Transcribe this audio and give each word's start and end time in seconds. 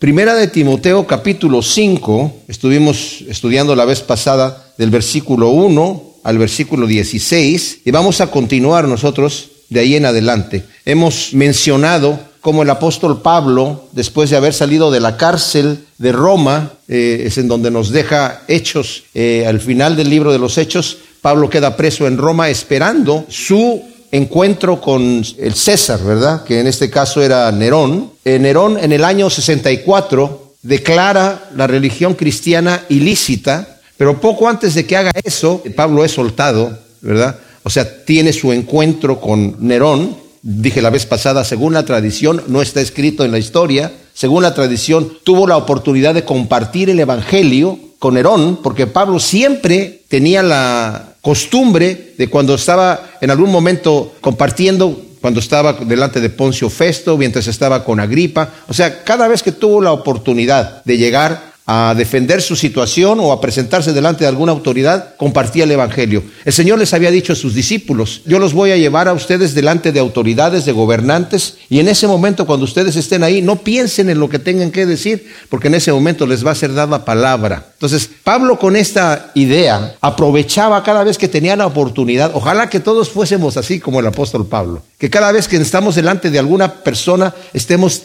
Primera 0.00 0.36
de 0.36 0.46
Timoteo 0.46 1.08
capítulo 1.08 1.60
5, 1.60 2.44
estuvimos 2.46 3.24
estudiando 3.28 3.74
la 3.74 3.84
vez 3.84 4.00
pasada 4.00 4.70
del 4.78 4.90
versículo 4.90 5.48
1 5.48 6.04
al 6.22 6.38
versículo 6.38 6.86
16 6.86 7.80
y 7.84 7.90
vamos 7.90 8.20
a 8.20 8.28
continuar 8.28 8.86
nosotros 8.86 9.50
de 9.68 9.80
ahí 9.80 9.96
en 9.96 10.06
adelante. 10.06 10.64
Hemos 10.84 11.34
mencionado 11.34 12.16
cómo 12.40 12.62
el 12.62 12.70
apóstol 12.70 13.22
Pablo, 13.22 13.88
después 13.90 14.30
de 14.30 14.36
haber 14.36 14.54
salido 14.54 14.92
de 14.92 15.00
la 15.00 15.16
cárcel 15.16 15.80
de 15.98 16.12
Roma, 16.12 16.74
eh, 16.86 17.24
es 17.26 17.36
en 17.36 17.48
donde 17.48 17.72
nos 17.72 17.90
deja 17.90 18.42
hechos, 18.46 19.02
eh, 19.14 19.46
al 19.48 19.58
final 19.58 19.96
del 19.96 20.10
libro 20.10 20.30
de 20.30 20.38
los 20.38 20.58
hechos, 20.58 20.98
Pablo 21.20 21.50
queda 21.50 21.76
preso 21.76 22.06
en 22.06 22.18
Roma 22.18 22.50
esperando 22.50 23.26
su 23.28 23.82
encuentro 24.10 24.80
con 24.80 25.24
el 25.38 25.54
César, 25.54 26.02
¿verdad? 26.02 26.44
Que 26.44 26.60
en 26.60 26.66
este 26.66 26.90
caso 26.90 27.22
era 27.22 27.50
Nerón. 27.52 28.12
Eh, 28.24 28.38
Nerón 28.38 28.78
en 28.78 28.92
el 28.92 29.04
año 29.04 29.30
64 29.30 30.54
declara 30.62 31.50
la 31.54 31.66
religión 31.66 32.14
cristiana 32.14 32.84
ilícita, 32.88 33.80
pero 33.96 34.20
poco 34.20 34.48
antes 34.48 34.74
de 34.74 34.86
que 34.86 34.96
haga 34.96 35.12
eso, 35.24 35.62
Pablo 35.76 36.04
es 36.04 36.12
soltado, 36.12 36.78
¿verdad? 37.00 37.38
O 37.62 37.70
sea, 37.70 38.04
tiene 38.04 38.32
su 38.32 38.52
encuentro 38.52 39.20
con 39.20 39.56
Nerón. 39.60 40.16
Dije 40.42 40.80
la 40.80 40.90
vez 40.90 41.04
pasada, 41.04 41.44
según 41.44 41.74
la 41.74 41.84
tradición, 41.84 42.42
no 42.46 42.62
está 42.62 42.80
escrito 42.80 43.24
en 43.24 43.32
la 43.32 43.38
historia, 43.38 43.92
según 44.14 44.42
la 44.42 44.54
tradición, 44.54 45.12
tuvo 45.24 45.46
la 45.46 45.56
oportunidad 45.56 46.14
de 46.14 46.24
compartir 46.24 46.90
el 46.90 47.00
Evangelio 47.00 47.78
con 47.98 48.14
Nerón, 48.14 48.60
porque 48.62 48.86
Pablo 48.86 49.18
siempre 49.18 50.02
tenía 50.08 50.42
la 50.42 51.16
costumbre 51.28 52.14
de 52.16 52.30
cuando 52.30 52.54
estaba 52.54 53.10
en 53.20 53.30
algún 53.30 53.52
momento 53.52 54.14
compartiendo, 54.22 54.98
cuando 55.20 55.40
estaba 55.40 55.74
delante 55.74 56.22
de 56.22 56.30
Poncio 56.30 56.70
Festo, 56.70 57.18
mientras 57.18 57.46
estaba 57.48 57.84
con 57.84 58.00
Agripa, 58.00 58.48
o 58.66 58.72
sea, 58.72 59.04
cada 59.04 59.28
vez 59.28 59.42
que 59.42 59.52
tuvo 59.52 59.82
la 59.82 59.92
oportunidad 59.92 60.82
de 60.86 60.96
llegar 60.96 61.47
a 61.70 61.94
defender 61.94 62.40
su 62.40 62.56
situación 62.56 63.20
o 63.20 63.30
a 63.30 63.42
presentarse 63.42 63.92
delante 63.92 64.24
de 64.24 64.28
alguna 64.28 64.52
autoridad, 64.52 65.14
compartía 65.18 65.64
el 65.64 65.70
Evangelio. 65.70 66.22
El 66.46 66.54
Señor 66.54 66.78
les 66.78 66.94
había 66.94 67.10
dicho 67.10 67.34
a 67.34 67.36
sus 67.36 67.54
discípulos, 67.54 68.22
yo 68.24 68.38
los 68.38 68.54
voy 68.54 68.70
a 68.70 68.78
llevar 68.78 69.06
a 69.06 69.12
ustedes 69.12 69.54
delante 69.54 69.92
de 69.92 70.00
autoridades, 70.00 70.64
de 70.64 70.72
gobernantes, 70.72 71.58
y 71.68 71.80
en 71.80 71.88
ese 71.88 72.06
momento 72.06 72.46
cuando 72.46 72.64
ustedes 72.64 72.96
estén 72.96 73.22
ahí, 73.22 73.42
no 73.42 73.56
piensen 73.56 74.08
en 74.08 74.18
lo 74.18 74.30
que 74.30 74.38
tengan 74.38 74.70
que 74.70 74.86
decir, 74.86 75.30
porque 75.50 75.68
en 75.68 75.74
ese 75.74 75.92
momento 75.92 76.26
les 76.26 76.44
va 76.44 76.52
a 76.52 76.54
ser 76.54 76.72
dada 76.72 77.04
palabra. 77.04 77.66
Entonces, 77.74 78.08
Pablo 78.24 78.58
con 78.58 78.74
esta 78.74 79.30
idea 79.34 79.94
aprovechaba 80.00 80.82
cada 80.82 81.04
vez 81.04 81.18
que 81.18 81.28
tenía 81.28 81.54
la 81.54 81.66
oportunidad, 81.66 82.30
ojalá 82.32 82.70
que 82.70 82.80
todos 82.80 83.10
fuésemos 83.10 83.58
así 83.58 83.78
como 83.78 84.00
el 84.00 84.06
apóstol 84.06 84.46
Pablo, 84.46 84.82
que 84.98 85.08
cada 85.08 85.30
vez 85.30 85.46
que 85.46 85.56
estamos 85.56 85.94
delante 85.94 86.30
de 86.30 86.38
alguna 86.40 86.82
persona 86.82 87.32
estemos 87.54 88.02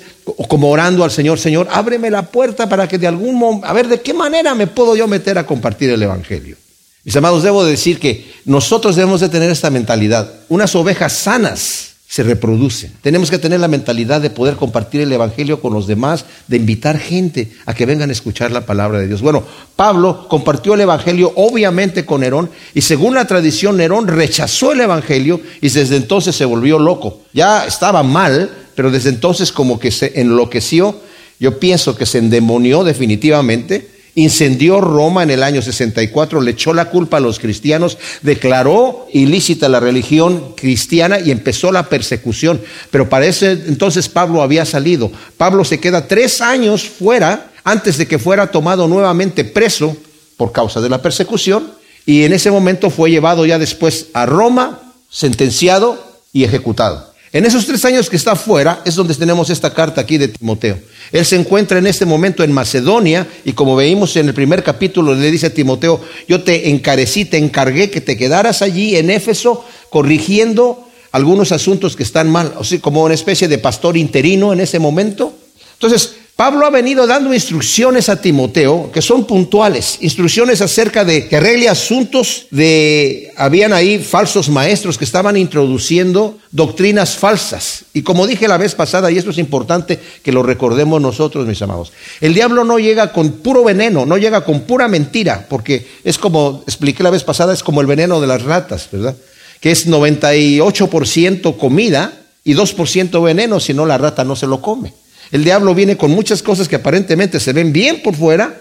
como 0.47 0.69
orando 0.69 1.03
al 1.03 1.11
Señor, 1.11 1.39
Señor, 1.39 1.67
ábreme 1.71 2.11
la 2.11 2.23
puerta 2.23 2.69
para 2.69 2.87
que 2.87 2.99
de 2.99 3.07
algún 3.07 3.35
momento, 3.35 3.67
a 3.67 3.73
ver, 3.73 3.87
¿de 3.87 4.01
qué 4.01 4.13
manera 4.13 4.53
me 4.53 4.67
puedo 4.67 4.95
yo 4.95 5.07
meter 5.07 5.37
a 5.39 5.45
compartir 5.45 5.89
el 5.89 6.03
Evangelio? 6.03 6.55
Mis 7.03 7.15
amados, 7.15 7.43
debo 7.43 7.65
decir 7.65 7.99
que 7.99 8.31
nosotros 8.45 8.95
debemos 8.95 9.19
de 9.19 9.29
tener 9.29 9.49
esta 9.49 9.69
mentalidad. 9.69 10.31
Unas 10.47 10.73
ovejas 10.75 11.13
sanas 11.13 11.92
se 12.13 12.21
reproducen. 12.21 12.93
Tenemos 13.01 13.31
que 13.31 13.39
tener 13.39 13.59
la 13.59 13.67
mentalidad 13.67 14.21
de 14.21 14.29
poder 14.29 14.55
compartir 14.55 15.01
el 15.01 15.11
Evangelio 15.11 15.59
con 15.59 15.73
los 15.73 15.87
demás, 15.87 16.25
de 16.47 16.57
invitar 16.57 16.99
gente 16.99 17.51
a 17.65 17.73
que 17.73 17.87
vengan 17.87 18.11
a 18.11 18.13
escuchar 18.13 18.51
la 18.51 18.67
palabra 18.67 18.99
de 18.99 19.07
Dios. 19.07 19.23
Bueno, 19.23 19.43
Pablo 19.75 20.27
compartió 20.29 20.75
el 20.75 20.81
Evangelio 20.81 21.33
obviamente 21.35 22.05
con 22.05 22.21
Nerón 22.21 22.51
y 22.75 22.81
según 22.81 23.15
la 23.15 23.25
tradición 23.25 23.77
Nerón 23.77 24.07
rechazó 24.07 24.73
el 24.73 24.81
Evangelio 24.81 25.41
y 25.59 25.69
desde 25.69 25.95
entonces 25.95 26.35
se 26.35 26.45
volvió 26.45 26.77
loco. 26.77 27.21
Ya 27.33 27.65
estaba 27.65 28.03
mal, 28.03 28.67
pero 28.75 28.91
desde 28.91 29.09
entonces 29.09 29.51
como 29.51 29.79
que 29.79 29.89
se 29.89 30.21
enloqueció, 30.21 30.95
yo 31.39 31.57
pienso 31.57 31.95
que 31.95 32.05
se 32.05 32.19
endemonió 32.19 32.83
definitivamente, 32.83 33.89
incendió 34.15 34.79
Roma 34.79 35.23
en 35.23 35.31
el 35.31 35.43
año 35.43 35.61
64, 35.61 36.41
le 36.41 36.51
echó 36.51 36.73
la 36.73 36.89
culpa 36.89 37.17
a 37.17 37.19
los 37.19 37.39
cristianos, 37.39 37.97
declaró 38.21 39.07
ilícita 39.11 39.69
la 39.69 39.79
religión 39.79 40.53
cristiana 40.55 41.19
y 41.19 41.31
empezó 41.31 41.71
la 41.71 41.89
persecución. 41.89 42.61
Pero 42.91 43.09
para 43.09 43.25
ese 43.25 43.51
entonces 43.51 44.09
Pablo 44.09 44.41
había 44.41 44.65
salido. 44.65 45.11
Pablo 45.37 45.63
se 45.63 45.79
queda 45.79 46.07
tres 46.07 46.41
años 46.41 46.83
fuera 46.83 47.51
antes 47.63 47.97
de 47.97 48.07
que 48.07 48.19
fuera 48.19 48.51
tomado 48.51 48.87
nuevamente 48.87 49.43
preso 49.43 49.95
por 50.37 50.51
causa 50.51 50.81
de 50.81 50.89
la 50.89 51.01
persecución 51.01 51.71
y 52.05 52.23
en 52.23 52.33
ese 52.33 52.51
momento 52.51 52.89
fue 52.89 53.11
llevado 53.11 53.45
ya 53.45 53.57
después 53.57 54.07
a 54.13 54.25
Roma, 54.25 54.93
sentenciado 55.09 56.21
y 56.33 56.43
ejecutado. 56.43 57.12
En 57.33 57.45
esos 57.45 57.65
tres 57.65 57.83
años 57.83 58.11
que 58.11 58.15
está 58.15 58.35
fuera 58.35 58.83
es 58.85 58.93
donde 58.93 59.15
tenemos 59.15 59.49
esta 59.49 59.73
carta 59.73 60.01
aquí 60.01 60.19
de 60.19 60.27
Timoteo. 60.27 60.77
Él 61.11 61.25
se 61.25 61.35
encuentra 61.35 61.79
en 61.79 61.87
este 61.87 62.05
momento 62.05 62.43
en 62.43 62.51
Macedonia 62.51 63.27
y 63.43 63.53
como 63.53 63.75
veímos 63.75 64.15
en 64.17 64.27
el 64.27 64.35
primer 64.35 64.63
capítulo 64.63 65.15
le 65.15 65.31
dice 65.31 65.47
a 65.47 65.53
Timoteo, 65.53 65.99
yo 66.27 66.43
te 66.43 66.69
encarecí, 66.69 67.25
te 67.25 67.39
encargué 67.39 67.89
que 67.89 68.01
te 68.01 68.17
quedaras 68.17 68.61
allí 68.61 68.95
en 68.97 69.09
Éfeso 69.09 69.65
corrigiendo 69.89 70.87
algunos 71.11 71.51
asuntos 71.51 71.95
que 71.95 72.03
están 72.03 72.29
mal, 72.29 72.53
o 72.55 72.63
sea, 72.63 72.79
como 72.79 73.03
una 73.03 73.15
especie 73.15 73.47
de 73.47 73.57
pastor 73.57 73.97
interino 73.97 74.53
en 74.53 74.59
ese 74.59 74.77
momento. 74.77 75.33
Entonces, 75.73 76.17
Pablo 76.35 76.65
ha 76.65 76.71
venido 76.71 77.05
dando 77.05 77.31
instrucciones 77.31 78.09
a 78.09 78.19
Timoteo 78.19 78.89
que 78.91 79.03
son 79.03 79.25
puntuales, 79.25 79.99
instrucciones 80.01 80.61
acerca 80.61 81.05
de 81.05 81.27
que 81.27 81.35
arregle 81.35 81.69
asuntos 81.69 82.47
de, 82.49 83.31
habían 83.37 83.71
ahí 83.71 83.99
falsos 83.99 84.49
maestros 84.49 84.97
que 84.97 85.05
estaban 85.05 85.37
introduciendo 85.37 86.39
doctrinas 86.49 87.17
falsas. 87.17 87.85
Y 87.93 88.01
como 88.01 88.25
dije 88.25 88.47
la 88.47 88.57
vez 88.57 88.73
pasada, 88.73 89.11
y 89.11 89.19
esto 89.19 89.29
es 89.29 89.37
importante 89.37 89.99
que 90.23 90.31
lo 90.31 90.41
recordemos 90.41 90.99
nosotros, 90.99 91.45
mis 91.45 91.61
amados, 91.61 91.93
el 92.19 92.33
diablo 92.33 92.63
no 92.63 92.79
llega 92.79 93.13
con 93.13 93.33
puro 93.33 93.63
veneno, 93.63 94.07
no 94.07 94.17
llega 94.17 94.43
con 94.43 94.61
pura 94.61 94.87
mentira, 94.87 95.45
porque 95.47 95.85
es 96.03 96.17
como, 96.17 96.63
expliqué 96.65 97.03
la 97.03 97.11
vez 97.11 97.23
pasada, 97.23 97.53
es 97.53 97.61
como 97.61 97.79
el 97.79 97.87
veneno 97.87 98.19
de 98.19 98.27
las 98.27 98.41
ratas, 98.41 98.89
¿verdad? 98.91 99.15
Que 99.61 99.69
es 99.69 99.87
98% 99.87 101.57
comida 101.57 102.11
y 102.43 102.55
2% 102.55 103.23
veneno, 103.23 103.59
si 103.59 103.75
no 103.75 103.85
la 103.85 103.99
rata 103.99 104.23
no 104.23 104.35
se 104.35 104.47
lo 104.47 104.61
come. 104.61 105.02
El 105.33 105.43
diablo 105.43 105.73
viene 105.73 105.97
con 105.97 106.11
muchas 106.11 106.43
cosas 106.43 106.67
que 106.67 106.75
aparentemente 106.75 107.39
se 107.39 107.53
ven 107.53 107.73
bien 107.73 108.03
por 108.03 108.15
fuera, 108.15 108.55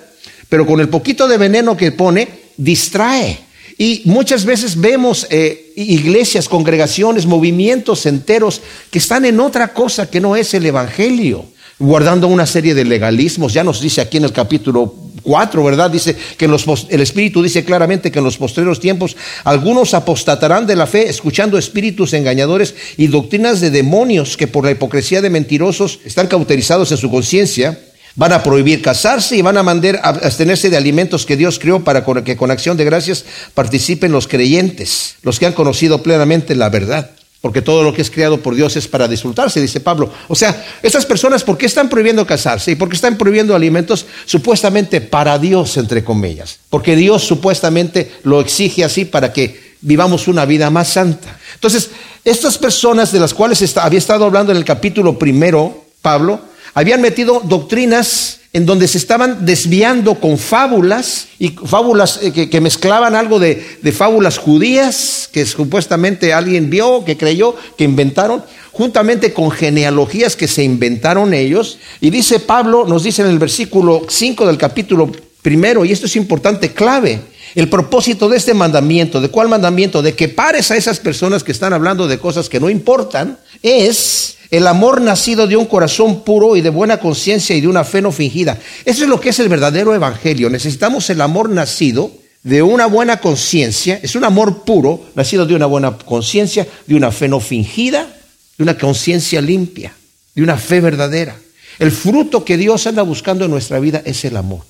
pero 0.48 0.66
con 0.66 0.80
el 0.80 0.88
poquito 0.88 1.28
de 1.28 1.36
veneno 1.36 1.76
que 1.76 1.92
pone, 1.92 2.26
distrae. 2.56 3.40
Y 3.76 4.00
muchas 4.06 4.46
veces 4.46 4.80
vemos 4.80 5.26
eh, 5.28 5.74
iglesias, 5.76 6.48
congregaciones, 6.48 7.26
movimientos 7.26 8.06
enteros 8.06 8.62
que 8.90 8.98
están 8.98 9.26
en 9.26 9.38
otra 9.38 9.74
cosa 9.74 10.08
que 10.08 10.18
no 10.18 10.34
es 10.34 10.54
el 10.54 10.64
Evangelio, 10.64 11.44
guardando 11.78 12.26
una 12.26 12.46
serie 12.46 12.74
de 12.74 12.86
legalismos. 12.86 13.52
Ya 13.52 13.64
nos 13.64 13.82
dice 13.82 14.00
aquí 14.00 14.16
en 14.16 14.24
el 14.24 14.32
capítulo 14.32 14.94
4, 15.22 15.64
¿verdad? 15.64 15.90
Dice 15.90 16.16
que 16.36 16.44
el 16.44 17.00
Espíritu 17.00 17.42
dice 17.42 17.64
claramente 17.64 18.10
que 18.10 18.18
en 18.18 18.24
los 18.24 18.36
postreros 18.36 18.80
tiempos 18.80 19.16
algunos 19.44 19.94
apostatarán 19.94 20.66
de 20.66 20.76
la 20.76 20.86
fe 20.86 21.08
escuchando 21.08 21.58
espíritus 21.58 22.12
engañadores 22.12 22.74
y 22.96 23.06
doctrinas 23.06 23.60
de 23.60 23.70
demonios 23.70 24.36
que 24.36 24.46
por 24.46 24.64
la 24.64 24.70
hipocresía 24.70 25.22
de 25.22 25.30
mentirosos 25.30 26.00
están 26.04 26.26
cauterizados 26.26 26.90
en 26.92 26.98
su 26.98 27.10
conciencia. 27.10 27.78
Van 28.14 28.32
a 28.32 28.42
prohibir 28.42 28.82
casarse 28.82 29.36
y 29.36 29.42
van 29.42 29.56
a 29.56 29.62
mandar 29.62 29.96
a 30.02 30.08
abstenerse 30.08 30.68
de 30.68 30.76
alimentos 30.76 31.24
que 31.24 31.38
Dios 31.38 31.58
creó 31.58 31.82
para 31.82 32.04
que 32.22 32.36
con 32.36 32.50
acción 32.50 32.76
de 32.76 32.84
gracias 32.84 33.24
participen 33.54 34.12
los 34.12 34.28
creyentes, 34.28 35.16
los 35.22 35.38
que 35.38 35.46
han 35.46 35.54
conocido 35.54 36.02
plenamente 36.02 36.54
la 36.54 36.68
verdad 36.68 37.10
porque 37.42 37.60
todo 37.60 37.82
lo 37.82 37.92
que 37.92 38.02
es 38.02 38.10
creado 38.10 38.40
por 38.40 38.54
Dios 38.54 38.76
es 38.76 38.86
para 38.86 39.08
disfrutarse, 39.08 39.60
dice 39.60 39.80
Pablo. 39.80 40.10
O 40.28 40.34
sea, 40.36 40.64
estas 40.80 41.04
personas, 41.04 41.42
¿por 41.42 41.58
qué 41.58 41.66
están 41.66 41.88
prohibiendo 41.88 42.24
casarse? 42.24 42.70
¿Y 42.70 42.76
por 42.76 42.88
qué 42.88 42.94
están 42.94 43.18
prohibiendo 43.18 43.56
alimentos 43.56 44.06
supuestamente 44.24 45.00
para 45.00 45.40
Dios, 45.40 45.76
entre 45.76 46.04
comillas? 46.04 46.60
Porque 46.70 46.94
Dios 46.94 47.24
supuestamente 47.24 48.12
lo 48.22 48.40
exige 48.40 48.84
así 48.84 49.04
para 49.04 49.32
que 49.32 49.74
vivamos 49.80 50.28
una 50.28 50.46
vida 50.46 50.70
más 50.70 50.90
santa. 50.90 51.36
Entonces, 51.54 51.90
estas 52.24 52.58
personas 52.58 53.10
de 53.10 53.18
las 53.18 53.34
cuales 53.34 53.76
había 53.76 53.98
estado 53.98 54.24
hablando 54.24 54.52
en 54.52 54.58
el 54.58 54.64
capítulo 54.64 55.18
primero, 55.18 55.84
Pablo, 56.00 56.40
habían 56.74 57.00
metido 57.00 57.42
doctrinas 57.44 58.38
en 58.52 58.66
donde 58.66 58.86
se 58.86 58.98
estaban 58.98 59.46
desviando 59.46 60.16
con 60.16 60.36
fábulas 60.36 61.28
y 61.38 61.48
fábulas 61.48 62.20
eh, 62.22 62.48
que, 62.50 62.60
mezclaban 62.60 63.14
algo 63.14 63.38
de, 63.38 63.78
de, 63.80 63.92
fábulas 63.92 64.36
judías 64.36 65.28
que 65.32 65.46
supuestamente 65.46 66.34
alguien 66.34 66.68
vio, 66.68 67.04
que 67.04 67.16
creyó, 67.16 67.56
que 67.78 67.84
inventaron, 67.84 68.44
juntamente 68.70 69.32
con 69.32 69.50
genealogías 69.50 70.36
que 70.36 70.48
se 70.48 70.62
inventaron 70.62 71.32
ellos. 71.32 71.78
Y 72.00 72.10
dice 72.10 72.40
Pablo, 72.40 72.84
nos 72.86 73.04
dice 73.04 73.22
en 73.22 73.28
el 73.28 73.38
versículo 73.38 74.02
5 74.08 74.46
del 74.46 74.58
capítulo 74.58 75.10
primero, 75.40 75.84
y 75.84 75.92
esto 75.92 76.06
es 76.06 76.16
importante, 76.16 76.72
clave, 76.72 77.20
el 77.54 77.68
propósito 77.68 78.28
de 78.28 78.36
este 78.36 78.54
mandamiento, 78.54 79.20
¿de 79.20 79.28
cuál 79.28 79.48
mandamiento? 79.48 80.02
De 80.02 80.14
que 80.14 80.28
pares 80.28 80.70
a 80.70 80.76
esas 80.76 81.00
personas 81.00 81.42
que 81.42 81.52
están 81.52 81.72
hablando 81.72 82.06
de 82.06 82.18
cosas 82.18 82.48
que 82.48 82.60
no 82.60 82.70
importan, 82.70 83.38
es 83.62 84.36
el 84.52 84.66
amor 84.66 85.00
nacido 85.00 85.46
de 85.46 85.56
un 85.56 85.64
corazón 85.64 86.24
puro 86.24 86.56
y 86.56 86.60
de 86.60 86.68
buena 86.68 87.00
conciencia 87.00 87.56
y 87.56 87.62
de 87.62 87.68
una 87.68 87.84
fe 87.84 88.02
no 88.02 88.12
fingida. 88.12 88.58
Eso 88.84 89.04
es 89.04 89.08
lo 89.08 89.18
que 89.18 89.30
es 89.30 89.38
el 89.38 89.48
verdadero 89.48 89.94
evangelio. 89.94 90.50
Necesitamos 90.50 91.08
el 91.08 91.22
amor 91.22 91.48
nacido 91.48 92.12
de 92.42 92.60
una 92.60 92.84
buena 92.84 93.16
conciencia. 93.16 93.98
Es 94.02 94.14
un 94.14 94.24
amor 94.24 94.62
puro, 94.64 95.06
nacido 95.14 95.46
de 95.46 95.54
una 95.54 95.64
buena 95.64 95.96
conciencia, 95.96 96.68
de 96.86 96.94
una 96.94 97.10
fe 97.10 97.28
no 97.28 97.40
fingida, 97.40 98.14
de 98.58 98.62
una 98.62 98.76
conciencia 98.76 99.40
limpia, 99.40 99.94
de 100.34 100.42
una 100.42 100.58
fe 100.58 100.80
verdadera. 100.80 101.34
El 101.78 101.90
fruto 101.90 102.44
que 102.44 102.58
Dios 102.58 102.86
anda 102.86 103.00
buscando 103.00 103.46
en 103.46 103.50
nuestra 103.50 103.80
vida 103.80 104.02
es 104.04 104.22
el 104.26 104.36
amor. 104.36 104.60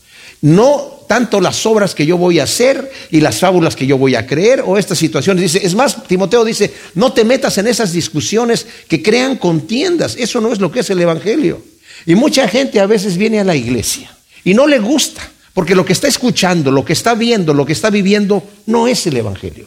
No 0.42 1.01
tanto 1.12 1.42
las 1.42 1.66
obras 1.66 1.94
que 1.94 2.06
yo 2.06 2.16
voy 2.16 2.38
a 2.38 2.44
hacer 2.44 2.90
y 3.10 3.20
las 3.20 3.38
fábulas 3.38 3.76
que 3.76 3.86
yo 3.86 3.98
voy 3.98 4.14
a 4.14 4.26
creer 4.26 4.64
o 4.64 4.78
estas 4.78 4.96
situaciones. 4.96 5.42
Dice, 5.42 5.60
es 5.62 5.74
más, 5.74 6.04
Timoteo 6.04 6.42
dice, 6.42 6.72
no 6.94 7.12
te 7.12 7.22
metas 7.22 7.58
en 7.58 7.66
esas 7.66 7.92
discusiones 7.92 8.66
que 8.88 9.02
crean 9.02 9.36
contiendas. 9.36 10.16
Eso 10.16 10.40
no 10.40 10.50
es 10.50 10.58
lo 10.58 10.72
que 10.72 10.80
es 10.80 10.88
el 10.88 11.02
Evangelio. 11.02 11.62
Y 12.06 12.14
mucha 12.14 12.48
gente 12.48 12.80
a 12.80 12.86
veces 12.86 13.18
viene 13.18 13.40
a 13.40 13.44
la 13.44 13.54
iglesia 13.54 14.10
y 14.42 14.54
no 14.54 14.66
le 14.66 14.78
gusta, 14.78 15.20
porque 15.52 15.74
lo 15.74 15.84
que 15.84 15.92
está 15.92 16.08
escuchando, 16.08 16.70
lo 16.70 16.82
que 16.82 16.94
está 16.94 17.14
viendo, 17.14 17.52
lo 17.52 17.66
que 17.66 17.74
está 17.74 17.90
viviendo, 17.90 18.42
no 18.64 18.88
es 18.88 19.06
el 19.06 19.18
Evangelio. 19.18 19.66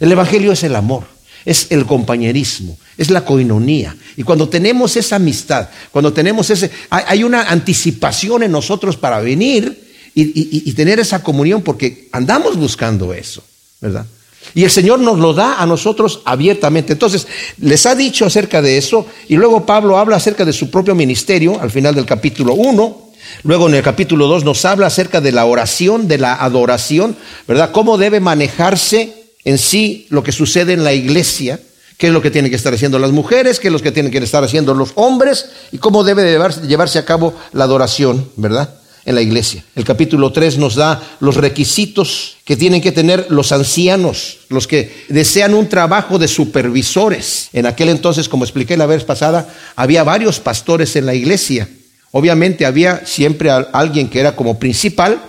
El 0.00 0.10
Evangelio 0.10 0.50
es 0.52 0.64
el 0.64 0.74
amor, 0.74 1.04
es 1.44 1.66
el 1.68 1.84
compañerismo, 1.84 2.78
es 2.96 3.10
la 3.10 3.22
coinonía. 3.22 3.94
Y 4.16 4.22
cuando 4.22 4.48
tenemos 4.48 4.96
esa 4.96 5.16
amistad, 5.16 5.68
cuando 5.90 6.14
tenemos 6.14 6.48
ese, 6.48 6.70
hay 6.88 7.22
una 7.22 7.50
anticipación 7.50 8.44
en 8.44 8.52
nosotros 8.52 8.96
para 8.96 9.20
venir 9.20 9.84
y, 10.18 10.72
tener 10.72 10.98
esa 10.98 11.22
comunión, 11.22 11.60
porque 11.60 12.08
andamos 12.10 12.56
buscando 12.56 13.12
eso, 13.12 13.42
¿verdad? 13.82 14.06
Y 14.54 14.64
el 14.64 14.70
Señor 14.70 14.98
nos 15.00 15.18
lo 15.18 15.34
da 15.34 15.60
a 15.60 15.66
nosotros 15.66 16.22
abiertamente. 16.24 16.94
Entonces, 16.94 17.26
les 17.60 17.84
ha 17.84 17.94
dicho 17.94 18.24
acerca 18.24 18.62
de 18.62 18.78
eso, 18.78 19.06
y 19.28 19.36
luego 19.36 19.66
Pablo 19.66 19.98
habla 19.98 20.16
acerca 20.16 20.46
de 20.46 20.54
su 20.54 20.70
propio 20.70 20.94
ministerio 20.94 21.60
al 21.60 21.70
final 21.70 21.94
del 21.94 22.06
capítulo 22.06 22.54
1. 22.54 23.02
Luego 23.42 23.68
en 23.68 23.74
el 23.74 23.82
capítulo 23.82 24.26
2 24.28 24.44
nos 24.44 24.64
habla 24.64 24.86
acerca 24.86 25.20
de 25.20 25.32
la 25.32 25.44
oración, 25.44 26.08
de 26.08 26.16
la 26.16 26.34
adoración, 26.34 27.16
¿verdad? 27.46 27.72
Cómo 27.72 27.98
debe 27.98 28.20
manejarse 28.20 29.12
en 29.44 29.58
sí 29.58 30.06
lo 30.08 30.22
que 30.22 30.32
sucede 30.32 30.72
en 30.72 30.84
la 30.84 30.94
iglesia, 30.94 31.60
qué 31.98 32.06
es 32.06 32.12
lo 32.12 32.22
que 32.22 32.30
tienen 32.30 32.50
que 32.50 32.56
estar 32.56 32.72
haciendo 32.72 32.98
las 32.98 33.10
mujeres, 33.10 33.60
qué 33.60 33.68
es 33.68 33.72
lo 33.72 33.80
que 33.80 33.92
tienen 33.92 34.12
que 34.12 34.18
estar 34.18 34.44
haciendo 34.44 34.72
los 34.72 34.92
hombres 34.94 35.46
y 35.72 35.78
cómo 35.78 36.04
debe 36.04 36.38
llevarse 36.66 36.98
a 36.98 37.04
cabo 37.04 37.34
la 37.52 37.64
adoración, 37.64 38.30
¿verdad? 38.36 38.75
En 39.06 39.14
la 39.14 39.22
iglesia. 39.22 39.64
El 39.76 39.84
capítulo 39.84 40.32
3 40.32 40.58
nos 40.58 40.74
da 40.74 41.00
los 41.20 41.36
requisitos 41.36 42.36
que 42.44 42.56
tienen 42.56 42.80
que 42.80 42.90
tener 42.90 43.28
los 43.30 43.52
ancianos, 43.52 44.38
los 44.48 44.66
que 44.66 45.06
desean 45.08 45.54
un 45.54 45.68
trabajo 45.68 46.18
de 46.18 46.26
supervisores. 46.26 47.48
En 47.52 47.66
aquel 47.66 47.88
entonces, 47.88 48.28
como 48.28 48.44
expliqué 48.44 48.76
la 48.76 48.86
vez 48.86 49.04
pasada, 49.04 49.48
había 49.76 50.02
varios 50.02 50.40
pastores 50.40 50.96
en 50.96 51.06
la 51.06 51.14
iglesia. 51.14 51.68
Obviamente 52.10 52.66
había 52.66 53.06
siempre 53.06 53.50
alguien 53.50 54.10
que 54.10 54.18
era 54.18 54.34
como 54.34 54.58
principal, 54.58 55.22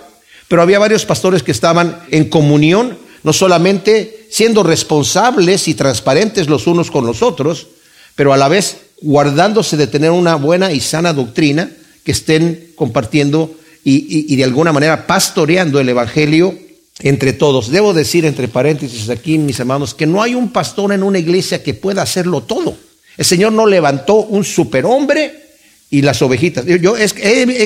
pero 0.48 0.60
había 0.60 0.80
varios 0.80 1.06
pastores 1.06 1.44
que 1.44 1.52
estaban 1.52 2.00
en 2.10 2.28
comunión, 2.28 2.98
no 3.22 3.32
solamente 3.32 4.26
siendo 4.28 4.64
responsables 4.64 5.68
y 5.68 5.74
transparentes 5.74 6.48
los 6.48 6.66
unos 6.66 6.90
con 6.90 7.06
los 7.06 7.22
otros, 7.22 7.68
pero 8.16 8.32
a 8.32 8.36
la 8.36 8.48
vez 8.48 8.78
guardándose 9.00 9.76
de 9.76 9.86
tener 9.86 10.10
una 10.10 10.34
buena 10.34 10.72
y 10.72 10.80
sana 10.80 11.12
doctrina 11.12 11.70
que 12.02 12.12
estén 12.12 12.72
compartiendo 12.74 13.54
y, 13.90 14.36
de 14.36 14.44
alguna 14.44 14.72
manera 14.72 15.06
pastoreando 15.06 15.80
el 15.80 15.88
Evangelio 15.88 16.58
entre 17.00 17.32
todos. 17.32 17.70
Debo 17.70 17.94
decir, 17.94 18.24
entre 18.24 18.48
paréntesis 18.48 19.08
aquí, 19.08 19.38
mis 19.38 19.58
hermanos, 19.58 19.94
que 19.94 20.06
no 20.06 20.22
hay 20.22 20.34
un 20.34 20.50
pastor 20.50 20.92
en 20.92 21.02
una 21.02 21.18
iglesia 21.18 21.62
que 21.62 21.74
pueda 21.74 22.02
hacerlo 22.02 22.42
todo. 22.42 22.76
El 23.16 23.24
Señor 23.24 23.52
no 23.52 23.66
levantó 23.66 24.16
un 24.16 24.44
superhombre 24.44 25.48
y 25.90 26.02
las 26.02 26.20
ovejitas. 26.22 26.64
Yo, 26.66 26.94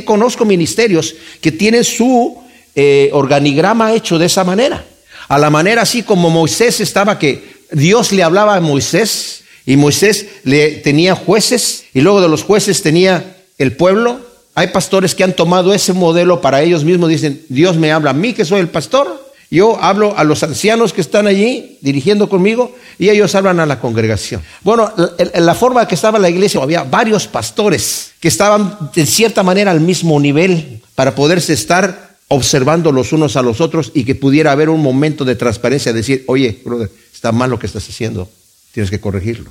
conozco 0.04 0.44
ministerios 0.44 1.14
que 1.40 1.52
tienen 1.52 1.84
su 1.84 2.38
eh, 2.74 3.10
organigrama 3.12 3.94
hecho 3.94 4.18
de 4.18 4.26
esa 4.26 4.44
manera. 4.44 4.84
A 5.28 5.38
la 5.38 5.50
manera 5.50 5.82
así 5.82 6.02
como 6.02 6.30
Moisés 6.30 6.80
estaba 6.80 7.18
que 7.18 7.66
Dios 7.72 8.12
le 8.12 8.22
hablaba 8.22 8.56
a 8.56 8.60
Moisés 8.60 9.44
y 9.66 9.76
Moisés 9.76 10.26
le 10.44 10.70
tenía 10.76 11.14
jueces 11.14 11.84
y 11.94 12.00
luego 12.00 12.20
de 12.20 12.28
los 12.28 12.42
jueces 12.42 12.82
tenía 12.82 13.36
el 13.58 13.72
pueblo 13.72 14.31
hay 14.54 14.68
pastores 14.68 15.14
que 15.14 15.24
han 15.24 15.34
tomado 15.34 15.72
ese 15.72 15.92
modelo 15.92 16.40
para 16.40 16.62
ellos 16.62 16.84
mismos, 16.84 17.08
dicen, 17.08 17.42
Dios 17.48 17.76
me 17.76 17.92
habla 17.92 18.10
a 18.10 18.14
mí 18.14 18.32
que 18.34 18.44
soy 18.44 18.60
el 18.60 18.68
pastor, 18.68 19.32
yo 19.50 19.78
hablo 19.82 20.16
a 20.16 20.24
los 20.24 20.42
ancianos 20.42 20.92
que 20.92 21.02
están 21.02 21.26
allí 21.26 21.78
dirigiendo 21.82 22.28
conmigo 22.28 22.74
y 22.98 23.10
ellos 23.10 23.34
hablan 23.34 23.60
a 23.60 23.66
la 23.66 23.80
congregación. 23.80 24.42
Bueno, 24.62 24.90
en 25.18 25.46
la 25.46 25.54
forma 25.54 25.86
que 25.86 25.94
estaba 25.94 26.18
la 26.18 26.30
iglesia 26.30 26.62
había 26.62 26.84
varios 26.84 27.26
pastores 27.26 28.12
que 28.18 28.28
estaban 28.28 28.90
de 28.94 29.04
cierta 29.04 29.42
manera 29.42 29.70
al 29.70 29.80
mismo 29.80 30.18
nivel 30.18 30.80
para 30.94 31.14
poderse 31.14 31.52
estar 31.52 32.16
observando 32.28 32.92
los 32.92 33.12
unos 33.12 33.36
a 33.36 33.42
los 33.42 33.60
otros 33.60 33.92
y 33.94 34.04
que 34.04 34.14
pudiera 34.14 34.52
haber 34.52 34.70
un 34.70 34.80
momento 34.80 35.24
de 35.26 35.36
transparencia, 35.36 35.92
decir, 35.92 36.24
oye, 36.28 36.58
brother, 36.64 36.90
está 37.12 37.30
mal 37.30 37.50
lo 37.50 37.58
que 37.58 37.66
estás 37.66 37.86
haciendo, 37.86 38.30
tienes 38.72 38.90
que 38.90 39.00
corregirlo. 39.00 39.50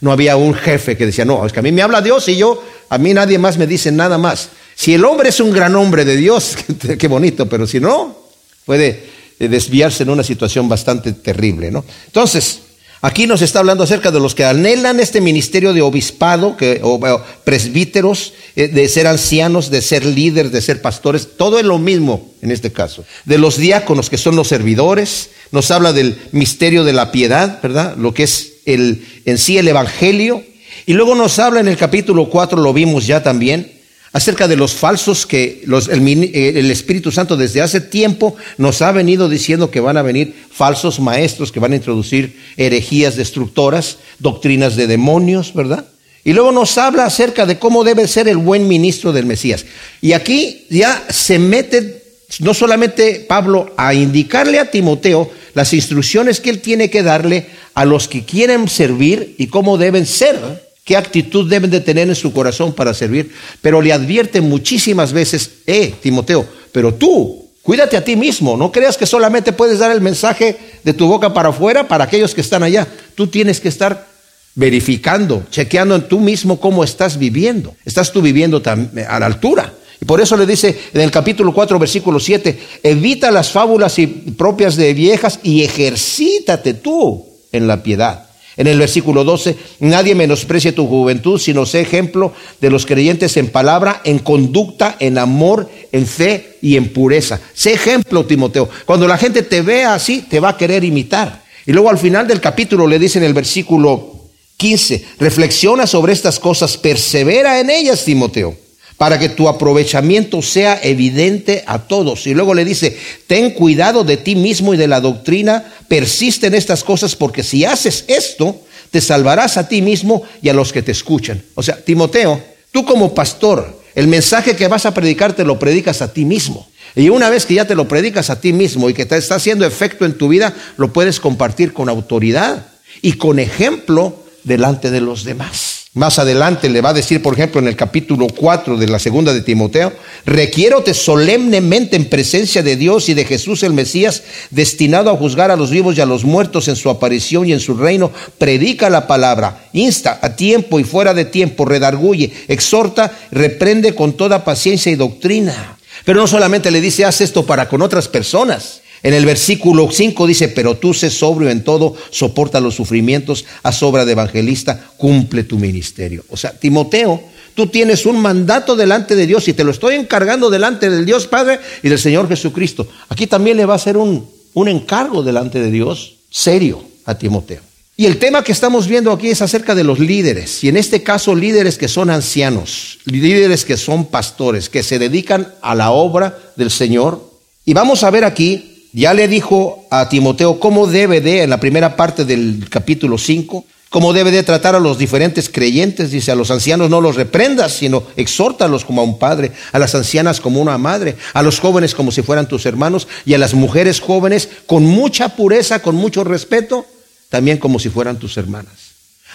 No 0.00 0.12
había 0.12 0.36
un 0.36 0.54
jefe 0.54 0.96
que 0.96 1.06
decía, 1.06 1.24
no, 1.24 1.44
es 1.44 1.52
que 1.52 1.60
a 1.60 1.62
mí 1.62 1.72
me 1.72 1.82
habla 1.82 2.00
Dios 2.00 2.28
y 2.28 2.36
yo, 2.36 2.62
a 2.88 2.98
mí 2.98 3.12
nadie 3.14 3.38
más 3.38 3.58
me 3.58 3.66
dice 3.66 3.90
nada 3.90 4.16
más. 4.18 4.50
Si 4.74 4.94
el 4.94 5.04
hombre 5.04 5.30
es 5.30 5.40
un 5.40 5.52
gran 5.52 5.74
hombre 5.74 6.04
de 6.04 6.16
Dios, 6.16 6.56
qué 6.98 7.08
bonito, 7.08 7.48
pero 7.48 7.66
si 7.66 7.80
no, 7.80 8.16
puede 8.64 9.02
desviarse 9.38 10.04
en 10.04 10.10
una 10.10 10.22
situación 10.22 10.68
bastante 10.68 11.12
terrible, 11.12 11.70
¿no? 11.70 11.84
Entonces, 12.06 12.60
aquí 13.00 13.26
nos 13.26 13.42
está 13.42 13.60
hablando 13.60 13.84
acerca 13.84 14.10
de 14.10 14.20
los 14.20 14.34
que 14.34 14.44
anhelan 14.44 15.00
este 15.00 15.20
ministerio 15.20 15.72
de 15.72 15.82
obispado, 15.82 16.56
que, 16.56 16.80
o, 16.82 17.00
presbíteros, 17.44 18.34
eh, 18.56 18.68
de 18.68 18.88
ser 18.88 19.06
ancianos, 19.06 19.70
de 19.70 19.82
ser 19.82 20.04
líderes, 20.04 20.52
de 20.52 20.60
ser 20.60 20.80
pastores, 20.80 21.36
todo 21.36 21.58
es 21.58 21.64
lo 21.64 21.78
mismo 21.78 22.32
en 22.42 22.50
este 22.50 22.72
caso. 22.72 23.04
De 23.24 23.38
los 23.38 23.56
diáconos, 23.56 24.10
que 24.10 24.18
son 24.18 24.36
los 24.36 24.48
servidores, 24.48 25.30
nos 25.50 25.70
habla 25.70 25.92
del 25.92 26.18
misterio 26.32 26.84
de 26.84 26.92
la 26.92 27.12
piedad, 27.12 27.60
¿verdad? 27.62 27.96
Lo 27.96 28.14
que 28.14 28.24
es 28.24 28.47
el, 28.68 29.04
en 29.24 29.38
sí 29.38 29.58
el 29.58 29.68
Evangelio. 29.68 30.44
Y 30.86 30.92
luego 30.92 31.14
nos 31.14 31.38
habla 31.38 31.60
en 31.60 31.68
el 31.68 31.76
capítulo 31.76 32.28
4, 32.28 32.60
lo 32.60 32.72
vimos 32.72 33.06
ya 33.06 33.22
también, 33.22 33.72
acerca 34.12 34.48
de 34.48 34.56
los 34.56 34.72
falsos 34.72 35.26
que 35.26 35.62
los, 35.66 35.88
el, 35.88 36.06
eh, 36.06 36.52
el, 36.56 36.70
Espíritu 36.70 37.10
Santo 37.10 37.36
desde 37.36 37.60
hace 37.60 37.80
tiempo 37.80 38.36
nos 38.56 38.80
ha 38.82 38.92
venido 38.92 39.28
diciendo 39.28 39.70
que 39.70 39.80
van 39.80 39.96
a 39.96 40.02
venir 40.02 40.34
falsos 40.50 40.98
maestros 41.00 41.52
que 41.52 41.60
van 41.60 41.72
a 41.72 41.76
introducir 41.76 42.38
herejías 42.56 43.16
destructoras, 43.16 43.98
doctrinas 44.18 44.76
de 44.76 44.86
demonios, 44.86 45.52
¿verdad? 45.54 45.86
Y 46.24 46.32
luego 46.32 46.52
nos 46.52 46.76
habla 46.78 47.04
acerca 47.04 47.46
de 47.46 47.58
cómo 47.58 47.84
debe 47.84 48.06
ser 48.08 48.28
el 48.28 48.36
buen 48.36 48.66
ministro 48.68 49.12
del 49.12 49.26
Mesías. 49.26 49.64
Y 50.00 50.12
aquí 50.12 50.66
ya 50.68 51.04
se 51.10 51.38
mete 51.38 52.02
no 52.40 52.54
solamente 52.54 53.24
Pablo 53.26 53.72
a 53.76 53.94
indicarle 53.94 54.58
a 54.58 54.70
Timoteo 54.70 55.30
las 55.58 55.72
instrucciones 55.72 56.38
que 56.38 56.50
él 56.50 56.60
tiene 56.60 56.88
que 56.88 57.02
darle 57.02 57.48
a 57.74 57.84
los 57.84 58.06
que 58.06 58.24
quieren 58.24 58.68
servir 58.68 59.34
y 59.38 59.48
cómo 59.48 59.76
deben 59.76 60.06
ser, 60.06 60.38
qué 60.84 60.96
actitud 60.96 61.50
deben 61.50 61.68
de 61.68 61.80
tener 61.80 62.08
en 62.08 62.14
su 62.14 62.32
corazón 62.32 62.72
para 62.72 62.94
servir, 62.94 63.32
pero 63.60 63.82
le 63.82 63.92
advierte 63.92 64.40
muchísimas 64.40 65.12
veces, 65.12 65.50
eh, 65.66 65.92
Timoteo, 66.00 66.46
pero 66.70 66.94
tú, 66.94 67.48
cuídate 67.60 67.96
a 67.96 68.04
ti 68.04 68.14
mismo, 68.14 68.56
no 68.56 68.70
creas 68.70 68.96
que 68.96 69.04
solamente 69.04 69.52
puedes 69.52 69.80
dar 69.80 69.90
el 69.90 70.00
mensaje 70.00 70.56
de 70.84 70.94
tu 70.94 71.08
boca 71.08 71.34
para 71.34 71.48
afuera 71.48 71.88
para 71.88 72.04
aquellos 72.04 72.36
que 72.36 72.40
están 72.40 72.62
allá, 72.62 72.86
tú 73.16 73.26
tienes 73.26 73.58
que 73.58 73.68
estar 73.68 74.06
verificando, 74.54 75.42
chequeando 75.50 75.96
en 75.96 76.06
tú 76.06 76.20
mismo 76.20 76.60
cómo 76.60 76.84
estás 76.84 77.18
viviendo, 77.18 77.74
estás 77.84 78.12
tú 78.12 78.22
viviendo 78.22 78.62
a 78.64 79.18
la 79.18 79.26
altura. 79.26 79.74
Y 80.00 80.04
por 80.04 80.20
eso 80.20 80.36
le 80.36 80.46
dice 80.46 80.78
en 80.94 81.00
el 81.00 81.10
capítulo 81.10 81.52
4, 81.52 81.78
versículo 81.78 82.20
7, 82.20 82.58
evita 82.82 83.30
las 83.30 83.50
fábulas 83.50 83.96
propias 84.36 84.76
de 84.76 84.94
viejas 84.94 85.40
y 85.42 85.62
ejercítate 85.62 86.74
tú 86.74 87.26
en 87.52 87.66
la 87.66 87.82
piedad. 87.82 88.26
En 88.56 88.66
el 88.66 88.78
versículo 88.78 89.22
12, 89.22 89.56
nadie 89.80 90.16
menosprecie 90.16 90.72
tu 90.72 90.88
juventud, 90.88 91.38
sino 91.38 91.64
sé 91.64 91.80
ejemplo 91.80 92.32
de 92.60 92.70
los 92.70 92.86
creyentes 92.86 93.36
en 93.36 93.50
palabra, 93.50 94.00
en 94.04 94.18
conducta, 94.18 94.96
en 94.98 95.16
amor, 95.16 95.70
en 95.92 96.06
fe 96.06 96.58
y 96.60 96.76
en 96.76 96.92
pureza. 96.92 97.40
Sé 97.54 97.72
ejemplo, 97.72 98.26
Timoteo. 98.26 98.68
Cuando 98.84 99.06
la 99.06 99.16
gente 99.16 99.42
te 99.42 99.62
vea 99.62 99.94
así, 99.94 100.22
te 100.22 100.40
va 100.40 100.50
a 100.50 100.56
querer 100.56 100.82
imitar. 100.82 101.44
Y 101.66 101.72
luego 101.72 101.88
al 101.88 101.98
final 101.98 102.26
del 102.26 102.40
capítulo 102.40 102.88
le 102.88 102.98
dice 102.98 103.18
en 103.18 103.24
el 103.24 103.34
versículo 103.34 104.30
15, 104.56 105.04
reflexiona 105.20 105.86
sobre 105.86 106.12
estas 106.12 106.40
cosas, 106.40 106.76
persevera 106.76 107.60
en 107.60 107.70
ellas, 107.70 108.04
Timoteo 108.04 108.67
para 108.98 109.18
que 109.18 109.28
tu 109.28 109.48
aprovechamiento 109.48 110.42
sea 110.42 110.78
evidente 110.82 111.62
a 111.66 111.78
todos. 111.78 112.26
Y 112.26 112.34
luego 112.34 112.52
le 112.52 112.64
dice, 112.64 112.98
ten 113.28 113.52
cuidado 113.52 114.02
de 114.04 114.16
ti 114.16 114.34
mismo 114.34 114.74
y 114.74 114.76
de 114.76 114.88
la 114.88 115.00
doctrina, 115.00 115.64
persiste 115.86 116.48
en 116.48 116.54
estas 116.54 116.82
cosas, 116.82 117.14
porque 117.14 117.44
si 117.44 117.64
haces 117.64 118.04
esto, 118.08 118.60
te 118.90 119.00
salvarás 119.00 119.56
a 119.56 119.68
ti 119.68 119.82
mismo 119.82 120.22
y 120.42 120.48
a 120.48 120.52
los 120.52 120.72
que 120.72 120.82
te 120.82 120.92
escuchan. 120.92 121.40
O 121.54 121.62
sea, 121.62 121.76
Timoteo, 121.76 122.42
tú 122.72 122.84
como 122.84 123.14
pastor, 123.14 123.80
el 123.94 124.08
mensaje 124.08 124.56
que 124.56 124.66
vas 124.66 124.84
a 124.84 124.94
predicar 124.94 125.32
te 125.32 125.44
lo 125.44 125.60
predicas 125.60 126.02
a 126.02 126.12
ti 126.12 126.24
mismo. 126.24 126.68
Y 126.96 127.08
una 127.10 127.30
vez 127.30 127.46
que 127.46 127.54
ya 127.54 127.66
te 127.66 127.76
lo 127.76 127.86
predicas 127.86 128.30
a 128.30 128.40
ti 128.40 128.52
mismo 128.52 128.90
y 128.90 128.94
que 128.94 129.06
te 129.06 129.16
está 129.16 129.36
haciendo 129.36 129.64
efecto 129.64 130.06
en 130.06 130.18
tu 130.18 130.26
vida, 130.26 130.54
lo 130.76 130.92
puedes 130.92 131.20
compartir 131.20 131.72
con 131.72 131.88
autoridad 131.88 132.66
y 133.00 133.12
con 133.12 133.38
ejemplo 133.38 134.24
delante 134.42 134.90
de 134.90 135.00
los 135.00 135.22
demás. 135.22 135.77
Más 135.94 136.18
adelante 136.18 136.68
le 136.68 136.82
va 136.82 136.90
a 136.90 136.94
decir, 136.94 137.22
por 137.22 137.32
ejemplo, 137.32 137.60
en 137.60 137.66
el 137.66 137.74
capítulo 137.74 138.26
4 138.26 138.76
de 138.76 138.88
la 138.88 138.98
segunda 138.98 139.32
de 139.32 139.40
Timoteo, 139.40 139.90
requiérote 140.26 140.92
solemnemente 140.92 141.96
en 141.96 142.10
presencia 142.10 142.62
de 142.62 142.76
Dios 142.76 143.08
y 143.08 143.14
de 143.14 143.24
Jesús 143.24 143.62
el 143.62 143.72
Mesías, 143.72 144.22
destinado 144.50 145.10
a 145.10 145.16
juzgar 145.16 145.50
a 145.50 145.56
los 145.56 145.70
vivos 145.70 145.96
y 145.96 146.02
a 146.02 146.06
los 146.06 146.24
muertos 146.24 146.68
en 146.68 146.76
su 146.76 146.90
aparición 146.90 147.48
y 147.48 147.54
en 147.54 147.60
su 147.60 147.74
reino, 147.74 148.12
predica 148.36 148.90
la 148.90 149.06
palabra, 149.06 149.64
insta 149.72 150.18
a 150.20 150.36
tiempo 150.36 150.78
y 150.78 150.84
fuera 150.84 151.14
de 151.14 151.24
tiempo, 151.24 151.64
redarguye, 151.64 152.32
exhorta, 152.48 153.18
reprende 153.30 153.94
con 153.94 154.12
toda 154.12 154.44
paciencia 154.44 154.92
y 154.92 154.96
doctrina. 154.96 155.78
Pero 156.04 156.20
no 156.20 156.26
solamente 156.26 156.70
le 156.70 156.82
dice, 156.82 157.06
haz 157.06 157.22
esto 157.22 157.46
para 157.46 157.66
con 157.66 157.80
otras 157.80 158.08
personas, 158.08 158.82
en 159.02 159.14
el 159.14 159.24
versículo 159.24 159.88
5 159.90 160.26
dice, 160.26 160.48
pero 160.48 160.76
tú 160.76 160.92
sé 160.92 161.10
sobrio 161.10 161.50
en 161.50 161.64
todo, 161.64 161.94
soporta 162.10 162.60
los 162.60 162.74
sufrimientos, 162.74 163.44
a 163.62 163.72
sobra 163.72 164.04
de 164.04 164.12
evangelista, 164.12 164.90
cumple 164.96 165.44
tu 165.44 165.58
ministerio. 165.58 166.24
O 166.30 166.36
sea, 166.36 166.52
Timoteo, 166.52 167.22
tú 167.54 167.68
tienes 167.68 168.06
un 168.06 168.20
mandato 168.20 168.76
delante 168.76 169.14
de 169.14 169.26
Dios 169.26 169.46
y 169.48 169.52
te 169.52 169.64
lo 169.64 169.70
estoy 169.70 169.94
encargando 169.94 170.50
delante 170.50 170.90
del 170.90 171.06
Dios 171.06 171.26
Padre 171.26 171.60
y 171.82 171.88
del 171.88 171.98
Señor 171.98 172.28
Jesucristo. 172.28 172.88
Aquí 173.08 173.26
también 173.26 173.56
le 173.56 173.66
va 173.66 173.74
a 173.74 173.76
hacer 173.76 173.96
un, 173.96 174.28
un 174.54 174.68
encargo 174.68 175.22
delante 175.22 175.60
de 175.60 175.70
Dios 175.70 176.16
serio 176.30 176.82
a 177.04 177.16
Timoteo. 177.16 177.60
Y 177.96 178.06
el 178.06 178.18
tema 178.18 178.44
que 178.44 178.52
estamos 178.52 178.86
viendo 178.86 179.10
aquí 179.10 179.28
es 179.28 179.42
acerca 179.42 179.74
de 179.74 179.82
los 179.82 179.98
líderes, 179.98 180.62
y 180.62 180.68
en 180.68 180.76
este 180.76 181.02
caso 181.02 181.34
líderes 181.34 181.78
que 181.78 181.88
son 181.88 182.10
ancianos, 182.10 183.00
líderes 183.04 183.64
que 183.64 183.76
son 183.76 184.06
pastores, 184.06 184.68
que 184.68 184.84
se 184.84 185.00
dedican 185.00 185.52
a 185.62 185.74
la 185.74 185.90
obra 185.90 186.38
del 186.54 186.70
Señor. 186.70 187.28
Y 187.64 187.74
vamos 187.74 188.04
a 188.04 188.10
ver 188.10 188.24
aquí 188.24 188.77
ya 188.92 189.14
le 189.14 189.28
dijo 189.28 189.86
a 189.90 190.08
Timoteo 190.08 190.58
cómo 190.60 190.86
debe 190.86 191.20
de, 191.20 191.42
en 191.42 191.50
la 191.50 191.60
primera 191.60 191.96
parte 191.96 192.24
del 192.24 192.66
capítulo 192.70 193.18
5, 193.18 193.64
cómo 193.90 194.12
debe 194.12 194.30
de 194.30 194.42
tratar 194.42 194.74
a 194.74 194.80
los 194.80 194.98
diferentes 194.98 195.48
creyentes. 195.48 196.10
Dice, 196.10 196.32
a 196.32 196.34
los 196.34 196.50
ancianos 196.50 196.90
no 196.90 197.00
los 197.00 197.16
reprendas, 197.16 197.72
sino 197.72 198.04
exhórtalos 198.16 198.84
como 198.84 199.02
a 199.02 199.04
un 199.04 199.18
padre, 199.18 199.52
a 199.72 199.78
las 199.78 199.94
ancianas 199.94 200.40
como 200.40 200.60
una 200.60 200.78
madre, 200.78 201.16
a 201.34 201.42
los 201.42 201.60
jóvenes 201.60 201.94
como 201.94 202.12
si 202.12 202.22
fueran 202.22 202.48
tus 202.48 202.66
hermanos 202.66 203.08
y 203.24 203.34
a 203.34 203.38
las 203.38 203.54
mujeres 203.54 204.00
jóvenes 204.00 204.48
con 204.66 204.84
mucha 204.84 205.36
pureza, 205.36 205.80
con 205.80 205.94
mucho 205.94 206.24
respeto, 206.24 206.86
también 207.28 207.58
como 207.58 207.78
si 207.78 207.90
fueran 207.90 208.18
tus 208.18 208.36
hermanas. 208.36 208.88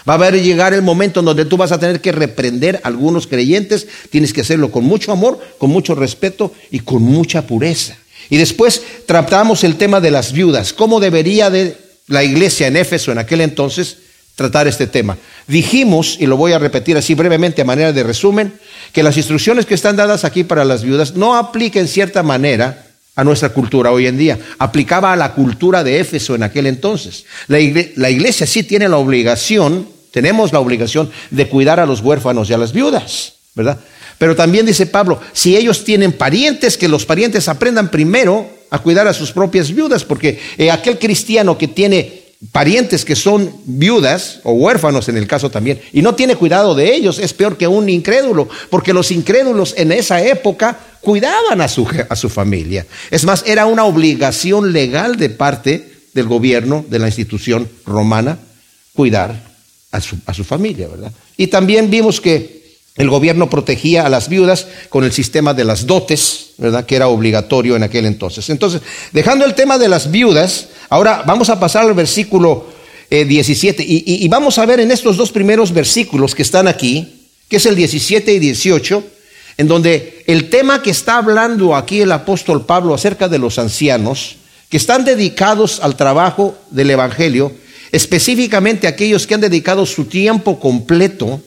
Va 0.07 0.13
a 0.13 0.17
haber 0.17 0.41
llegar 0.41 0.73
el 0.73 0.81
momento 0.81 1.21
en 1.21 1.27
donde 1.27 1.45
tú 1.45 1.55
vas 1.55 1.71
a 1.71 1.79
tener 1.79 2.01
que 2.01 2.11
reprender 2.11 2.81
a 2.83 2.87
algunos 2.89 3.27
creyentes, 3.27 3.87
tienes 4.09 4.33
que 4.33 4.41
hacerlo 4.41 4.69
con 4.69 4.83
mucho 4.83 5.13
amor, 5.13 5.39
con 5.57 5.69
mucho 5.69 5.95
respeto 5.95 6.51
y 6.71 6.79
con 6.79 7.01
mucha 7.03 7.47
pureza. 7.47 7.95
Y 8.29 8.37
después 8.37 8.81
tratamos 9.05 9.63
el 9.63 9.75
tema 9.75 9.99
de 10.01 10.11
las 10.11 10.31
viudas, 10.31 10.73
cómo 10.73 10.99
debería 10.99 11.49
de 11.49 11.77
la 12.07 12.23
iglesia 12.23 12.67
en 12.67 12.77
Éfeso 12.77 13.11
en 13.11 13.17
aquel 13.17 13.41
entonces 13.41 13.97
tratar 14.35 14.67
este 14.67 14.87
tema. 14.87 15.17
Dijimos, 15.47 16.17
y 16.19 16.25
lo 16.25 16.37
voy 16.37 16.53
a 16.53 16.59
repetir 16.59 16.97
así 16.97 17.13
brevemente 17.13 17.61
a 17.61 17.65
manera 17.65 17.93
de 17.93 18.03
resumen, 18.03 18.53
que 18.91 19.03
las 19.03 19.17
instrucciones 19.17 19.65
que 19.65 19.75
están 19.75 19.95
dadas 19.95 20.25
aquí 20.25 20.43
para 20.43 20.65
las 20.65 20.83
viudas 20.83 21.15
no 21.15 21.35
aplican 21.35 21.83
en 21.83 21.87
cierta 21.87 22.23
manera 22.23 22.87
a 23.15 23.23
nuestra 23.23 23.49
cultura 23.49 23.91
hoy 23.91 24.07
en 24.07 24.17
día. 24.17 24.39
Aplicaba 24.57 25.13
a 25.13 25.15
la 25.15 25.33
cultura 25.33 25.83
de 25.83 25.99
Éfeso 25.99 26.35
en 26.35 26.43
aquel 26.43 26.65
entonces. 26.65 27.25
La 27.47 27.59
iglesia, 27.59 27.93
la 27.97 28.09
iglesia 28.09 28.47
sí 28.47 28.63
tiene 28.63 28.89
la 28.89 28.97
obligación, 28.97 29.87
tenemos 30.11 30.51
la 30.51 30.59
obligación 30.59 31.11
de 31.29 31.47
cuidar 31.47 31.79
a 31.79 31.85
los 31.85 32.01
huérfanos 32.01 32.49
y 32.49 32.53
a 32.53 32.57
las 32.57 32.73
viudas, 32.73 33.33
¿verdad? 33.53 33.79
Pero 34.23 34.37
también 34.37 34.65
dice 34.65 34.85
Pablo, 34.85 35.19
si 35.33 35.57
ellos 35.57 35.83
tienen 35.83 36.13
parientes, 36.13 36.77
que 36.77 36.87
los 36.87 37.05
parientes 37.05 37.49
aprendan 37.49 37.91
primero 37.91 38.49
a 38.69 38.79
cuidar 38.79 39.05
a 39.05 39.13
sus 39.13 39.33
propias 39.33 39.75
viudas, 39.75 40.05
porque 40.05 40.39
eh, 40.57 40.71
aquel 40.71 40.97
cristiano 40.97 41.57
que 41.57 41.67
tiene 41.67 42.23
parientes 42.53 43.03
que 43.03 43.17
son 43.17 43.53
viudas 43.65 44.39
o 44.43 44.53
huérfanos 44.53 45.09
en 45.09 45.17
el 45.17 45.27
caso 45.27 45.51
también, 45.51 45.81
y 45.91 46.01
no 46.01 46.15
tiene 46.15 46.37
cuidado 46.37 46.73
de 46.73 46.95
ellos, 46.95 47.19
es 47.19 47.33
peor 47.33 47.57
que 47.57 47.67
un 47.67 47.89
incrédulo, 47.89 48.47
porque 48.69 48.93
los 48.93 49.11
incrédulos 49.11 49.73
en 49.75 49.91
esa 49.91 50.25
época 50.25 50.79
cuidaban 51.01 51.59
a 51.59 51.67
su, 51.67 51.85
a 52.07 52.15
su 52.15 52.29
familia. 52.29 52.85
Es 53.11 53.25
más, 53.25 53.43
era 53.45 53.65
una 53.65 53.83
obligación 53.83 54.71
legal 54.71 55.17
de 55.17 55.31
parte 55.31 55.95
del 56.13 56.27
gobierno, 56.27 56.85
de 56.87 56.99
la 56.99 57.07
institución 57.07 57.67
romana, 57.85 58.39
cuidar 58.93 59.51
a 59.91 59.99
su, 59.99 60.15
a 60.25 60.33
su 60.33 60.45
familia, 60.45 60.87
¿verdad? 60.87 61.11
Y 61.35 61.47
también 61.47 61.89
vimos 61.89 62.21
que 62.21 62.62
el 62.95 63.09
gobierno 63.09 63.49
protegía 63.49 64.05
a 64.05 64.09
las 64.09 64.29
viudas 64.29 64.67
con 64.89 65.03
el 65.03 65.11
sistema 65.11 65.53
de 65.53 65.63
las 65.63 65.87
dotes, 65.87 66.51
¿verdad? 66.57 66.85
Que 66.85 66.95
era 66.95 67.07
obligatorio 67.07 67.75
en 67.75 67.83
aquel 67.83 68.05
entonces. 68.05 68.49
Entonces, 68.49 68.81
dejando 69.11 69.45
el 69.45 69.55
tema 69.55 69.77
de 69.79 69.89
las 69.89 70.11
viudas, 70.11 70.67
ahora 70.89 71.23
vamos 71.25 71.49
a 71.49 71.59
pasar 71.59 71.85
al 71.85 71.93
versículo 71.93 72.67
17 73.09 73.81
eh, 73.81 73.85
y, 73.87 74.25
y, 74.25 74.27
vamos 74.27 74.57
a 74.57 74.65
ver 74.65 74.79
en 74.79 74.91
estos 74.91 75.17
dos 75.17 75.31
primeros 75.31 75.71
versículos 75.71 76.35
que 76.35 76.41
están 76.43 76.67
aquí, 76.67 77.27
que 77.47 77.57
es 77.57 77.65
el 77.65 77.75
17 77.75 78.31
y 78.33 78.39
18, 78.39 79.03
en 79.57 79.67
donde 79.67 80.23
el 80.27 80.49
tema 80.49 80.81
que 80.81 80.91
está 80.91 81.17
hablando 81.17 81.75
aquí 81.75 82.01
el 82.01 82.11
apóstol 82.11 82.65
Pablo 82.65 82.93
acerca 82.93 83.27
de 83.27 83.39
los 83.39 83.59
ancianos, 83.59 84.37
que 84.69 84.77
están 84.77 85.05
dedicados 85.05 85.79
al 85.81 85.95
trabajo 85.95 86.57
del 86.71 86.89
Evangelio, 86.89 87.51
específicamente 87.91 88.87
aquellos 88.87 89.27
que 89.27 89.35
han 89.35 89.41
dedicado 89.41 89.85
su 89.85 90.05
tiempo 90.05 90.59
completo, 90.59 91.41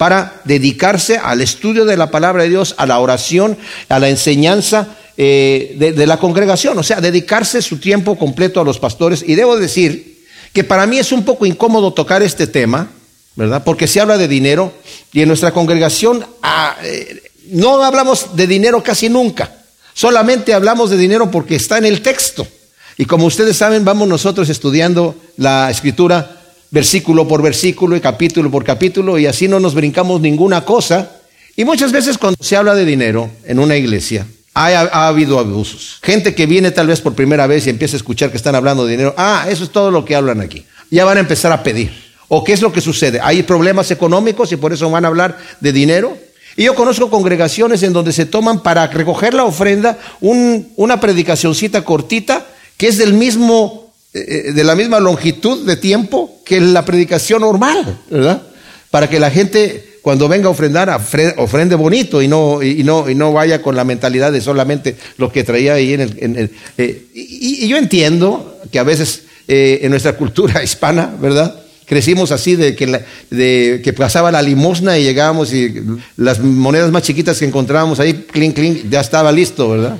para 0.00 0.40
dedicarse 0.44 1.18
al 1.18 1.42
estudio 1.42 1.84
de 1.84 1.98
la 1.98 2.10
palabra 2.10 2.44
de 2.44 2.48
Dios, 2.48 2.74
a 2.78 2.86
la 2.86 3.00
oración, 3.00 3.58
a 3.90 3.98
la 3.98 4.08
enseñanza 4.08 4.96
eh, 5.18 5.74
de, 5.76 6.06
la 6.06 6.16
congregación, 6.16 6.78
o 6.78 6.82
sea, 6.82 7.02
dedicarse 7.02 7.60
su 7.60 7.76
tiempo 7.76 8.16
completo 8.16 8.62
a 8.62 8.64
los 8.64 8.78
pastores. 8.78 9.22
Y 9.26 9.34
debo 9.34 9.58
decir 9.58 10.24
que 10.54 10.64
para 10.64 10.86
mí 10.86 10.98
es 10.98 11.12
un 11.12 11.22
poco 11.22 11.44
incómodo 11.44 11.92
tocar 11.92 12.22
este 12.22 12.46
tema, 12.46 12.88
¿verdad? 13.36 13.62
Porque 13.62 13.86
se 13.86 14.00
habla 14.00 14.16
de 14.16 14.26
dinero 14.26 14.72
y 15.12 15.20
en 15.20 15.28
nuestra 15.28 15.52
congregación 15.52 16.24
ah, 16.42 16.76
eh, 16.82 17.22
no 17.50 17.84
hablamos 17.84 18.34
de 18.34 18.46
dinero 18.46 18.82
casi 18.82 19.10
nunca, 19.10 19.54
solamente 19.92 20.54
hablamos 20.54 20.88
de 20.88 20.96
dinero 20.96 21.30
porque 21.30 21.56
está 21.56 21.76
en 21.76 21.84
el 21.84 22.00
texto. 22.00 22.48
Y 22.96 23.04
como 23.04 23.26
ustedes 23.26 23.58
saben, 23.58 23.84
vamos 23.84 24.08
nosotros 24.08 24.48
estudiando 24.48 25.14
la 25.36 25.70
escritura 25.70 26.39
versículo 26.70 27.26
por 27.26 27.42
versículo 27.42 27.96
y 27.96 28.00
capítulo 28.00 28.50
por 28.50 28.64
capítulo 28.64 29.18
y 29.18 29.26
así 29.26 29.48
no 29.48 29.60
nos 29.60 29.74
brincamos 29.74 30.20
ninguna 30.20 30.64
cosa. 30.64 31.10
Y 31.56 31.64
muchas 31.64 31.92
veces 31.92 32.16
cuando 32.16 32.42
se 32.42 32.56
habla 32.56 32.74
de 32.74 32.84
dinero 32.84 33.30
en 33.44 33.58
una 33.58 33.76
iglesia, 33.76 34.26
ha, 34.54 35.08
habido 35.08 35.38
abusos. 35.38 35.98
Gente 36.02 36.34
que 36.34 36.46
viene 36.46 36.70
tal 36.70 36.86
vez 36.86 37.00
por 37.00 37.14
primera 37.14 37.46
vez 37.46 37.66
y 37.66 37.70
empieza 37.70 37.96
a 37.96 37.98
escuchar 37.98 38.30
que 38.30 38.36
están 38.36 38.54
hablando 38.54 38.84
de 38.84 38.92
dinero, 38.92 39.14
ah, 39.16 39.46
eso 39.48 39.64
es 39.64 39.70
todo 39.70 39.90
lo 39.90 40.04
que 40.04 40.16
hablan 40.16 40.40
aquí. 40.40 40.64
Ya 40.90 41.04
van 41.04 41.18
a 41.18 41.20
empezar 41.20 41.52
a 41.52 41.62
pedir. 41.62 41.92
¿O 42.28 42.44
qué 42.44 42.52
es 42.52 42.62
lo 42.62 42.72
que 42.72 42.80
sucede? 42.80 43.20
Hay 43.22 43.42
problemas 43.42 43.90
económicos 43.90 44.52
y 44.52 44.56
por 44.56 44.72
eso 44.72 44.90
van 44.90 45.04
a 45.04 45.08
hablar 45.08 45.38
de 45.60 45.72
dinero. 45.72 46.16
Y 46.56 46.64
yo 46.64 46.74
conozco 46.74 47.10
congregaciones 47.10 47.82
en 47.82 47.92
donde 47.92 48.12
se 48.12 48.26
toman 48.26 48.62
para 48.62 48.86
recoger 48.88 49.34
la 49.34 49.44
ofrenda 49.44 49.98
una 50.20 51.00
predicacioncita 51.00 51.84
cortita 51.84 52.46
que 52.76 52.88
es 52.88 52.98
del 52.98 53.12
mismo 53.12 53.92
eh, 54.12 54.46
eh, 54.48 54.52
de 54.52 54.64
la 54.64 54.74
misma 54.74 54.98
longitud 54.98 55.64
de 55.64 55.76
tiempo 55.76 56.39
que 56.50 56.60
la 56.60 56.84
predicación 56.84 57.42
normal, 57.42 57.96
¿verdad? 58.10 58.42
Para 58.90 59.08
que 59.08 59.20
la 59.20 59.30
gente 59.30 59.98
cuando 60.02 60.26
venga 60.28 60.48
a 60.48 60.50
ofrendar, 60.50 60.90
ofrende 61.36 61.76
bonito 61.76 62.20
y 62.20 62.26
no, 62.26 62.60
y 62.60 62.82
no, 62.82 63.08
y 63.08 63.14
no 63.14 63.32
vaya 63.32 63.62
con 63.62 63.76
la 63.76 63.84
mentalidad 63.84 64.32
de 64.32 64.40
solamente 64.40 64.96
lo 65.16 65.30
que 65.30 65.44
traía 65.44 65.74
ahí 65.74 65.94
en 65.94 66.00
el... 66.00 66.50
Eh, 66.76 67.06
y, 67.14 67.68
yo 67.68 67.76
entiendo 67.76 68.58
que 68.72 68.80
a 68.80 68.82
veces 68.82 69.22
en 69.46 69.90
nuestra 69.90 70.16
cultura 70.16 70.60
hispana, 70.64 71.14
¿verdad? 71.20 71.54
Crecimos 71.86 72.32
así 72.32 72.56
de 72.56 72.74
que, 72.74 73.00
de 73.30 73.80
que 73.84 73.92
pasaba 73.92 74.32
la 74.32 74.42
limosna 74.42 74.98
y 74.98 75.04
llegábamos 75.04 75.52
y 75.52 75.72
las 76.16 76.40
monedas 76.40 76.90
más 76.90 77.04
chiquitas 77.04 77.38
que 77.38 77.44
encontrábamos 77.44 78.00
ahí, 78.00 78.26
clink, 78.32 78.56
clink, 78.56 78.90
ya 78.90 78.98
estaba 78.98 79.30
listo, 79.30 79.68
¿verdad? 79.68 79.98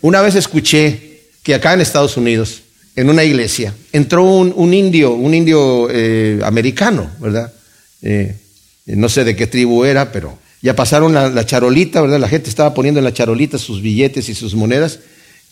Una 0.00 0.20
vez 0.20 0.36
escuché 0.36 1.22
que 1.42 1.56
acá 1.56 1.72
en 1.72 1.80
Estados 1.80 2.16
Unidos, 2.16 2.62
en 2.98 3.08
una 3.08 3.22
iglesia, 3.22 3.72
entró 3.92 4.24
un, 4.24 4.74
indio, 4.74 5.12
un 5.12 5.32
indio 5.32 5.88
eh, 5.88 6.40
americano, 6.42 7.08
¿verdad? 7.20 7.52
Eh, 8.02 8.34
no 8.86 9.08
sé 9.08 9.22
de 9.22 9.36
qué 9.36 9.46
tribu 9.46 9.84
era, 9.84 10.10
pero 10.10 10.36
ya 10.62 10.74
pasaron 10.74 11.14
la, 11.14 11.46
charolita, 11.46 12.00
¿verdad? 12.00 12.18
La 12.18 12.28
gente 12.28 12.50
estaba 12.50 12.74
poniendo 12.74 12.98
en 12.98 13.04
la 13.04 13.14
charolita 13.14 13.56
sus 13.56 13.82
billetes 13.82 14.28
y 14.28 14.34
sus 14.34 14.56
monedas, 14.56 14.98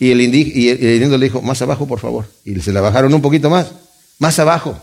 y 0.01 0.11
el, 0.11 0.23
y 0.23 0.71
el 0.71 1.03
indio 1.03 1.17
le 1.19 1.27
dijo, 1.27 1.41
más 1.41 1.63
abajo, 1.63 1.87
por 1.87 2.01
favor. 2.01 2.27
Y 2.45 2.59
se 2.59 2.73
la 2.73 2.81
bajaron 2.81 3.15
un 3.15 3.23
poquito 3.23 3.49
más, 3.49 3.69
más 4.19 4.37
abajo, 4.41 4.77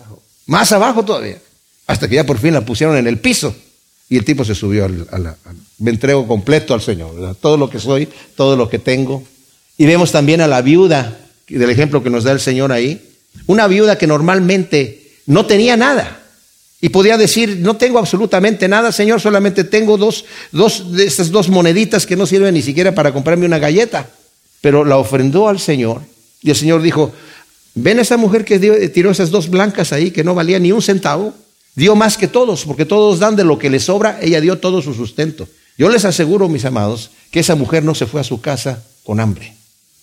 más 0.45 0.71
abajo 0.71 1.03
todavía, 1.03 1.39
hasta 1.85 2.07
que 2.07 2.15
ya 2.15 2.25
por 2.25 2.37
fin 2.37 2.53
la 2.53 2.61
pusieron 2.61 2.95
en 2.95 3.07
el 3.07 3.19
piso. 3.19 3.53
Y 4.07 4.15
el 4.15 4.23
tipo 4.23 4.45
se 4.45 4.55
subió 4.55 4.85
al, 4.85 5.05
al, 5.11 5.35
me 5.79 5.91
entrego 5.91 6.25
completo 6.29 6.73
al 6.73 6.81
Señor, 6.81 7.13
¿verdad? 7.13 7.35
todo 7.41 7.57
lo 7.57 7.69
que 7.69 7.81
soy, 7.81 8.07
todo 8.37 8.55
lo 8.55 8.69
que 8.69 8.79
tengo. 8.79 9.21
Y 9.77 9.85
vemos 9.85 10.13
también 10.13 10.39
a 10.39 10.47
la 10.47 10.61
viuda 10.61 11.22
del 11.47 11.69
ejemplo 11.69 12.03
que 12.03 12.09
nos 12.09 12.23
da 12.23 12.31
el 12.31 12.39
Señor 12.39 12.71
ahí, 12.71 13.01
una 13.47 13.67
viuda 13.67 13.97
que 13.97 14.07
normalmente 14.07 15.11
no 15.25 15.45
tenía 15.45 15.77
nada 15.77 16.23
y 16.83 16.89
podía 16.89 17.17
decir, 17.17 17.59
no 17.61 17.77
tengo 17.77 17.97
absolutamente 17.97 18.67
nada, 18.67 18.91
Señor, 18.91 19.21
solamente 19.21 19.63
tengo 19.63 19.97
dos, 19.97 20.25
dos 20.51 20.91
de 20.91 21.05
estas 21.05 21.31
dos 21.31 21.47
moneditas 21.47 22.05
que 22.05 22.17
no 22.17 22.25
sirven 22.25 22.53
ni 22.53 22.61
siquiera 22.61 22.93
para 22.93 23.13
comprarme 23.13 23.45
una 23.45 23.57
galleta. 23.57 24.09
Pero 24.59 24.83
la 24.83 24.97
ofrendó 24.97 25.47
al 25.47 25.61
Señor 25.61 26.01
y 26.41 26.49
el 26.49 26.57
Señor 26.57 26.81
dijo, 26.81 27.13
ven 27.73 27.99
esa 27.99 28.17
mujer 28.17 28.43
que 28.43 28.59
tiró 28.89 29.11
esas 29.11 29.31
dos 29.31 29.49
blancas 29.49 29.93
ahí 29.93 30.11
que 30.11 30.25
no 30.25 30.35
valía 30.35 30.59
ni 30.59 30.73
un 30.73 30.81
centavo, 30.81 31.33
dio 31.73 31.95
más 31.95 32.17
que 32.17 32.27
todos, 32.27 32.65
porque 32.65 32.83
todos 32.83 33.19
dan 33.19 33.37
de 33.37 33.45
lo 33.45 33.57
que 33.57 33.69
les 33.69 33.83
sobra, 33.83 34.19
ella 34.21 34.41
dio 34.41 34.59
todo 34.59 34.81
su 34.81 34.93
sustento. 34.93 35.47
Yo 35.77 35.87
les 35.87 36.03
aseguro, 36.03 36.49
mis 36.49 36.65
amados, 36.65 37.11
que 37.31 37.39
esa 37.39 37.55
mujer 37.55 37.85
no 37.85 37.95
se 37.95 38.07
fue 38.07 38.19
a 38.19 38.25
su 38.25 38.41
casa 38.41 38.83
con 39.05 39.21
hambre. 39.21 39.53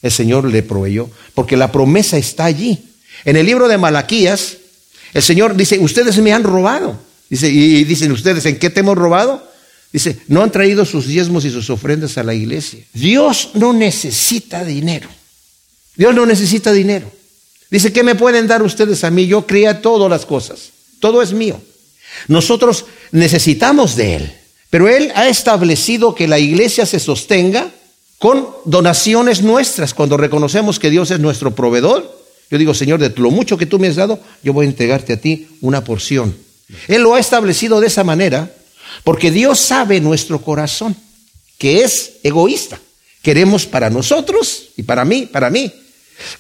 El 0.03 0.11
Señor 0.11 0.45
le 0.45 0.63
proveyó, 0.63 1.11
porque 1.35 1.57
la 1.57 1.73
promesa 1.73 2.17
está 2.17 2.45
allí. 2.45 2.79
En 3.25 3.37
el 3.37 3.47
libro 3.47 3.69
de 3.69 3.79
Malaquías, 3.79 4.57
el 5.13 5.23
Señor 5.23 5.57
dice, 5.57 5.79
ustedes 5.79 6.19
me 6.19 6.33
han 6.33 6.43
robado. 6.43 6.99
Dice, 7.29 7.49
y 7.49 7.85
dicen 7.85 8.13
ustedes, 8.13 8.47
¿en 8.47 8.59
qué 8.59 8.71
te 8.71 8.81
hemos 8.81 8.97
robado? 8.97 9.49
Dice, 9.93 10.19
no 10.29 10.43
han 10.43 10.53
traído 10.53 10.85
sus 10.85 11.07
diezmos 11.07 11.45
y 11.45 11.51
sus 11.51 11.69
ofrendas 11.69 12.17
a 12.17 12.23
la 12.23 12.35
iglesia. 12.35 12.81
Dios 12.93 13.51
no 13.55 13.73
necesita 13.73 14.65
dinero. 14.65 15.09
Dios 15.97 16.15
no 16.15 16.27
necesita 16.27 16.73
dinero. 16.73 17.11
Dice, 17.71 17.93
¿qué 17.93 18.03
me 18.03 18.15
pueden 18.15 18.47
dar 18.47 18.63
ustedes 18.63 19.05
a 19.05 19.11
mí? 19.11 19.27
Yo 19.27 19.47
cría 19.47 19.83
todas 19.83 20.11
las 20.11 20.27
cosas. 20.27 20.71
Todo 20.99 21.23
es 21.23 21.33
mío. 21.33 21.61
Nosotros 22.29 22.87
necesitamos 23.13 23.97
de 23.97 24.17
Él. 24.17 24.33
Pero 24.71 24.89
Él 24.89 25.13
ha 25.15 25.29
establecido 25.29 26.15
que 26.15 26.29
la 26.29 26.39
iglesia 26.39 26.87
se 26.87 27.01
sostenga 27.01 27.71
con 28.21 28.47
donaciones 28.67 29.43
nuestras. 29.43 29.95
Cuando 29.95 30.19
reconocemos 30.19 30.79
que 30.79 30.91
Dios 30.91 31.11
es 31.11 31.19
nuestro 31.19 31.55
proveedor, 31.55 32.21
yo 32.51 32.59
digo, 32.59 32.75
Señor, 32.75 33.01
de 33.01 33.09
lo 33.17 33.31
mucho 33.31 33.57
que 33.57 33.65
tú 33.65 33.79
me 33.79 33.89
has 33.89 33.97
dado, 33.97 34.21
yo 34.43 34.53
voy 34.53 34.67
a 34.67 34.69
entregarte 34.69 35.15
a 35.15 35.17
ti 35.17 35.49
una 35.63 35.83
porción. 35.83 36.37
Él 36.87 37.03
lo 37.03 37.15
ha 37.15 37.19
establecido 37.19 37.81
de 37.81 37.87
esa 37.87 38.05
manera 38.05 38.53
porque 39.05 39.31
Dios 39.31 39.59
sabe 39.59 40.01
nuestro 40.01 40.43
corazón, 40.43 40.95
que 41.57 41.83
es 41.83 42.19
egoísta. 42.23 42.79
Queremos 43.23 43.65
para 43.65 43.89
nosotros 43.89 44.69
y 44.77 44.83
para 44.83 45.07
mí, 45.07 45.25
para 45.25 45.49
mí. 45.49 45.73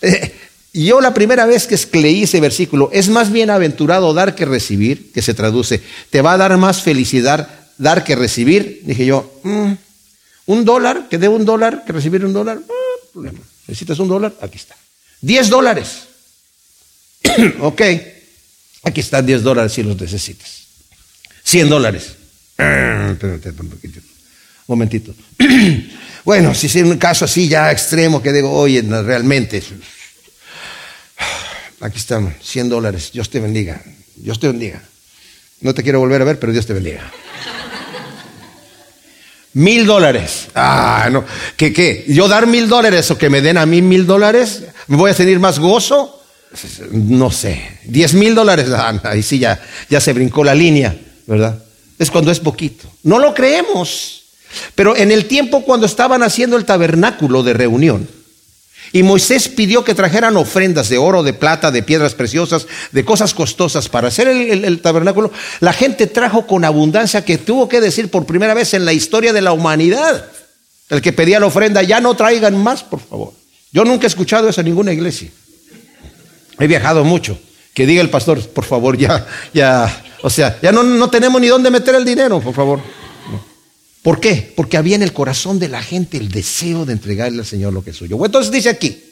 Eh, 0.03 0.35
yo 0.75 1.01
la 1.01 1.15
primera 1.15 1.47
vez 1.47 1.67
que 1.67 1.99
leí 1.99 2.25
ese 2.25 2.41
versículo, 2.41 2.91
es 2.93 3.09
más 3.09 3.33
bienaventurado 3.33 4.13
dar 4.13 4.35
que 4.35 4.45
recibir, 4.45 5.13
que 5.13 5.23
se 5.23 5.33
traduce, 5.33 5.81
te 6.11 6.21
va 6.21 6.35
a 6.35 6.37
dar 6.37 6.59
más 6.59 6.83
felicidad 6.83 7.49
dar 7.79 8.05
que 8.05 8.17
recibir. 8.17 8.83
Dije 8.85 9.07
yo, 9.07 9.33
mm, 9.43 9.73
un 10.47 10.65
dólar, 10.65 11.09
que 11.09 11.19
dé 11.19 11.29
un 11.29 11.45
dólar, 11.45 11.85
que 11.87 11.93
recibir 11.93 12.25
un 12.25 12.33
dólar, 12.33 12.61
problema. 13.13 13.39
¿Necesitas 13.67 13.99
un 13.99 14.09
dólar? 14.09 14.35
Aquí 14.41 14.57
está. 14.57 14.77
Diez 15.21 15.49
dólares. 15.49 16.03
ok, 17.61 17.83
aquí 18.85 19.01
están 19.01 19.27
diez 19.27 19.43
dólares 19.43 19.73
si 19.73 19.83
los 19.83 20.01
necesitas. 20.01 20.61
Cien 21.45 21.69
dólares. 21.69 22.15
Un 22.59 23.19
momentito. 24.67 25.15
bueno, 26.25 26.55
si 26.55 26.67
es 26.67 26.77
un 26.77 26.97
caso 26.97 27.25
así 27.25 27.49
ya 27.49 27.73
extremo 27.73 28.23
que 28.23 28.33
digo, 28.33 28.53
oye, 28.53 28.83
realmente, 28.83 29.61
aquí 31.81 31.99
están, 31.99 32.35
100 32.43 32.69
dólares, 32.69 33.11
Dios 33.13 33.31
te 33.31 33.41
bendiga, 33.41 33.83
Dios 34.17 34.39
te 34.39 34.47
bendiga. 34.47 34.83
No 35.61 35.75
te 35.75 35.83
quiero 35.83 36.01
volver 36.01 36.23
a 36.23 36.25
ver, 36.25 36.39
pero 36.39 36.53
Dios 36.53 36.67
te 36.67 36.73
bendiga. 36.73 37.13
Mil 39.52 39.87
dólares. 39.87 40.49
Ah, 40.54 41.09
no. 41.11 41.25
¿Qué, 41.57 41.73
qué? 41.73 42.04
¿Yo 42.09 42.28
dar 42.28 42.47
mil 42.47 42.69
dólares 42.69 43.11
o 43.11 43.19
que 43.19 43.30
me 43.30 43.40
den 43.40 43.59
a 43.59 43.66
mí 43.66 43.83
mil 43.83 44.07
dólares? 44.07 44.64
¿Me 44.87 44.97
voy 44.97 45.11
a 45.11 45.14
sentir 45.14 45.40
más 45.40 45.59
gozo? 45.59 46.23
No 46.92 47.30
sé. 47.30 47.78
Diez 47.85 48.14
mil 48.14 48.35
dólares. 48.35 48.69
Ah, 48.73 49.00
ahí 49.04 49.23
sí 49.23 49.38
ya, 49.38 49.61
ya 49.88 50.00
se 50.00 50.12
brincó 50.12 50.45
la 50.45 50.54
línea, 50.54 50.97
¿verdad? 51.26 51.59
es 52.00 52.11
cuando 52.11 52.33
es 52.33 52.40
poquito. 52.40 52.90
No 53.02 53.19
lo 53.19 53.35
creemos. 53.35 54.23
Pero 54.75 54.97
en 54.97 55.12
el 55.12 55.26
tiempo 55.26 55.62
cuando 55.62 55.87
estaban 55.87 56.23
haciendo 56.23 56.57
el 56.57 56.64
tabernáculo 56.64 57.42
de 57.42 57.52
reunión, 57.52 58.09
y 58.93 59.03
Moisés 59.03 59.49
pidió 59.49 59.85
que 59.85 59.95
trajeran 59.95 60.37
ofrendas 60.37 60.89
de 60.89 60.99
oro, 60.99 61.23
de 61.23 61.33
plata, 61.33 61.71
de 61.71 61.83
piedras 61.83 62.15
preciosas, 62.15 62.67
de 62.91 63.05
cosas 63.05 63.35
costosas 63.35 63.89
para 63.89 64.09
hacer 64.09 64.27
el, 64.27 64.81
tabernáculo. 64.81 65.31
La 65.61 65.73
gente 65.73 66.07
trajo 66.07 66.47
con 66.47 66.65
abundancia 66.65 67.25
que 67.25 67.39
tuvo 67.39 67.69
que 67.69 67.81
decir 67.81 68.11
por 68.11 68.27
primera 68.27 68.55
vez 68.55 68.75
en 68.75 68.85
la 68.85 68.93
historia 68.93 69.33
de 69.33 69.43
la 69.43 69.53
humanidad. 69.53 70.27
El 70.89 71.03
que 71.03 71.13
pedía 71.13 71.39
la 71.39 71.47
ofrenda, 71.47 71.83
ya 71.83 72.01
no 72.01 72.15
traigan 72.15 72.61
más, 72.61 72.83
por 72.83 72.99
favor. 73.01 73.33
Yo 73.73 73.85
nunca 73.85 74.07
he 74.07 74.09
escuchado 74.09 74.49
eso 74.49 74.61
en 74.61 74.67
ninguna 74.67 74.93
iglesia. 74.93 75.31
He 76.59 76.67
viajado 76.67 77.05
mucho. 77.05 77.39
Que 77.73 77.87
diga 77.87 78.03
el 78.03 78.11
pastor, 78.11 78.45
por 78.49 78.65
favor, 78.65 78.99
ya, 78.99 79.25
ya, 79.55 80.05
o 80.23 80.29
sea, 80.29 80.59
ya 80.61 80.73
no, 80.73 80.83
no 80.83 81.09
tenemos 81.09 81.41
ni 81.41 81.47
dónde 81.47 81.71
meter 81.71 81.95
el 81.95 82.05
dinero, 82.05 82.41
por 82.41 82.53
favor. 82.53 82.81
¿Por 84.02 84.21
qué? 84.21 84.52
Porque 84.57 84.76
había 84.76 84.97
en 84.97 85.02
el 85.02 85.12
corazón 85.12 85.59
de 85.59 85.69
la 85.69 85.83
gente 85.83 86.16
el 86.16 86.30
deseo 86.30 86.87
de 86.87 86.95
entregarle 86.95 87.40
al 87.40 87.47
Señor 87.47 87.73
lo 87.73 87.85
que 87.85 87.90
es 87.90 87.97
suyo. 87.97 88.19
entonces 88.25 88.50
dice 88.50 88.71
aquí, 88.71 89.02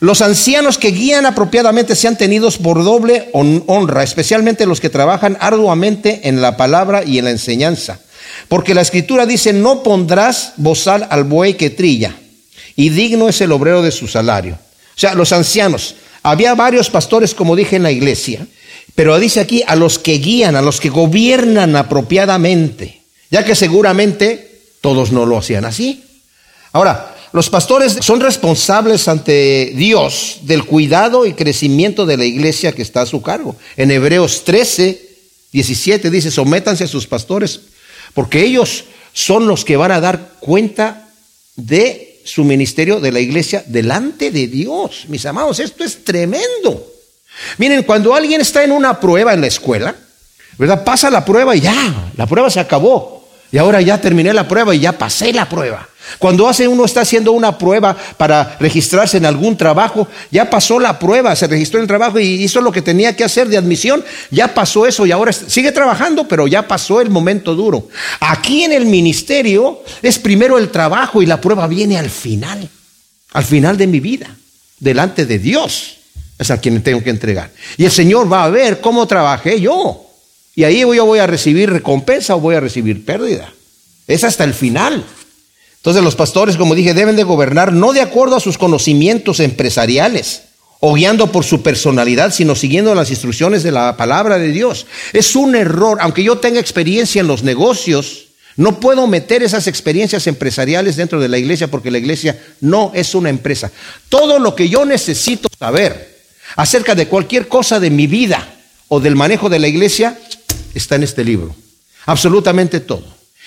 los 0.00 0.20
ancianos 0.20 0.78
que 0.78 0.90
guían 0.90 1.26
apropiadamente 1.26 1.96
sean 1.96 2.16
tenidos 2.16 2.58
por 2.58 2.84
doble 2.84 3.30
honra, 3.32 4.02
especialmente 4.02 4.66
los 4.66 4.80
que 4.80 4.90
trabajan 4.90 5.36
arduamente 5.40 6.28
en 6.28 6.40
la 6.40 6.56
palabra 6.56 7.04
y 7.04 7.18
en 7.18 7.24
la 7.24 7.30
enseñanza. 7.30 8.00
Porque 8.48 8.74
la 8.74 8.82
escritura 8.82 9.26
dice, 9.26 9.52
no 9.52 9.82
pondrás 9.82 10.52
bozal 10.56 11.06
al 11.10 11.24
buey 11.24 11.54
que 11.54 11.70
trilla, 11.70 12.14
y 12.76 12.90
digno 12.90 13.28
es 13.28 13.40
el 13.40 13.52
obrero 13.52 13.82
de 13.82 13.90
su 13.90 14.08
salario. 14.08 14.54
O 14.54 14.98
sea, 14.98 15.14
los 15.14 15.32
ancianos, 15.32 15.96
había 16.22 16.54
varios 16.54 16.90
pastores, 16.90 17.34
como 17.34 17.56
dije 17.56 17.76
en 17.76 17.82
la 17.82 17.90
iglesia, 17.90 18.46
pero 18.94 19.18
dice 19.18 19.40
aquí 19.40 19.62
a 19.66 19.76
los 19.76 19.98
que 19.98 20.18
guían, 20.18 20.56
a 20.56 20.62
los 20.62 20.80
que 20.80 20.88
gobiernan 20.88 21.76
apropiadamente, 21.76 23.02
ya 23.30 23.44
que 23.44 23.54
seguramente 23.54 24.60
todos 24.80 25.12
no 25.12 25.26
lo 25.26 25.38
hacían 25.38 25.64
así. 25.64 26.04
Ahora, 26.72 27.14
los 27.32 27.50
pastores 27.50 27.98
son 28.00 28.20
responsables 28.20 29.08
ante 29.08 29.72
Dios 29.74 30.38
del 30.42 30.64
cuidado 30.64 31.26
y 31.26 31.34
crecimiento 31.34 32.06
de 32.06 32.16
la 32.16 32.24
iglesia 32.24 32.72
que 32.72 32.82
está 32.82 33.02
a 33.02 33.06
su 33.06 33.22
cargo. 33.22 33.56
En 33.76 33.90
Hebreos 33.90 34.44
13, 34.44 35.00
17 35.52 36.10
dice, 36.10 36.30
sométanse 36.30 36.84
a 36.84 36.88
sus 36.88 37.06
pastores, 37.06 37.60
porque 38.14 38.44
ellos 38.44 38.84
son 39.12 39.46
los 39.46 39.64
que 39.64 39.76
van 39.76 39.90
a 39.90 40.00
dar 40.00 40.34
cuenta 40.40 41.08
de 41.56 42.20
su 42.24 42.44
ministerio 42.44 43.00
de 43.00 43.12
la 43.12 43.20
iglesia 43.20 43.64
delante 43.66 44.30
de 44.30 44.46
Dios. 44.46 45.04
Mis 45.08 45.26
amados, 45.26 45.60
esto 45.60 45.84
es 45.84 46.04
tremendo. 46.04 46.92
Miren, 47.58 47.82
cuando 47.82 48.14
alguien 48.14 48.40
está 48.40 48.64
en 48.64 48.72
una 48.72 49.00
prueba 49.00 49.34
en 49.34 49.40
la 49.40 49.46
escuela, 49.46 49.94
¿verdad? 50.58 50.84
Pasa 50.84 51.10
la 51.10 51.24
prueba 51.24 51.54
y 51.54 51.60
ya, 51.60 52.12
la 52.16 52.26
prueba 52.26 52.50
se 52.50 52.60
acabó. 52.60 53.13
Y 53.54 53.58
ahora 53.58 53.80
ya 53.80 54.00
terminé 54.00 54.32
la 54.32 54.48
prueba 54.48 54.74
y 54.74 54.80
ya 54.80 54.98
pasé 54.98 55.32
la 55.32 55.48
prueba. 55.48 55.88
Cuando 56.18 56.48
hace 56.48 56.66
uno 56.66 56.84
está 56.84 57.02
haciendo 57.02 57.30
una 57.30 57.56
prueba 57.56 57.96
para 58.16 58.56
registrarse 58.58 59.18
en 59.18 59.26
algún 59.26 59.56
trabajo, 59.56 60.08
ya 60.32 60.50
pasó 60.50 60.80
la 60.80 60.98
prueba, 60.98 61.36
se 61.36 61.46
registró 61.46 61.78
en 61.78 61.82
el 61.82 61.86
trabajo 61.86 62.18
y 62.18 62.42
hizo 62.42 62.60
lo 62.60 62.72
que 62.72 62.82
tenía 62.82 63.14
que 63.14 63.22
hacer 63.22 63.46
de 63.46 63.56
admisión, 63.56 64.04
ya 64.32 64.52
pasó 64.52 64.88
eso 64.88 65.06
y 65.06 65.12
ahora 65.12 65.32
sigue 65.32 65.70
trabajando, 65.70 66.26
pero 66.26 66.48
ya 66.48 66.66
pasó 66.66 67.00
el 67.00 67.10
momento 67.10 67.54
duro. 67.54 67.86
Aquí 68.18 68.64
en 68.64 68.72
el 68.72 68.86
ministerio 68.86 69.84
es 70.02 70.18
primero 70.18 70.58
el 70.58 70.70
trabajo 70.70 71.22
y 71.22 71.26
la 71.26 71.40
prueba 71.40 71.68
viene 71.68 71.96
al 71.96 72.10
final, 72.10 72.68
al 73.34 73.44
final 73.44 73.76
de 73.76 73.86
mi 73.86 74.00
vida, 74.00 74.34
delante 74.80 75.26
de 75.26 75.38
Dios 75.38 75.98
es 76.40 76.50
a 76.50 76.60
quien 76.60 76.82
tengo 76.82 77.04
que 77.04 77.10
entregar. 77.10 77.52
Y 77.76 77.84
el 77.84 77.92
Señor 77.92 78.32
va 78.32 78.42
a 78.42 78.50
ver 78.50 78.80
cómo 78.80 79.06
trabajé 79.06 79.60
yo. 79.60 80.03
Y 80.56 80.64
ahí 80.64 80.80
yo 80.80 81.04
voy 81.04 81.18
a 81.18 81.26
recibir 81.26 81.70
recompensa 81.70 82.36
o 82.36 82.40
voy 82.40 82.54
a 82.54 82.60
recibir 82.60 83.04
pérdida. 83.04 83.52
Es 84.06 84.24
hasta 84.24 84.44
el 84.44 84.54
final. 84.54 85.04
Entonces 85.76 86.02
los 86.02 86.14
pastores, 86.14 86.56
como 86.56 86.74
dije, 86.74 86.94
deben 86.94 87.16
de 87.16 87.24
gobernar 87.24 87.72
no 87.72 87.92
de 87.92 88.00
acuerdo 88.00 88.36
a 88.36 88.40
sus 88.40 88.56
conocimientos 88.56 89.40
empresariales 89.40 90.42
o 90.80 90.94
guiando 90.94 91.32
por 91.32 91.44
su 91.44 91.62
personalidad, 91.62 92.32
sino 92.32 92.54
siguiendo 92.54 92.94
las 92.94 93.10
instrucciones 93.10 93.62
de 93.62 93.72
la 93.72 93.96
palabra 93.96 94.38
de 94.38 94.48
Dios. 94.48 94.86
Es 95.12 95.34
un 95.34 95.54
error, 95.56 95.98
aunque 96.00 96.22
yo 96.22 96.38
tenga 96.38 96.60
experiencia 96.60 97.20
en 97.20 97.26
los 97.26 97.42
negocios, 97.42 98.26
no 98.56 98.78
puedo 98.80 99.06
meter 99.06 99.42
esas 99.42 99.66
experiencias 99.66 100.26
empresariales 100.26 100.96
dentro 100.96 101.20
de 101.20 101.28
la 101.28 101.38
iglesia 101.38 101.70
porque 101.70 101.90
la 101.90 101.98
iglesia 101.98 102.38
no 102.60 102.92
es 102.94 103.14
una 103.14 103.28
empresa. 103.28 103.72
Todo 104.08 104.38
lo 104.38 104.54
que 104.54 104.68
yo 104.68 104.84
necesito 104.84 105.48
saber 105.58 106.14
acerca 106.54 106.94
de 106.94 107.08
cualquier 107.08 107.48
cosa 107.48 107.80
de 107.80 107.90
mi 107.90 108.06
vida 108.06 108.46
o 108.88 109.00
del 109.00 109.16
manejo 109.16 109.48
de 109.48 109.58
la 109.58 109.68
iglesia 109.68 110.18
está 110.74 110.96
en 110.96 111.04
este 111.04 111.24
libro. 111.24 111.54
Absolutamente 112.06 112.80
todo. 112.80 113.04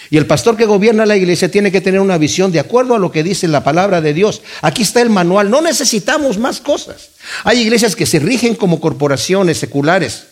Y 0.10 0.18
el 0.18 0.26
pastor 0.26 0.56
que 0.56 0.66
gobierna 0.66 1.06
la 1.06 1.18
iglesia 1.18 1.52
tiene 1.52 1.72
que 1.72 1.82
tener 1.82 2.00
una 2.00 2.18
visión 2.18 2.52
de 2.52 2.60
acuerdo 2.60 2.96
a 2.96 3.00
lo 3.00 3.12
que 3.12 3.24
dice 3.24 3.48
la 3.48 3.64
palabra 3.64 4.00
de 4.00 4.14
Dios. 4.14 4.42
Aquí 4.62 4.84
está 4.84 5.02
el 5.02 5.10
manual. 5.10 5.50
No 5.50 5.62
necesitamos 5.62 6.38
más 6.38 6.62
cosas. 6.62 7.10
Hay 7.44 7.60
iglesias 7.60 7.96
que 7.96 8.06
se 8.06 8.20
rigen 8.20 8.56
como 8.56 8.80
corporaciones 8.80 9.58
seculares. 9.58 10.24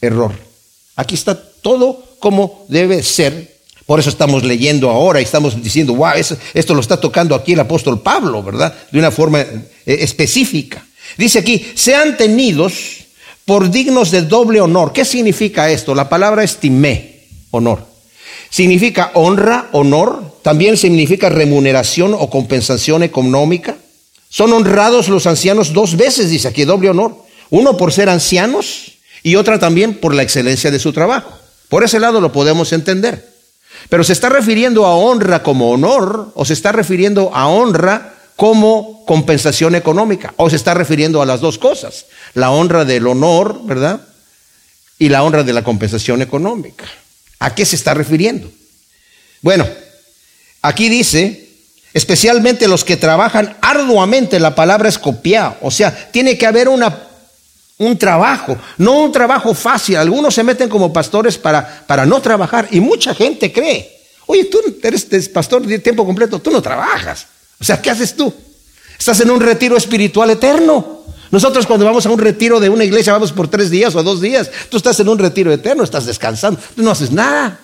Error. 0.00 0.32
Aquí 0.96 1.14
está 1.14 1.40
todo 1.40 2.16
como 2.18 2.64
debe 2.68 3.02
ser. 3.02 3.60
Por 3.86 4.00
eso 4.00 4.10
estamos 4.10 4.44
leyendo 4.44 4.90
ahora 4.90 5.20
y 5.20 5.24
estamos 5.24 5.62
diciendo, 5.62 5.94
wow, 5.94 6.12
esto 6.54 6.74
lo 6.74 6.80
está 6.80 7.00
tocando 7.00 7.34
aquí 7.34 7.52
el 7.52 7.60
apóstol 7.60 8.00
Pablo, 8.00 8.42
¿verdad? 8.42 8.74
De 8.90 8.98
una 8.98 9.10
forma 9.10 9.40
eh, 9.40 9.58
específica. 9.84 10.84
Dice 11.16 11.40
aquí, 11.40 11.72
sean 11.74 12.16
tenidos 12.16 12.99
por 13.44 13.70
dignos 13.70 14.10
de 14.10 14.22
doble 14.22 14.60
honor. 14.60 14.92
¿Qué 14.92 15.04
significa 15.04 15.70
esto? 15.70 15.94
La 15.94 16.08
palabra 16.08 16.44
estimé, 16.44 17.26
honor. 17.50 17.84
Significa 18.50 19.12
honra, 19.14 19.68
honor. 19.72 20.38
También 20.42 20.76
significa 20.76 21.28
remuneración 21.28 22.14
o 22.14 22.30
compensación 22.30 23.02
económica. 23.02 23.76
Son 24.28 24.52
honrados 24.52 25.08
los 25.08 25.26
ancianos 25.26 25.72
dos 25.72 25.96
veces, 25.96 26.30
dice 26.30 26.48
aquí, 26.48 26.64
doble 26.64 26.90
honor. 26.90 27.14
Uno 27.50 27.76
por 27.76 27.92
ser 27.92 28.08
ancianos 28.08 28.92
y 29.22 29.36
otra 29.36 29.58
también 29.58 29.94
por 29.94 30.14
la 30.14 30.22
excelencia 30.22 30.70
de 30.70 30.78
su 30.78 30.92
trabajo. 30.92 31.32
Por 31.68 31.84
ese 31.84 32.00
lado 32.00 32.20
lo 32.20 32.32
podemos 32.32 32.72
entender. 32.72 33.30
Pero 33.88 34.04
se 34.04 34.12
está 34.12 34.28
refiriendo 34.28 34.86
a 34.86 34.94
honra 34.94 35.42
como 35.42 35.70
honor 35.70 36.32
o 36.34 36.44
se 36.44 36.52
está 36.52 36.72
refiriendo 36.72 37.30
a 37.34 37.48
honra 37.48 38.14
como 38.36 39.04
compensación 39.04 39.74
económica 39.74 40.32
o 40.36 40.48
se 40.48 40.56
está 40.56 40.74
refiriendo 40.74 41.20
a 41.20 41.26
las 41.26 41.40
dos 41.40 41.58
cosas, 41.58 42.06
la 42.34 42.50
honra 42.50 42.84
del 42.84 43.06
honor, 43.06 43.60
¿verdad? 43.64 44.00
Y 44.98 45.08
la 45.08 45.22
honra 45.22 45.42
de 45.42 45.52
la 45.52 45.64
compensación 45.64 46.22
económica. 46.22 46.84
¿A 47.38 47.54
qué 47.54 47.64
se 47.64 47.76
está 47.76 47.94
refiriendo? 47.94 48.50
Bueno, 49.40 49.66
aquí 50.62 50.88
dice, 50.88 51.48
especialmente 51.94 52.68
los 52.68 52.84
que 52.84 52.96
trabajan 52.96 53.56
arduamente, 53.62 54.38
la 54.38 54.54
palabra 54.54 54.88
es 54.88 54.98
copiar, 54.98 55.58
o 55.62 55.70
sea, 55.70 56.10
tiene 56.10 56.36
que 56.36 56.46
haber 56.46 56.68
una 56.68 57.06
un 57.80 57.96
trabajo, 57.96 58.58
no 58.76 59.04
un 59.04 59.10
trabajo 59.10 59.54
fácil. 59.54 59.96
Algunos 59.96 60.34
se 60.34 60.42
meten 60.42 60.68
como 60.68 60.92
pastores 60.92 61.38
para, 61.38 61.82
para 61.86 62.04
no 62.04 62.20
trabajar 62.20 62.68
y 62.70 62.78
mucha 62.78 63.14
gente 63.14 63.50
cree, 63.50 64.02
oye, 64.26 64.44
tú 64.44 64.60
eres 64.82 65.28
pastor 65.30 65.66
de 65.66 65.78
tiempo 65.78 66.04
completo, 66.04 66.38
tú 66.38 66.50
no 66.50 66.60
trabajas. 66.60 67.26
O 67.58 67.64
sea, 67.64 67.80
¿qué 67.80 67.90
haces 67.90 68.14
tú? 68.14 68.32
Estás 68.98 69.20
en 69.20 69.30
un 69.30 69.40
retiro 69.40 69.78
espiritual 69.78 70.28
eterno. 70.28 70.99
Nosotros 71.30 71.66
cuando 71.66 71.86
vamos 71.86 72.04
a 72.06 72.10
un 72.10 72.18
retiro 72.18 72.58
de 72.58 72.68
una 72.68 72.84
iglesia 72.84 73.12
vamos 73.12 73.32
por 73.32 73.48
tres 73.48 73.70
días 73.70 73.94
o 73.94 74.02
dos 74.02 74.20
días. 74.20 74.50
Tú 74.68 74.76
estás 74.76 74.98
en 75.00 75.08
un 75.08 75.18
retiro 75.18 75.52
eterno, 75.52 75.84
estás 75.84 76.06
descansando, 76.06 76.60
tú 76.74 76.82
no 76.82 76.90
haces 76.90 77.12
nada. 77.12 77.60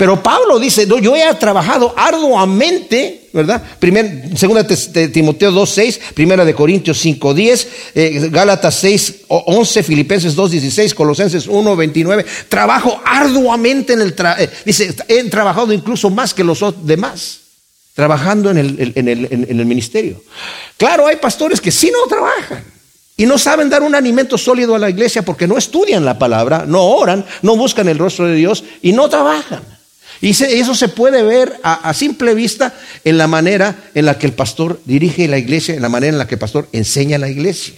Pero 0.00 0.22
Pablo 0.22 0.58
dice, 0.58 0.86
no, 0.86 0.98
yo 0.98 1.14
he 1.14 1.34
trabajado 1.34 1.92
arduamente, 1.94 3.28
¿verdad? 3.34 3.62
Primer, 3.78 4.34
segunda 4.34 4.62
de 4.62 5.08
Timoteo 5.08 5.52
2.6, 5.52 6.14
primera 6.14 6.42
de 6.42 6.54
Corintios 6.54 7.04
5.10, 7.04 7.66
eh, 7.94 8.28
Gálatas 8.32 8.82
6.11, 8.82 9.82
Filipenses 9.82 10.34
2.16, 10.34 10.94
Colosenses 10.94 11.46
1.29. 11.46 12.24
Trabajo 12.48 12.98
arduamente 13.04 13.92
en 13.92 14.00
el, 14.00 14.14
trabajo. 14.14 14.40
Eh, 14.42 14.48
dice, 14.64 14.96
he 15.06 15.22
trabajado 15.24 15.70
incluso 15.70 16.08
más 16.08 16.32
que 16.32 16.44
los 16.44 16.64
demás, 16.82 17.40
trabajando 17.92 18.50
en 18.50 18.56
el, 18.56 18.92
en 18.96 19.60
el 19.60 19.66
ministerio. 19.66 20.22
Claro, 20.78 21.08
hay 21.08 21.16
pastores 21.16 21.60
que 21.60 21.70
sí 21.70 21.92
no 21.92 22.08
trabajan. 22.08 22.79
Y 23.20 23.26
no 23.26 23.36
saben 23.36 23.68
dar 23.68 23.82
un 23.82 23.94
alimento 23.94 24.38
sólido 24.38 24.74
a 24.74 24.78
la 24.78 24.88
iglesia 24.88 25.20
porque 25.20 25.46
no 25.46 25.58
estudian 25.58 26.06
la 26.06 26.18
palabra, 26.18 26.64
no 26.66 26.82
oran, 26.82 27.22
no 27.42 27.54
buscan 27.54 27.86
el 27.86 27.98
rostro 27.98 28.24
de 28.24 28.34
Dios 28.34 28.64
y 28.80 28.94
no 28.94 29.10
trabajan. 29.10 29.60
Y 30.22 30.30
eso 30.30 30.74
se 30.74 30.88
puede 30.88 31.22
ver 31.22 31.52
a, 31.62 31.92
simple 31.92 32.32
vista 32.32 32.72
en 33.04 33.18
la 33.18 33.26
manera 33.26 33.76
en 33.94 34.06
la 34.06 34.16
que 34.16 34.24
el 34.24 34.32
pastor 34.32 34.80
dirige 34.86 35.28
la 35.28 35.36
iglesia, 35.36 35.74
en 35.74 35.82
la 35.82 35.90
manera 35.90 36.14
en 36.14 36.18
la 36.18 36.26
que 36.26 36.36
el 36.36 36.38
pastor 36.38 36.70
enseña 36.72 37.18
la 37.18 37.28
iglesia. 37.28 37.74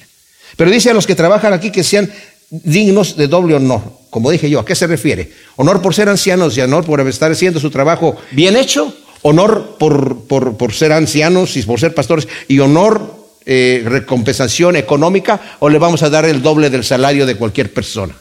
Pero 0.56 0.70
dice 0.70 0.90
a 0.90 0.94
los 0.94 1.08
que 1.08 1.16
trabajan 1.16 1.52
aquí 1.52 1.72
que 1.72 1.82
sean 1.82 2.08
dignos 2.48 3.16
de 3.16 3.26
doble 3.26 3.56
honor. 3.56 3.82
Como 4.10 4.30
dije 4.30 4.48
yo, 4.48 4.60
¿a 4.60 4.64
qué 4.64 4.76
se 4.76 4.86
refiere? 4.86 5.32
Honor 5.56 5.82
por 5.82 5.92
ser 5.92 6.08
ancianos 6.08 6.56
y 6.56 6.60
honor 6.60 6.84
por 6.84 7.00
estar 7.00 7.32
haciendo 7.32 7.58
su 7.58 7.70
trabajo 7.70 8.14
bien 8.30 8.54
hecho, 8.54 8.94
honor 9.22 9.74
por, 9.76 10.24
por, 10.28 10.72
ser 10.72 10.92
ancianos 10.92 11.56
y 11.56 11.64
por 11.64 11.80
ser 11.80 11.96
pastores, 11.96 12.28
y 12.46 12.60
honor, 12.60 13.21
eh, 13.44 13.82
recompensación 13.84 14.76
económica, 14.76 15.56
o 15.58 15.68
le 15.68 15.78
vamos 15.78 16.02
a 16.02 16.10
dar 16.10 16.24
el 16.24 16.42
doble 16.42 16.70
del 16.70 16.84
salario 16.84 17.26
de 17.26 17.34
cualquier 17.34 17.72
persona. 17.72 18.14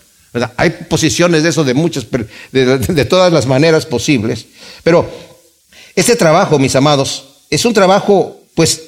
Hay 0.56 0.70
posiciones 0.88 1.44
de 1.44 1.50
eso 1.50 1.64
de 1.64 1.74
muchas, 1.74 2.08
de, 2.52 3.06
todas 3.06 3.34
las 3.34 3.46
maneras 3.46 3.86
posibles. 3.86 4.46
Pero 4.84 5.10
este 5.96 6.16
trabajo, 6.16 6.58
mis 6.58 6.76
amados, 6.76 7.26
es 7.50 7.66
un 7.66 7.74
trabajo, 7.74 8.40
pues, 8.56 8.82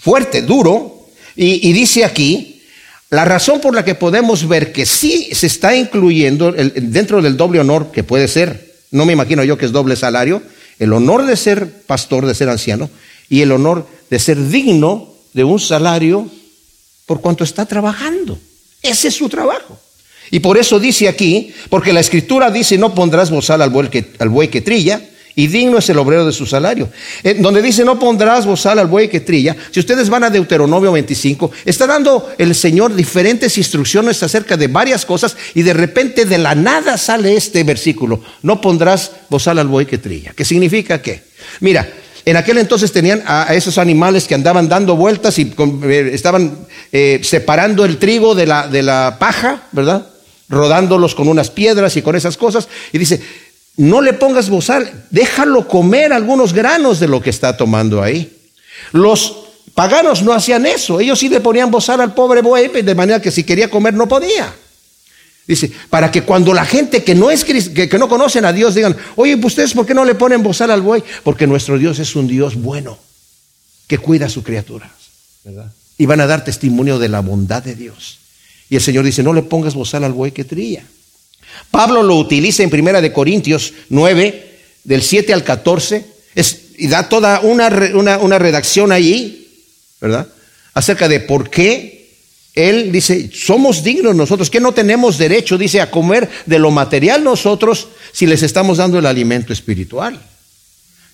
fuerte, 0.00 0.42
duro, 0.42 1.08
y, 1.34 1.72
dice 1.72 2.04
aquí, 2.04 2.62
la 3.08 3.24
razón 3.24 3.60
por 3.60 3.74
la 3.74 3.84
que 3.84 3.94
podemos 3.94 4.46
ver 4.46 4.70
que 4.70 4.84
sí 4.84 5.30
se 5.32 5.46
está 5.46 5.74
incluyendo 5.74 6.52
dentro 6.52 7.22
del 7.22 7.38
doble 7.38 7.60
honor, 7.60 7.90
que 7.90 8.04
puede 8.04 8.28
ser, 8.28 8.74
no 8.90 9.06
me 9.06 9.14
imagino 9.14 9.42
yo 9.44 9.56
que 9.56 9.64
es 9.64 9.72
doble 9.72 9.96
salario, 9.96 10.42
el 10.78 10.92
honor 10.92 11.24
de 11.24 11.36
ser 11.36 11.68
pastor, 11.86 12.26
de 12.26 12.34
ser 12.34 12.50
anciano, 12.50 12.90
y 13.30 13.40
el 13.40 13.52
honor 13.52 13.86
de 14.10 14.18
ser 14.18 14.48
digno 14.48 15.11
de 15.32 15.44
un 15.44 15.58
salario 15.58 16.28
por 17.06 17.20
cuanto 17.20 17.44
está 17.44 17.66
trabajando. 17.66 18.38
Ese 18.82 19.08
es 19.08 19.14
su 19.14 19.28
trabajo. 19.28 19.78
Y 20.30 20.40
por 20.40 20.56
eso 20.56 20.80
dice 20.80 21.08
aquí, 21.08 21.52
porque 21.68 21.92
la 21.92 22.00
escritura 22.00 22.50
dice, 22.50 22.78
no 22.78 22.94
pondrás 22.94 23.30
bozal 23.30 23.60
al 23.60 23.70
buey 23.70 23.88
que, 23.88 24.12
al 24.18 24.30
buey 24.30 24.48
que 24.48 24.62
trilla, 24.62 25.00
y 25.34 25.46
digno 25.46 25.78
es 25.78 25.88
el 25.88 25.98
obrero 25.98 26.26
de 26.26 26.32
su 26.32 26.46
salario. 26.46 26.90
Eh, 27.22 27.36
donde 27.38 27.62
dice, 27.62 27.84
no 27.84 27.98
pondrás 27.98 28.46
bozal 28.46 28.78
al 28.78 28.86
buey 28.86 29.08
que 29.08 29.20
trilla, 29.20 29.56
si 29.70 29.80
ustedes 29.80 30.08
van 30.08 30.24
a 30.24 30.30
Deuteronomio 30.30 30.92
25, 30.92 31.50
está 31.64 31.86
dando 31.86 32.30
el 32.38 32.54
Señor 32.54 32.94
diferentes 32.94 33.56
instrucciones 33.58 34.22
acerca 34.22 34.56
de 34.56 34.68
varias 34.68 35.04
cosas, 35.04 35.36
y 35.54 35.62
de 35.62 35.74
repente 35.74 36.24
de 36.24 36.38
la 36.38 36.54
nada 36.54 36.96
sale 36.96 37.36
este 37.36 37.62
versículo, 37.64 38.22
no 38.42 38.60
pondrás 38.60 39.12
bozal 39.28 39.58
al 39.58 39.68
buey 39.68 39.86
que 39.86 39.98
trilla. 39.98 40.32
¿Qué 40.34 40.44
significa 40.44 41.02
qué? 41.02 41.24
Mira, 41.60 41.88
en 42.24 42.36
aquel 42.36 42.58
entonces 42.58 42.92
tenían 42.92 43.22
a 43.26 43.54
esos 43.54 43.78
animales 43.78 44.26
que 44.26 44.34
andaban 44.34 44.68
dando 44.68 44.96
vueltas 44.96 45.38
y 45.38 45.52
eh, 45.84 46.10
estaban 46.12 46.56
eh, 46.92 47.20
separando 47.22 47.84
el 47.84 47.98
trigo 47.98 48.34
de 48.34 48.46
la, 48.46 48.68
de 48.68 48.82
la 48.82 49.16
paja, 49.18 49.64
¿verdad? 49.72 50.06
rodándolos 50.52 51.14
con 51.14 51.28
unas 51.28 51.50
piedras 51.50 51.96
y 51.96 52.02
con 52.02 52.14
esas 52.14 52.36
cosas. 52.36 52.68
Y 52.92 52.98
dice, 52.98 53.20
no 53.76 54.00
le 54.00 54.12
pongas 54.12 54.50
bozal, 54.50 55.06
déjalo 55.10 55.66
comer 55.66 56.12
algunos 56.12 56.52
granos 56.52 57.00
de 57.00 57.08
lo 57.08 57.20
que 57.20 57.30
está 57.30 57.56
tomando 57.56 58.02
ahí. 58.02 58.30
Los 58.92 59.36
paganos 59.74 60.22
no 60.22 60.32
hacían 60.32 60.66
eso, 60.66 61.00
ellos 61.00 61.18
sí 61.18 61.28
le 61.28 61.40
ponían 61.40 61.70
bozal 61.70 62.00
al 62.02 62.14
pobre 62.14 62.42
buey, 62.42 62.68
de 62.68 62.94
manera 62.94 63.20
que 63.20 63.30
si 63.30 63.44
quería 63.44 63.70
comer 63.70 63.94
no 63.94 64.06
podía. 64.06 64.54
Dice, 65.52 65.70
para 65.90 66.10
que 66.10 66.22
cuando 66.22 66.54
la 66.54 66.64
gente 66.64 67.04
que 67.04 67.14
no, 67.14 67.30
es, 67.30 67.44
que, 67.44 67.88
que 67.88 67.98
no 67.98 68.08
conocen 68.08 68.46
a 68.46 68.54
Dios 68.54 68.74
digan, 68.74 68.96
oye, 69.16 69.36
pues 69.36 69.52
ustedes 69.52 69.74
por 69.74 69.84
qué 69.84 69.92
no 69.92 70.06
le 70.06 70.14
ponen 70.14 70.42
bozal 70.42 70.70
al 70.70 70.80
buey? 70.80 71.02
Porque 71.22 71.46
nuestro 71.46 71.78
Dios 71.78 71.98
es 71.98 72.16
un 72.16 72.26
Dios 72.26 72.54
bueno, 72.54 72.98
que 73.86 73.98
cuida 73.98 74.26
a 74.26 74.28
sus 74.30 74.44
criaturas. 74.44 74.90
Y 75.98 76.06
van 76.06 76.22
a 76.22 76.26
dar 76.26 76.42
testimonio 76.42 76.98
de 76.98 77.10
la 77.10 77.20
bondad 77.20 77.62
de 77.62 77.74
Dios. 77.74 78.18
Y 78.70 78.76
el 78.76 78.80
Señor 78.80 79.04
dice, 79.04 79.22
no 79.22 79.34
le 79.34 79.42
pongas 79.42 79.74
bozal 79.74 80.04
al 80.04 80.14
buey 80.14 80.32
que 80.32 80.44
trilla. 80.44 80.84
Pablo 81.70 82.02
lo 82.02 82.16
utiliza 82.16 82.62
en 82.62 82.70
Primera 82.70 83.02
de 83.02 83.12
Corintios 83.12 83.74
9, 83.90 84.58
del 84.84 85.02
7 85.02 85.34
al 85.34 85.44
14, 85.44 86.06
y 86.78 86.88
da 86.88 87.10
toda 87.10 87.40
una, 87.40 87.68
una, 88.18 88.38
redacción 88.38 88.90
allí, 88.90 89.48
¿verdad? 90.00 90.28
Acerca 90.72 91.08
de 91.08 91.20
por 91.20 91.50
qué 91.50 91.91
él 92.54 92.92
dice, 92.92 93.30
somos 93.32 93.82
dignos 93.82 94.14
nosotros, 94.14 94.50
que 94.50 94.60
no 94.60 94.72
tenemos 94.72 95.16
derecho, 95.16 95.56
dice, 95.56 95.80
a 95.80 95.90
comer 95.90 96.28
de 96.44 96.58
lo 96.58 96.70
material 96.70 97.24
nosotros 97.24 97.88
si 98.12 98.26
les 98.26 98.42
estamos 98.42 98.78
dando 98.78 98.98
el 98.98 99.06
alimento 99.06 99.52
espiritual. 99.52 100.20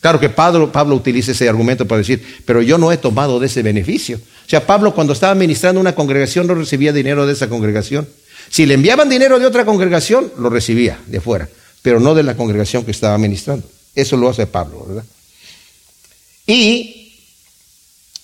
Claro 0.00 0.20
que 0.20 0.28
Pablo, 0.28 0.70
Pablo 0.70 0.94
utiliza 0.94 1.32
ese 1.32 1.48
argumento 1.48 1.86
para 1.86 1.98
decir, 1.98 2.22
pero 2.44 2.62
yo 2.62 2.78
no 2.78 2.92
he 2.92 2.96
tomado 2.96 3.40
de 3.40 3.46
ese 3.46 3.62
beneficio. 3.62 4.16
O 4.46 4.48
sea, 4.48 4.66
Pablo 4.66 4.94
cuando 4.94 5.12
estaba 5.12 5.34
ministrando 5.34 5.80
una 5.80 5.94
congregación 5.94 6.46
no 6.46 6.54
recibía 6.54 6.92
dinero 6.92 7.26
de 7.26 7.32
esa 7.32 7.48
congregación. 7.48 8.08
Si 8.50 8.64
le 8.64 8.74
enviaban 8.74 9.08
dinero 9.08 9.38
de 9.38 9.46
otra 9.46 9.64
congregación, 9.64 10.32
lo 10.38 10.50
recibía 10.50 10.98
de 11.06 11.18
afuera, 11.18 11.48
pero 11.82 12.00
no 12.00 12.14
de 12.14 12.22
la 12.22 12.36
congregación 12.36 12.84
que 12.84 12.92
estaba 12.92 13.18
ministrando. 13.18 13.68
Eso 13.94 14.16
lo 14.16 14.28
hace 14.28 14.46
Pablo, 14.46 14.86
¿verdad? 14.86 15.04
Y 16.46 17.07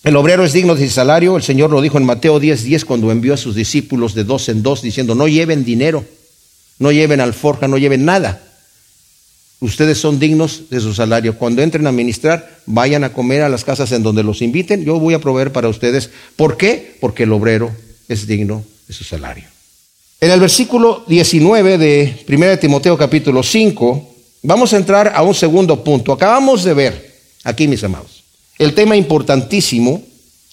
el 0.04 0.16
obrero 0.16 0.44
es 0.44 0.52
digno 0.52 0.74
de 0.74 0.88
salario, 0.88 1.36
el 1.36 1.42
Señor 1.42 1.70
lo 1.70 1.80
dijo 1.80 1.98
en 1.98 2.04
Mateo 2.04 2.40
10:10 2.40 2.62
10, 2.62 2.84
cuando 2.84 3.10
envió 3.10 3.34
a 3.34 3.38
sus 3.38 3.54
discípulos 3.54 4.14
de 4.14 4.24
dos 4.24 4.48
en 4.48 4.62
dos 4.62 4.82
diciendo, 4.82 5.14
no 5.14 5.26
lleven 5.26 5.64
dinero, 5.64 6.04
no 6.78 6.92
lleven 6.92 7.20
alforja, 7.20 7.66
no 7.68 7.78
lleven 7.78 8.04
nada 8.04 8.40
Ustedes 9.64 9.96
son 9.96 10.18
dignos 10.18 10.64
de 10.68 10.78
su 10.78 10.92
salario. 10.92 11.38
Cuando 11.38 11.62
entren 11.62 11.86
a 11.86 11.92
ministrar, 11.92 12.58
vayan 12.66 13.02
a 13.02 13.14
comer 13.14 13.40
a 13.40 13.48
las 13.48 13.64
casas 13.64 13.92
en 13.92 14.02
donde 14.02 14.22
los 14.22 14.42
inviten. 14.42 14.84
Yo 14.84 15.00
voy 15.00 15.14
a 15.14 15.20
proveer 15.20 15.52
para 15.52 15.70
ustedes. 15.70 16.10
¿Por 16.36 16.58
qué? 16.58 16.98
Porque 17.00 17.22
el 17.22 17.32
obrero 17.32 17.70
es 18.06 18.26
digno 18.26 18.62
de 18.86 18.92
su 18.92 19.04
salario. 19.04 19.44
En 20.20 20.30
el 20.30 20.38
versículo 20.38 21.02
19 21.06 21.78
de 21.78 22.24
1 22.28 22.58
Timoteo 22.58 22.98
capítulo 22.98 23.42
5, 23.42 24.14
vamos 24.42 24.74
a 24.74 24.76
entrar 24.76 25.12
a 25.14 25.22
un 25.22 25.34
segundo 25.34 25.82
punto. 25.82 26.12
Acabamos 26.12 26.62
de 26.62 26.74
ver, 26.74 27.14
aquí 27.42 27.66
mis 27.66 27.82
amados, 27.84 28.13
el 28.58 28.74
tema 28.74 28.96
importantísimo 28.96 30.02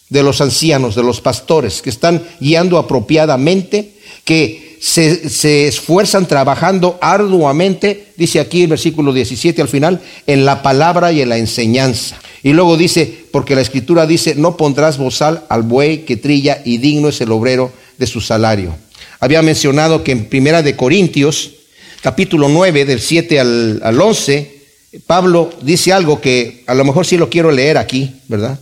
de 0.09 0.23
los 0.23 0.41
ancianos, 0.41 0.95
de 0.95 1.03
los 1.03 1.21
pastores, 1.21 1.81
que 1.81 1.89
están 1.89 2.21
guiando 2.39 2.77
apropiadamente, 2.77 3.93
que 4.25 4.77
se, 4.81 5.67
esfuerzan 5.67 6.27
trabajando 6.27 6.97
arduamente, 7.01 8.07
dice 8.17 8.39
aquí 8.39 8.63
el 8.63 8.69
versículo 8.69 9.13
17 9.13 9.61
al 9.61 9.67
final, 9.67 10.01
en 10.27 10.43
la 10.43 10.63
palabra 10.63 11.11
y 11.11 11.21
en 11.21 11.29
la 11.29 11.37
enseñanza. 11.37 12.19
Y 12.43 12.53
luego 12.53 12.75
dice, 12.75 13.25
porque 13.31 13.55
la 13.55 13.61
escritura 13.61 14.07
dice, 14.07 14.35
no 14.35 14.57
pondrás 14.57 14.97
bozal 14.97 15.45
al 15.49 15.61
buey 15.61 15.99
que 15.99 16.17
trilla 16.17 16.61
y 16.65 16.79
digno 16.79 17.09
es 17.09 17.21
el 17.21 17.31
obrero 17.31 17.71
de 17.97 18.07
su 18.07 18.19
salario. 18.19 18.75
Había 19.19 19.43
mencionado 19.43 20.03
que 20.03 20.11
en 20.11 20.25
Primera 20.25 20.63
de 20.63 20.75
Corintios, 20.75 21.51
capítulo 22.01 22.49
9, 22.49 22.85
del 22.85 22.99
7 22.99 23.39
al, 23.39 23.81
al 23.83 24.01
11, 24.01 24.60
Pablo 25.07 25.49
dice 25.61 25.93
algo 25.93 26.19
que 26.19 26.63
a 26.67 26.73
lo 26.73 26.83
mejor 26.83 27.05
sí 27.05 27.17
lo 27.17 27.29
quiero 27.29 27.51
leer 27.51 27.77
aquí, 27.77 28.11
¿verdad? 28.27 28.59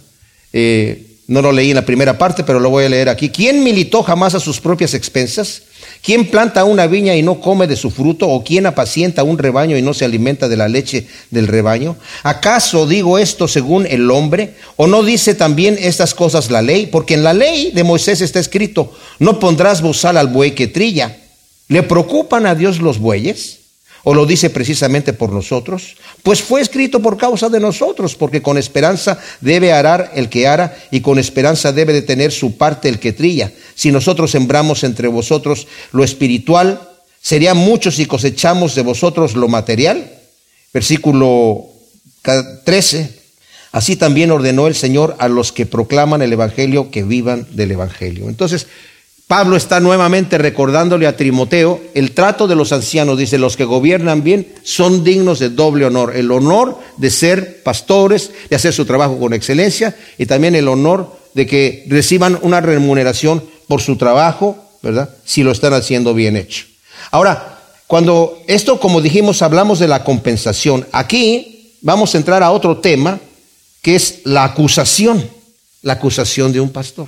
Eh, 0.53 1.05
No 1.27 1.43
lo 1.43 1.51
leí 1.51 1.69
en 1.69 1.75
la 1.75 1.85
primera 1.85 2.17
parte, 2.17 2.43
pero 2.43 2.59
lo 2.59 2.71
voy 2.71 2.85
a 2.85 2.89
leer 2.89 3.07
aquí. 3.07 3.29
¿Quién 3.29 3.63
militó 3.63 4.01
jamás 4.01 4.33
a 4.33 4.39
sus 4.39 4.59
propias 4.59 4.95
expensas? 4.95 5.61
¿Quién 6.01 6.25
planta 6.31 6.63
una 6.63 6.87
viña 6.87 7.15
y 7.15 7.21
no 7.21 7.39
come 7.39 7.67
de 7.67 7.75
su 7.75 7.91
fruto? 7.91 8.27
¿O 8.27 8.43
quién 8.43 8.65
apacienta 8.65 9.23
un 9.23 9.37
rebaño 9.37 9.77
y 9.77 9.83
no 9.83 9.93
se 9.93 10.05
alimenta 10.05 10.47
de 10.47 10.57
la 10.57 10.67
leche 10.67 11.05
del 11.29 11.45
rebaño? 11.45 11.97
¿Acaso 12.23 12.87
digo 12.87 13.19
esto 13.19 13.47
según 13.47 13.85
el 13.85 14.09
hombre? 14.09 14.55
¿O 14.75 14.87
no 14.87 15.03
dice 15.03 15.35
también 15.35 15.77
estas 15.79 16.15
cosas 16.15 16.49
la 16.49 16.63
ley? 16.63 16.87
Porque 16.87 17.13
en 17.13 17.23
la 17.23 17.33
ley 17.35 17.71
de 17.75 17.83
Moisés 17.83 18.21
está 18.21 18.39
escrito, 18.39 18.91
no 19.19 19.39
pondrás 19.39 19.83
bozal 19.83 20.17
al 20.17 20.29
buey 20.29 20.55
que 20.55 20.65
trilla. 20.65 21.15
¿Le 21.67 21.83
preocupan 21.83 22.47
a 22.47 22.55
Dios 22.55 22.79
los 22.79 22.97
bueyes? 22.97 23.58
¿O 24.03 24.13
lo 24.13 24.25
dice 24.25 24.49
precisamente 24.49 25.13
por 25.13 25.31
nosotros? 25.31 25.95
Pues 26.23 26.41
fue 26.41 26.61
escrito 26.61 27.01
por 27.01 27.17
causa 27.17 27.49
de 27.49 27.59
nosotros, 27.59 28.15
porque 28.15 28.41
con 28.41 28.57
esperanza 28.57 29.19
debe 29.41 29.73
arar 29.73 30.11
el 30.15 30.29
que 30.29 30.47
ara 30.47 30.77
y 30.89 31.01
con 31.01 31.19
esperanza 31.19 31.71
debe 31.71 31.93
de 31.93 32.01
tener 32.01 32.31
su 32.31 32.57
parte 32.57 32.87
el 32.87 32.99
que 32.99 33.13
trilla. 33.13 33.51
Si 33.75 33.91
nosotros 33.91 34.31
sembramos 34.31 34.83
entre 34.83 35.07
vosotros 35.07 35.67
lo 35.91 36.03
espiritual, 36.03 36.81
serían 37.21 37.57
muchos 37.57 37.95
si 37.95 38.05
cosechamos 38.05 38.75
de 38.75 38.83
vosotros 38.83 39.35
lo 39.35 39.47
material. 39.47 40.11
Versículo 40.73 41.65
13. 42.63 43.19
Así 43.71 43.95
también 43.95 44.31
ordenó 44.31 44.67
el 44.67 44.75
Señor 44.75 45.15
a 45.19 45.27
los 45.27 45.51
que 45.51 45.65
proclaman 45.65 46.21
el 46.21 46.33
Evangelio 46.33 46.89
que 46.89 47.03
vivan 47.03 47.47
del 47.51 47.71
Evangelio. 47.71 48.27
Entonces, 48.27 48.67
Pablo 49.29 49.57
está 49.57 49.79
nuevamente 49.79 50.39
recordándole 50.39 51.05
a 51.05 51.15
Timoteo 51.15 51.79
el 51.93 52.13
trato 52.13 52.47
de 52.47 52.55
los 52.55 52.71
ancianos. 52.71 53.15
Dice, 53.15 53.37
los 53.37 53.55
que 53.55 53.63
gobiernan 53.63 54.23
bien 54.23 54.55
son 54.63 55.03
dignos 55.03 55.37
de 55.37 55.49
doble 55.49 55.85
honor. 55.85 56.17
El 56.17 56.31
honor 56.31 56.79
de 56.97 57.11
ser 57.11 57.61
pastores, 57.61 58.31
de 58.49 58.55
hacer 58.55 58.73
su 58.73 58.85
trabajo 58.85 59.19
con 59.19 59.35
excelencia 59.35 59.95
y 60.17 60.25
también 60.25 60.55
el 60.55 60.67
honor 60.67 61.15
de 61.35 61.45
que 61.45 61.85
reciban 61.89 62.39
una 62.41 62.59
remuneración 62.59 63.43
por 63.67 63.81
su 63.81 63.97
trabajo, 63.97 64.57
¿verdad? 64.81 65.11
Si 65.23 65.43
lo 65.43 65.51
están 65.51 65.73
haciendo 65.73 66.15
bien 66.15 66.35
hecho. 66.35 66.65
Ahora, 67.11 67.59
cuando 67.85 68.41
esto, 68.47 68.79
como 68.79 68.99
dijimos, 68.99 69.43
hablamos 69.43 69.77
de 69.77 69.89
la 69.89 70.03
compensación, 70.03 70.87
aquí 70.91 71.75
vamos 71.81 72.15
a 72.15 72.17
entrar 72.17 72.41
a 72.41 72.49
otro 72.49 72.79
tema 72.79 73.19
que 73.83 73.95
es 73.95 74.21
la 74.23 74.43
acusación, 74.43 75.23
la 75.83 75.93
acusación 75.93 76.51
de 76.51 76.61
un 76.61 76.71
pastor, 76.71 77.05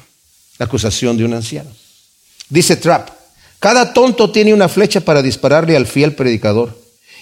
la 0.59 0.67
acusación 0.67 1.17
de 1.17 1.25
un 1.25 1.33
anciano. 1.33 1.80
Dice 2.51 2.75
Trapp, 2.75 3.09
cada 3.59 3.93
tonto 3.93 4.31
tiene 4.31 4.53
una 4.53 4.67
flecha 4.67 4.99
para 4.99 5.21
dispararle 5.21 5.77
al 5.77 5.87
fiel 5.87 6.15
predicador. 6.15 6.77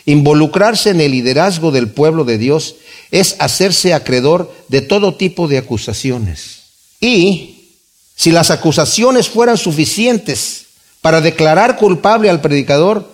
Involucrarse 0.05 0.89
en 0.89 1.01
el 1.01 1.11
liderazgo 1.11 1.71
del 1.71 1.89
pueblo 1.89 2.23
de 2.23 2.39
Dios 2.39 2.75
es 3.11 3.35
hacerse 3.37 3.93
acreedor 3.93 4.51
de 4.69 4.81
todo 4.81 5.15
tipo 5.15 5.47
de 5.47 5.59
acusaciones. 5.59 6.61
Y 6.99 7.75
si 8.15 8.31
las 8.31 8.49
acusaciones 8.49 9.29
fueran 9.29 9.57
suficientes 9.57 10.65
para 11.01 11.21
declarar 11.21 11.77
culpable 11.77 12.31
al 12.31 12.41
predicador, 12.41 13.07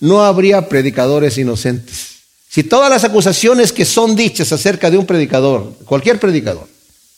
no 0.00 0.24
habría 0.24 0.68
predicadores 0.68 1.38
inocentes. 1.38 2.16
Si 2.48 2.64
todas 2.64 2.90
las 2.90 3.04
acusaciones 3.04 3.72
que 3.72 3.84
son 3.84 4.16
dichas 4.16 4.50
acerca 4.52 4.90
de 4.90 4.98
un 4.98 5.06
predicador, 5.06 5.72
cualquier 5.84 6.18
predicador, 6.18 6.66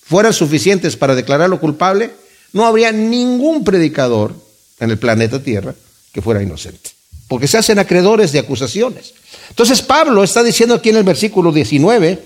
fueran 0.04 0.34
suficientes 0.34 0.94
para 0.94 1.14
declararlo 1.14 1.58
culpable, 1.58 2.10
no 2.52 2.66
habría 2.66 2.92
ningún 2.92 3.64
predicador 3.64 4.41
en 4.82 4.90
el 4.90 4.98
planeta 4.98 5.42
Tierra 5.42 5.74
que 6.12 6.20
fuera 6.20 6.42
inocente. 6.42 6.90
Porque 7.28 7.48
se 7.48 7.56
hacen 7.56 7.78
acreedores 7.78 8.32
de 8.32 8.40
acusaciones. 8.40 9.14
Entonces 9.48 9.80
Pablo 9.80 10.24
está 10.24 10.42
diciendo 10.42 10.74
aquí 10.74 10.90
en 10.90 10.96
el 10.96 11.04
versículo 11.04 11.52
19, 11.52 12.18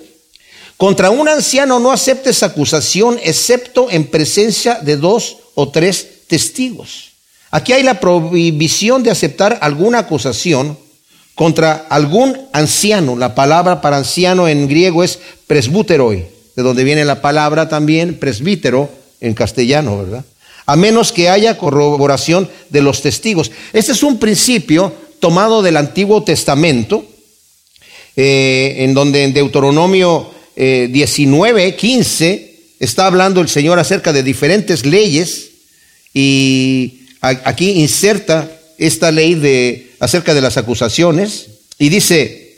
contra 0.77 1.11
un 1.11 1.29
anciano 1.29 1.79
no 1.79 1.93
aceptes 1.93 2.43
acusación 2.43 3.21
excepto 3.23 3.89
en 3.91 4.07
presencia 4.07 4.81
de 4.81 4.97
dos 4.97 5.37
o 5.55 5.69
tres 5.69 6.27
testigos. 6.27 7.13
Aquí 7.51 7.73
hay 7.73 7.83
la 7.83 8.01
prohibición 8.01 9.03
de 9.03 9.11
aceptar 9.11 9.59
alguna 9.61 10.01
acusación 10.01 10.79
contra 11.35 11.87
algún 11.91 12.49
anciano. 12.53 13.17
La 13.17 13.35
palabra 13.35 13.81
para 13.81 13.99
anciano 13.99 14.49
en 14.49 14.67
griego 14.67 15.05
es 15.05 15.19
presbúteroi, 15.47 16.27
de 16.57 16.63
donde 16.63 16.85
viene 16.85 17.05
la 17.05 17.21
palabra 17.21 17.69
también 17.69 18.19
presbítero 18.19 18.91
en 19.21 19.35
castellano, 19.35 19.99
¿verdad? 19.99 20.25
A 20.67 20.77
menos 20.77 21.13
que 21.13 21.29
haya 21.29 21.57
corroboración 21.57 22.51
de 22.71 22.83
los 22.83 23.01
testigos. 23.03 23.51
Este 23.73 23.93
es 23.93 24.03
un 24.03 24.19
principio 24.19 24.93
tomado 25.21 25.63
del 25.63 25.77
Antiguo 25.77 26.23
Testamento, 26.23 27.05
eh, 28.17 28.77
en 28.79 28.95
donde 28.95 29.25
en 29.25 29.33
Deuteronomio 29.33 30.31
19, 30.57 31.67
eh, 31.67 31.77
15, 31.77 32.57
está 32.81 33.07
hablando 33.07 33.41
el 33.41 33.49
Señor 33.49 33.79
acerca 33.79 34.13
de 34.13 34.23
diferentes 34.23 34.87
leyes 34.87 35.51
y 36.13 37.07
aquí 37.21 37.73
inserta 37.73 38.51
esta 38.79 39.13
ley 39.13 39.35
de, 39.35 39.93
acerca 40.01 40.35
de 40.35 40.41
las 40.41 40.57
acusaciones 40.57 41.49
y 41.79 41.89
dice, 41.89 42.57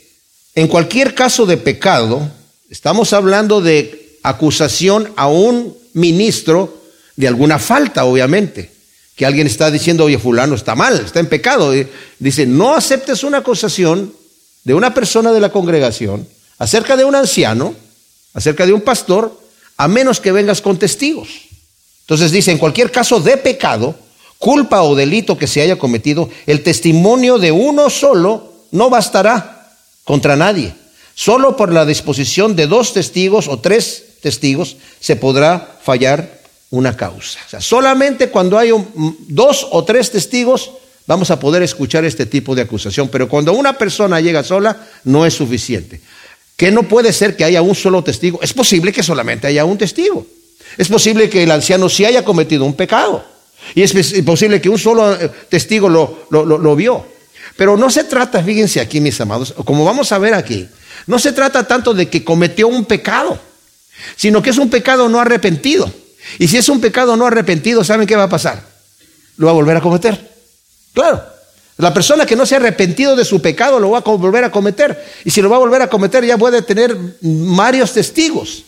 en 0.55 0.67
cualquier 0.67 1.13
caso 1.15 1.45
de 1.45 1.57
pecado, 1.57 2.29
estamos 2.69 3.13
hablando 3.13 3.61
de 3.61 4.17
acusación 4.23 5.11
a 5.15 5.27
un 5.27 5.77
ministro 5.93 6.78
de 7.19 7.27
alguna 7.27 7.59
falta, 7.59 8.05
obviamente. 8.05 8.71
Que 9.13 9.25
alguien 9.25 9.45
está 9.45 9.69
diciendo, 9.69 10.05
oye, 10.05 10.17
fulano 10.17 10.55
está 10.55 10.73
mal, 10.73 11.01
está 11.01 11.19
en 11.19 11.27
pecado. 11.27 11.73
Dice, 12.17 12.45
no 12.45 12.73
aceptes 12.73 13.25
una 13.25 13.39
acusación 13.39 14.13
de 14.63 14.73
una 14.73 14.93
persona 14.93 15.33
de 15.33 15.41
la 15.41 15.51
congregación 15.51 16.25
acerca 16.59 16.95
de 16.95 17.03
un 17.03 17.15
anciano, 17.15 17.75
acerca 18.33 18.65
de 18.65 18.71
un 18.71 18.79
pastor, 18.79 19.37
a 19.75 19.89
menos 19.89 20.21
que 20.21 20.31
vengas 20.31 20.61
con 20.61 20.79
testigos. 20.79 21.27
Entonces 22.03 22.31
dice, 22.31 22.51
en 22.51 22.57
cualquier 22.57 22.89
caso 22.89 23.19
de 23.19 23.35
pecado, 23.35 23.95
culpa 24.37 24.81
o 24.83 24.95
delito 24.95 25.37
que 25.37 25.47
se 25.47 25.61
haya 25.61 25.77
cometido, 25.77 26.29
el 26.45 26.63
testimonio 26.63 27.37
de 27.37 27.51
uno 27.51 27.89
solo 27.89 28.53
no 28.71 28.89
bastará 28.89 29.75
contra 30.05 30.37
nadie. 30.37 30.73
Solo 31.15 31.57
por 31.57 31.73
la 31.73 31.85
disposición 31.85 32.55
de 32.55 32.67
dos 32.67 32.93
testigos 32.93 33.49
o 33.49 33.59
tres 33.59 34.05
testigos 34.21 34.77
se 35.01 35.17
podrá 35.17 35.79
fallar 35.83 36.38
una 36.71 36.95
causa. 36.95 37.39
O 37.45 37.49
sea, 37.49 37.61
solamente 37.61 38.29
cuando 38.29 38.57
hay 38.57 38.71
dos 39.27 39.67
o 39.71 39.83
tres 39.83 40.11
testigos 40.11 40.71
vamos 41.07 41.31
a 41.31 41.39
poder 41.39 41.63
escuchar 41.63 42.05
este 42.05 42.27
tipo 42.27 42.53
de 42.53 42.61
acusación, 42.61 43.09
pero 43.09 43.27
cuando 43.27 43.53
una 43.53 43.77
persona 43.77 44.21
llega 44.21 44.43
sola 44.43 44.87
no 45.05 45.25
es 45.25 45.33
suficiente. 45.33 46.01
Que 46.55 46.71
no 46.71 46.83
puede 46.83 47.13
ser 47.13 47.35
que 47.35 47.45
haya 47.45 47.61
un 47.61 47.73
solo 47.73 48.03
testigo. 48.03 48.39
Es 48.43 48.53
posible 48.53 48.91
que 48.91 49.01
solamente 49.01 49.47
haya 49.47 49.65
un 49.65 49.77
testigo. 49.77 50.27
Es 50.77 50.87
posible 50.87 51.29
que 51.29 51.43
el 51.43 51.51
anciano 51.51 51.89
sí 51.89 52.05
haya 52.05 52.23
cometido 52.23 52.65
un 52.65 52.73
pecado. 52.73 53.23
Y 53.73 53.81
es 53.81 53.93
posible 54.23 54.61
que 54.61 54.69
un 54.69 54.77
solo 54.77 55.15
eh, 55.15 55.31
testigo 55.49 55.89
lo, 55.89 56.27
lo, 56.29 56.45
lo 56.45 56.75
vio. 56.75 57.05
Pero 57.55 57.75
no 57.75 57.89
se 57.89 58.03
trata, 58.03 58.43
fíjense 58.43 58.79
aquí 58.79 59.01
mis 59.01 59.19
amados, 59.19 59.53
como 59.65 59.83
vamos 59.83 60.11
a 60.11 60.17
ver 60.17 60.33
aquí, 60.33 60.67
no 61.07 61.19
se 61.19 61.33
trata 61.33 61.67
tanto 61.67 61.93
de 61.93 62.07
que 62.07 62.23
cometió 62.23 62.67
un 62.67 62.85
pecado, 62.85 63.39
sino 64.15 64.41
que 64.41 64.51
es 64.51 64.57
un 64.57 64.69
pecado 64.69 65.09
no 65.09 65.19
arrepentido. 65.19 65.91
Y 66.37 66.47
si 66.47 66.57
es 66.57 66.69
un 66.69 66.79
pecado 66.79 67.15
no 67.17 67.25
arrepentido, 67.25 67.83
¿saben 67.83 68.07
qué 68.07 68.15
va 68.15 68.23
a 68.23 68.29
pasar? 68.29 68.63
Lo 69.37 69.47
va 69.47 69.51
a 69.51 69.55
volver 69.55 69.77
a 69.77 69.81
cometer. 69.81 70.29
Claro. 70.93 71.23
La 71.77 71.93
persona 71.93 72.25
que 72.25 72.35
no 72.35 72.45
se 72.45 72.55
ha 72.55 72.57
arrepentido 72.57 73.15
de 73.15 73.23
su 73.23 73.41
pecado 73.41 73.79
lo 73.79 73.91
va 73.91 73.99
a 73.99 74.01
volver 74.01 74.43
a 74.43 74.51
cometer. 74.51 75.01
Y 75.23 75.31
si 75.31 75.41
lo 75.41 75.49
va 75.49 75.55
a 75.55 75.59
volver 75.59 75.81
a 75.81 75.89
cometer, 75.89 76.25
ya 76.25 76.37
puede 76.37 76.61
tener 76.61 76.95
varios 77.21 77.93
testigos. 77.93 78.65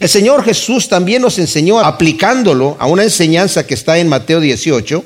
El 0.00 0.08
Señor 0.08 0.42
Jesús 0.42 0.88
también 0.88 1.20
nos 1.20 1.38
enseñó, 1.38 1.78
aplicándolo 1.78 2.76
a 2.80 2.86
una 2.86 3.02
enseñanza 3.02 3.66
que 3.66 3.74
está 3.74 3.98
en 3.98 4.08
Mateo 4.08 4.40
18, 4.40 5.04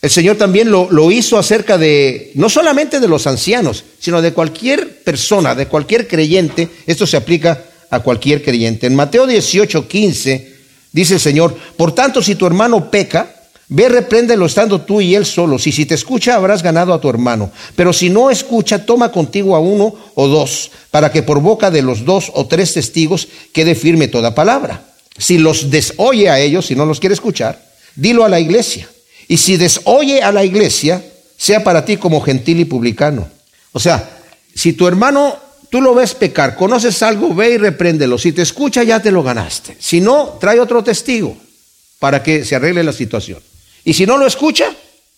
el 0.00 0.10
Señor 0.10 0.36
también 0.36 0.70
lo, 0.70 0.90
lo, 0.90 1.10
hizo 1.10 1.38
acerca 1.38 1.76
de, 1.76 2.30
no 2.34 2.48
solamente 2.48 3.00
de 3.00 3.08
los 3.08 3.26
ancianos, 3.26 3.84
sino 3.98 4.22
de 4.22 4.32
cualquier 4.32 5.02
persona, 5.02 5.54
de 5.54 5.66
cualquier 5.66 6.06
creyente. 6.08 6.68
Esto 6.86 7.06
se 7.06 7.16
aplica 7.16 7.64
a 7.90 8.00
cualquier 8.00 8.42
creyente. 8.42 8.86
En 8.86 8.94
Mateo 8.94 9.26
18, 9.26 9.88
15, 9.88 10.57
Dice 10.98 11.14
el 11.14 11.20
Señor, 11.20 11.56
por 11.76 11.94
tanto, 11.94 12.20
si 12.20 12.34
tu 12.34 12.44
hermano 12.44 12.90
peca, 12.90 13.32
ve, 13.68 13.88
repréndelo 13.88 14.46
estando 14.46 14.80
tú 14.80 15.00
y 15.00 15.14
él 15.14 15.24
solos, 15.24 15.64
y 15.68 15.70
si 15.70 15.86
te 15.86 15.94
escucha, 15.94 16.34
habrás 16.34 16.60
ganado 16.60 16.92
a 16.92 17.00
tu 17.00 17.08
hermano. 17.08 17.52
Pero 17.76 17.92
si 17.92 18.10
no 18.10 18.30
escucha, 18.30 18.84
toma 18.84 19.12
contigo 19.12 19.54
a 19.54 19.60
uno 19.60 19.94
o 20.16 20.26
dos, 20.26 20.72
para 20.90 21.12
que 21.12 21.22
por 21.22 21.40
boca 21.40 21.70
de 21.70 21.82
los 21.82 22.04
dos 22.04 22.32
o 22.34 22.48
tres 22.48 22.74
testigos 22.74 23.28
quede 23.52 23.76
firme 23.76 24.08
toda 24.08 24.34
palabra. 24.34 24.86
Si 25.16 25.38
los 25.38 25.70
desoye 25.70 26.30
a 26.30 26.40
ellos, 26.40 26.66
si 26.66 26.74
no 26.74 26.84
los 26.84 26.98
quiere 26.98 27.14
escuchar, 27.14 27.64
dilo 27.94 28.24
a 28.24 28.28
la 28.28 28.40
iglesia. 28.40 28.88
Y 29.28 29.36
si 29.36 29.56
desoye 29.56 30.20
a 30.20 30.32
la 30.32 30.44
iglesia, 30.44 31.04
sea 31.36 31.62
para 31.62 31.84
ti 31.84 31.96
como 31.96 32.20
gentil 32.22 32.58
y 32.58 32.64
publicano. 32.64 33.28
O 33.70 33.78
sea, 33.78 34.18
si 34.52 34.72
tu 34.72 34.88
hermano 34.88 35.36
Tú 35.70 35.82
lo 35.82 35.94
ves 35.94 36.14
pecar, 36.14 36.56
conoces 36.56 37.02
algo, 37.02 37.34
ve 37.34 37.50
y 37.50 37.58
repréndelo. 37.58 38.16
Si 38.16 38.32
te 38.32 38.42
escucha, 38.42 38.82
ya 38.82 39.00
te 39.00 39.10
lo 39.10 39.22
ganaste. 39.22 39.76
Si 39.78 40.00
no, 40.00 40.38
trae 40.40 40.60
otro 40.60 40.82
testigo 40.82 41.36
para 41.98 42.22
que 42.22 42.44
se 42.44 42.56
arregle 42.56 42.82
la 42.82 42.92
situación. 42.92 43.40
Y 43.84 43.92
si 43.94 44.06
no 44.06 44.16
lo 44.16 44.26
escucha, 44.26 44.74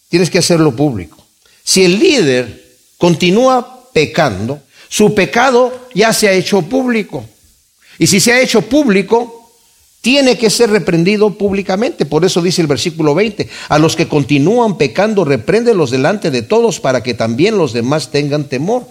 tienes 0.09 0.31
que 0.31 0.39
hacerlo 0.39 0.75
público. 0.75 1.25
Si 1.63 1.85
el 1.85 1.99
líder 1.99 2.79
continúa 2.99 3.91
pecando, 3.93 4.61
su 4.89 5.15
pecado 5.15 5.89
ya 5.95 6.13
se 6.13 6.29
ha 6.29 6.33
hecho 6.33 6.63
público. 6.63 7.25
Y 7.99 8.09
si 8.09 8.19
se 8.19 8.33
ha 8.33 8.41
hecho 8.41 8.63
público, 8.63 9.53
tiene 10.01 10.37
que 10.37 10.51
ser 10.51 10.71
reprendido 10.71 11.37
públicamente. 11.37 12.07
Por 12.07 12.25
eso 12.25 12.43
dice 12.43 12.63
el 12.63 12.67
versículo 12.67 13.15
20, 13.15 13.49
a 13.69 13.79
los 13.79 13.95
que 13.95 14.09
continúan 14.09 14.79
pecando, 14.79 15.25
repréndelos 15.25 15.91
delante 15.91 16.31
de 16.31 16.43
todos 16.43 16.81
para 16.81 17.03
que 17.03 17.15
también 17.15 17.57
los 17.57 17.73
demás 17.73 18.11
tengan 18.11 18.45
temor. 18.45 18.87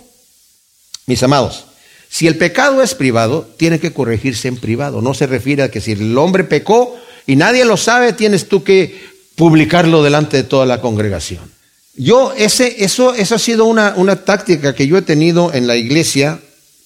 Mis 1.10 1.24
amados, 1.24 1.65
si 2.08 2.28
el 2.28 2.38
pecado 2.38 2.84
es 2.84 2.93
privado, 2.93 3.50
tiene 3.58 3.80
que 3.80 3.91
corregirse 3.91 4.48
en 4.48 4.58
privado. 4.58 5.02
No 5.02 5.15
se 5.15 5.26
refiere 5.26 5.63
a 5.63 5.72
que 5.72 5.82
si 5.82 5.93
el 5.93 6.15
hombre 6.19 6.43
pecó 6.43 6.95
y 7.26 7.36
nadie 7.36 7.65
lo 7.65 7.78
sabe, 7.78 8.13
tienes 8.13 8.48
tú 8.48 8.63
que 8.63 9.10
publicarlo 9.34 10.04
delante 10.04 10.38
de 10.38 10.43
toda 10.43 10.67
la 10.67 10.82
congregación. 10.82 11.52
Yo, 11.95 12.32
ese, 12.38 12.84
eso, 12.84 13.15
eso 13.15 13.34
ha 13.34 13.39
sido 13.39 13.65
una, 13.65 13.95
una 13.98 14.24
táctica 14.24 14.76
que 14.76 14.86
yo 14.86 14.98
he 14.98 15.02
tenido 15.02 15.52
en 15.52 15.65
la 15.65 15.78
iglesia, 15.78 16.39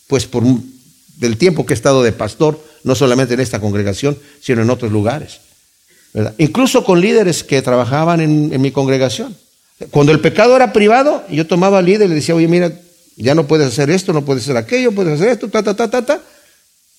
pues 0.07 0.25
por 0.25 0.45
del 1.17 1.35
tiempo 1.35 1.65
que 1.65 1.73
he 1.73 1.75
estado 1.75 2.01
de 2.01 2.13
pastor, 2.13 2.63
no 2.85 2.95
solamente 2.95 3.33
en 3.33 3.41
esta 3.41 3.59
congregación, 3.59 4.17
sino 4.39 4.61
en 4.61 4.69
otros 4.69 4.93
lugares. 4.93 5.41
Incluso 6.37 6.85
con 6.85 7.01
líderes 7.01 7.43
que 7.43 7.61
trabajaban 7.61 8.21
en, 8.21 8.61
mi 8.61 8.71
congregación. 8.71 9.35
Cuando 9.91 10.13
el 10.13 10.21
pecado 10.21 10.55
era 10.55 10.71
privado, 10.71 11.25
yo 11.29 11.45
tomaba 11.45 11.79
al 11.79 11.85
líder 11.87 12.05
y 12.05 12.09
le 12.11 12.15
decía, 12.15 12.35
oye, 12.35 12.47
mira, 12.47 12.71
ya 13.15 13.35
no 13.35 13.47
puedes 13.47 13.67
hacer 13.67 13.89
esto, 13.89 14.13
no 14.13 14.25
puedes 14.25 14.43
hacer 14.43 14.57
aquello, 14.57 14.91
puedes 14.91 15.13
hacer 15.13 15.29
esto, 15.29 15.49
ta, 15.49 15.63
ta, 15.63 15.75
ta, 15.75 15.89
ta, 15.89 16.05
ta. 16.05 16.21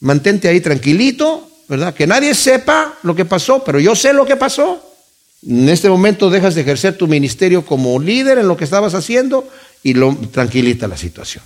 Mantente 0.00 0.48
ahí 0.48 0.61
tranquilito, 0.61 1.50
¿verdad? 1.68 1.94
Que 1.94 2.07
nadie 2.07 2.35
sepa 2.35 2.98
lo 3.03 3.14
que 3.14 3.24
pasó, 3.24 3.64
pero 3.64 3.81
yo 3.81 3.94
sé 3.94 4.12
lo 4.12 4.27
que 4.27 4.37
pasó. 4.37 4.83
En 5.46 5.68
este 5.68 5.88
momento 5.88 6.31
dejas 6.31 6.55
de 6.55 6.62
ejercer 6.62 6.96
tu 6.96 7.07
ministerio 7.07 7.64
como 7.64 7.98
líder 7.98 8.38
en 8.38 8.48
lo 8.48 8.57
que 8.57 8.64
estabas 8.64 8.94
haciendo 8.94 9.48
y 9.83 9.94
lo 9.94 10.16
tranquilita 10.33 10.88
la 10.88 10.96
situación. 10.96 11.44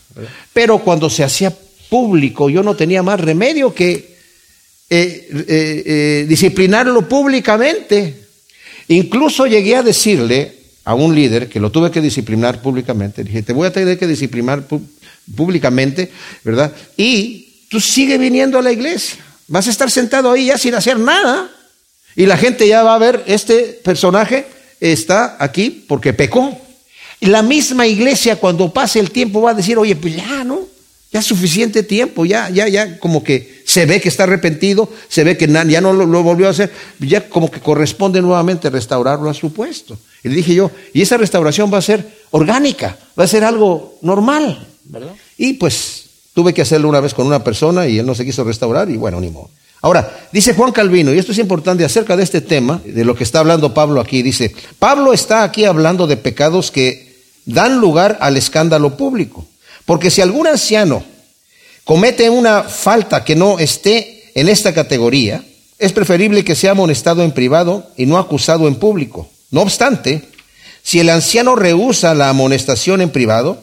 Pero 0.52 0.78
cuando 0.78 1.10
se 1.10 1.24
hacía 1.24 1.52
público, 1.88 2.48
yo 2.48 2.62
no 2.62 2.76
tenía 2.76 3.02
más 3.02 3.20
remedio 3.20 3.74
que 3.74 4.16
eh, 4.90 5.28
eh, 5.30 5.82
eh, 5.86 6.26
disciplinarlo 6.28 7.08
públicamente. 7.08 8.22
Incluso 8.88 9.46
llegué 9.46 9.76
a 9.76 9.82
decirle 9.82 10.57
a 10.88 10.94
un 10.94 11.14
líder 11.14 11.50
que 11.50 11.60
lo 11.60 11.70
tuve 11.70 11.90
que 11.90 12.00
disciplinar 12.00 12.62
públicamente, 12.62 13.22
dije, 13.22 13.42
te 13.42 13.52
voy 13.52 13.66
a 13.66 13.70
tener 13.70 13.98
que 13.98 14.06
disciplinar 14.06 14.64
públicamente, 15.36 16.10
¿verdad? 16.42 16.72
Y 16.96 17.66
tú 17.68 17.78
sigue 17.78 18.16
viniendo 18.16 18.58
a 18.58 18.62
la 18.62 18.72
iglesia, 18.72 19.18
vas 19.48 19.66
a 19.66 19.70
estar 19.70 19.90
sentado 19.90 20.32
ahí 20.32 20.46
ya 20.46 20.56
sin 20.56 20.74
hacer 20.74 20.98
nada. 20.98 21.50
Y 22.16 22.24
la 22.24 22.38
gente 22.38 22.66
ya 22.66 22.82
va 22.82 22.94
a 22.94 22.98
ver, 22.98 23.22
este 23.26 23.78
personaje 23.84 24.46
está 24.80 25.36
aquí 25.38 25.84
porque 25.86 26.14
pecó. 26.14 26.58
Y 27.20 27.26
la 27.26 27.42
misma 27.42 27.86
iglesia 27.86 28.36
cuando 28.36 28.72
pase 28.72 28.98
el 28.98 29.10
tiempo 29.10 29.42
va 29.42 29.50
a 29.50 29.54
decir, 29.54 29.76
oye, 29.76 29.94
pues 29.94 30.16
ya, 30.16 30.42
¿no? 30.42 30.60
Ya 31.12 31.20
suficiente 31.20 31.82
tiempo, 31.82 32.24
ya, 32.24 32.48
ya, 32.48 32.66
ya, 32.66 32.98
como 32.98 33.22
que 33.22 33.60
se 33.66 33.84
ve 33.84 34.00
que 34.00 34.08
está 34.08 34.22
arrepentido, 34.22 34.90
se 35.10 35.22
ve 35.22 35.36
que 35.36 35.48
ya 35.48 35.82
no 35.82 35.92
lo, 35.92 36.22
volvió 36.22 36.46
a 36.46 36.50
hacer, 36.50 36.72
ya 36.98 37.28
como 37.28 37.50
que 37.50 37.60
corresponde 37.60 38.22
nuevamente 38.22 38.70
restaurarlo 38.70 39.28
a 39.28 39.34
su 39.34 39.52
puesto. 39.52 39.98
Y 40.24 40.28
le 40.28 40.34
dije 40.34 40.54
yo, 40.54 40.70
y 40.92 41.02
esa 41.02 41.16
restauración 41.16 41.72
va 41.72 41.78
a 41.78 41.82
ser 41.82 42.06
orgánica, 42.30 42.98
va 43.18 43.24
a 43.24 43.28
ser 43.28 43.44
algo 43.44 43.98
normal, 44.02 44.66
¿verdad? 44.84 45.12
Y 45.36 45.54
pues 45.54 46.04
tuve 46.34 46.54
que 46.54 46.62
hacerlo 46.62 46.88
una 46.88 47.00
vez 47.00 47.14
con 47.14 47.26
una 47.26 47.42
persona 47.42 47.86
y 47.86 47.98
él 47.98 48.06
no 48.06 48.14
se 48.14 48.24
quiso 48.24 48.44
restaurar 48.44 48.90
y 48.90 48.96
bueno, 48.96 49.20
ni 49.20 49.30
modo. 49.30 49.50
Ahora, 49.80 50.28
dice 50.32 50.54
Juan 50.54 50.72
Calvino, 50.72 51.14
y 51.14 51.18
esto 51.18 51.32
es 51.32 51.38
importante 51.38 51.84
acerca 51.84 52.16
de 52.16 52.24
este 52.24 52.40
tema, 52.40 52.80
de 52.84 53.04
lo 53.04 53.14
que 53.14 53.22
está 53.22 53.38
hablando 53.38 53.74
Pablo 53.74 54.00
aquí, 54.00 54.22
dice, 54.22 54.52
Pablo 54.78 55.12
está 55.12 55.44
aquí 55.44 55.64
hablando 55.64 56.06
de 56.08 56.16
pecados 56.16 56.70
que 56.72 57.16
dan 57.44 57.80
lugar 57.80 58.18
al 58.20 58.36
escándalo 58.36 58.96
público. 58.96 59.46
Porque 59.84 60.10
si 60.10 60.20
algún 60.20 60.46
anciano 60.46 61.02
comete 61.84 62.28
una 62.28 62.64
falta 62.64 63.24
que 63.24 63.36
no 63.36 63.58
esté 63.58 64.30
en 64.34 64.48
esta 64.48 64.74
categoría, 64.74 65.44
es 65.78 65.92
preferible 65.92 66.44
que 66.44 66.56
sea 66.56 66.72
amonestado 66.72 67.22
en 67.22 67.32
privado 67.32 67.86
y 67.96 68.06
no 68.06 68.18
acusado 68.18 68.66
en 68.66 68.74
público. 68.74 69.28
No 69.50 69.62
obstante, 69.62 70.28
si 70.82 71.00
el 71.00 71.10
anciano 71.10 71.56
rehúsa 71.56 72.14
la 72.14 72.28
amonestación 72.28 73.00
en 73.00 73.10
privado, 73.10 73.62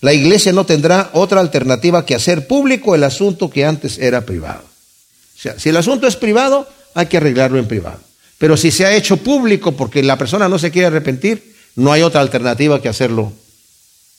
la 0.00 0.12
iglesia 0.12 0.52
no 0.52 0.64
tendrá 0.66 1.10
otra 1.12 1.40
alternativa 1.40 2.06
que 2.06 2.14
hacer 2.14 2.46
público 2.46 2.94
el 2.94 3.04
asunto 3.04 3.50
que 3.50 3.64
antes 3.64 3.98
era 3.98 4.22
privado. 4.22 4.62
O 4.62 5.40
sea, 5.40 5.58
si 5.58 5.68
el 5.68 5.76
asunto 5.76 6.06
es 6.06 6.16
privado, 6.16 6.68
hay 6.94 7.06
que 7.06 7.18
arreglarlo 7.18 7.58
en 7.58 7.68
privado. 7.68 8.00
Pero 8.38 8.56
si 8.56 8.70
se 8.70 8.86
ha 8.86 8.94
hecho 8.94 9.18
público 9.18 9.72
porque 9.72 10.02
la 10.02 10.16
persona 10.16 10.48
no 10.48 10.58
se 10.58 10.70
quiere 10.70 10.86
arrepentir, 10.86 11.54
no 11.76 11.92
hay 11.92 12.02
otra 12.02 12.20
alternativa 12.20 12.80
que 12.80 12.88
hacerlo 12.88 13.32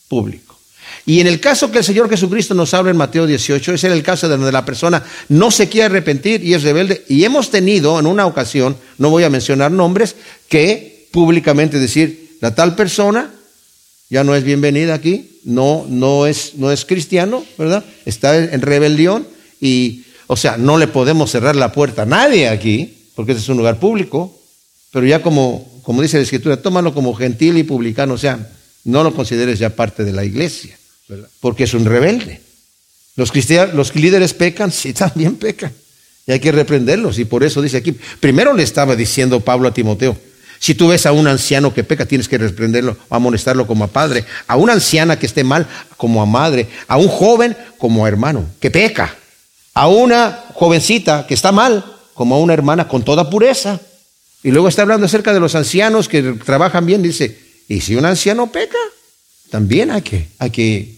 público. 0.08 0.60
Y 1.06 1.20
en 1.20 1.28
el 1.28 1.40
caso 1.40 1.72
que 1.72 1.80
el 1.80 1.84
Señor 1.84 2.10
Jesucristo 2.10 2.54
nos 2.54 2.74
habla 2.74 2.92
en 2.92 2.98
Mateo 2.98 3.26
18, 3.26 3.74
es 3.74 3.84
en 3.84 3.92
el 3.92 4.04
caso 4.04 4.28
de 4.28 4.38
donde 4.38 4.52
la 4.52 4.66
persona 4.66 5.04
no 5.30 5.50
se 5.50 5.68
quiere 5.68 5.86
arrepentir 5.86 6.44
y 6.44 6.54
es 6.54 6.64
rebelde. 6.64 7.04
Y 7.08 7.24
hemos 7.24 7.50
tenido 7.50 8.00
en 8.00 8.06
una 8.06 8.28
ocasión, 8.28 8.78
no 8.98 9.10
voy 9.10 9.24
a 9.24 9.30
mencionar 9.30 9.72
nombres, 9.72 10.16
que 10.48 10.91
públicamente 11.12 11.80
decir, 11.80 12.38
la 12.42 12.56
tal 12.56 12.76
persona 12.76 13.32
ya 14.10 14.24
no 14.24 14.36
es 14.36 14.44
bienvenida 14.44 14.94
aquí, 14.94 15.40
no, 15.44 15.86
no, 15.88 16.26
es, 16.26 16.56
no 16.56 16.72
es 16.72 16.86
cristiano, 16.86 17.46
¿verdad? 17.58 17.84
Está 18.06 18.38
en 18.38 18.62
rebelión 18.62 19.28
y, 19.60 20.04
o 20.28 20.36
sea, 20.36 20.58
no 20.58 20.78
le 20.78 20.88
podemos 20.88 21.32
cerrar 21.32 21.56
la 21.56 21.72
puerta 21.72 22.04
a 22.04 22.06
nadie 22.06 22.50
aquí, 22.50 23.10
porque 23.16 23.32
este 23.32 23.44
es 23.44 23.50
un 23.50 23.58
lugar 23.58 23.80
público, 23.80 24.38
pero 24.92 25.06
ya 25.06 25.22
como, 25.22 25.82
como 25.84 26.02
dice 26.02 26.18
la 26.18 26.24
Escritura, 26.24 26.62
tómalo 26.62 26.94
como 26.94 27.14
gentil 27.14 27.58
y 27.58 27.64
publicano, 27.64 28.16
o 28.16 28.18
sea, 28.18 28.52
no 28.84 29.04
lo 29.04 29.14
consideres 29.14 29.60
ya 29.60 29.70
parte 29.70 30.04
de 30.04 30.14
la 30.14 30.26
iglesia 30.26 30.78
porque 31.40 31.64
es 31.64 31.74
un 31.74 31.86
rebelde. 31.86 32.42
Los, 33.16 33.32
cristianos, 33.32 33.76
los 33.76 33.94
líderes 33.96 34.34
pecan, 34.34 34.72
sí, 34.72 34.94
también 34.94 35.36
pecan. 35.36 35.74
Y 36.28 36.32
hay 36.32 36.40
que 36.40 36.52
reprenderlos. 36.52 37.20
Y 37.20 37.26
por 37.26 37.44
eso 37.44 37.62
dice 37.62 37.78
aquí, 37.78 37.96
primero 38.20 38.54
le 38.54 38.64
estaba 38.64 38.96
diciendo 38.96 39.40
Pablo 39.40 39.68
a 39.68 39.74
Timoteo, 39.74 40.18
si 40.62 40.76
tú 40.76 40.90
ves 40.90 41.08
a 41.08 41.12
un 41.12 41.28
anciano 41.28 41.74
que 41.74 41.84
peca, 41.84 42.06
tienes 42.06 42.30
que 42.30 42.38
reprenderlo, 42.38 42.96
amonestarlo 43.10 43.66
como 43.66 43.84
a 43.84 43.88
padre, 43.88 44.26
a 44.46 44.58
una 44.58 44.74
anciana 44.74 45.18
que 45.18 45.26
esté 45.26 45.44
mal, 45.44 45.68
como 45.98 46.22
a 46.22 46.28
madre, 46.28 46.68
a 46.88 46.98
un 46.98 47.08
joven, 47.08 47.58
como 47.80 48.06
a 48.06 48.08
hermano, 48.08 48.46
que 48.60 48.70
peca, 48.70 49.18
a 49.74 49.88
una 49.88 50.46
jovencita 50.54 51.26
que 51.26 51.34
está 51.34 51.52
mal, 51.52 51.84
como 52.14 52.36
a 52.36 52.38
una 52.40 52.54
hermana 52.54 52.88
con 52.88 53.02
toda 53.02 53.28
pureza. 53.28 53.82
Y 54.44 54.52
luego 54.52 54.68
está 54.68 54.84
hablando 54.84 55.08
acerca 55.08 55.34
de 55.34 55.40
los 55.40 55.56
ancianos 55.56 56.08
que 56.08 56.22
trabajan 56.46 56.86
bien, 56.86 57.02
dice, 57.02 57.40
¿y 57.68 57.82
si 57.82 57.96
un 57.96 58.06
anciano 58.06 58.52
peca? 58.52 58.78
También 59.50 59.90
hay 59.90 60.04
que, 60.04 60.28
hay 60.38 60.52
que 60.52 60.96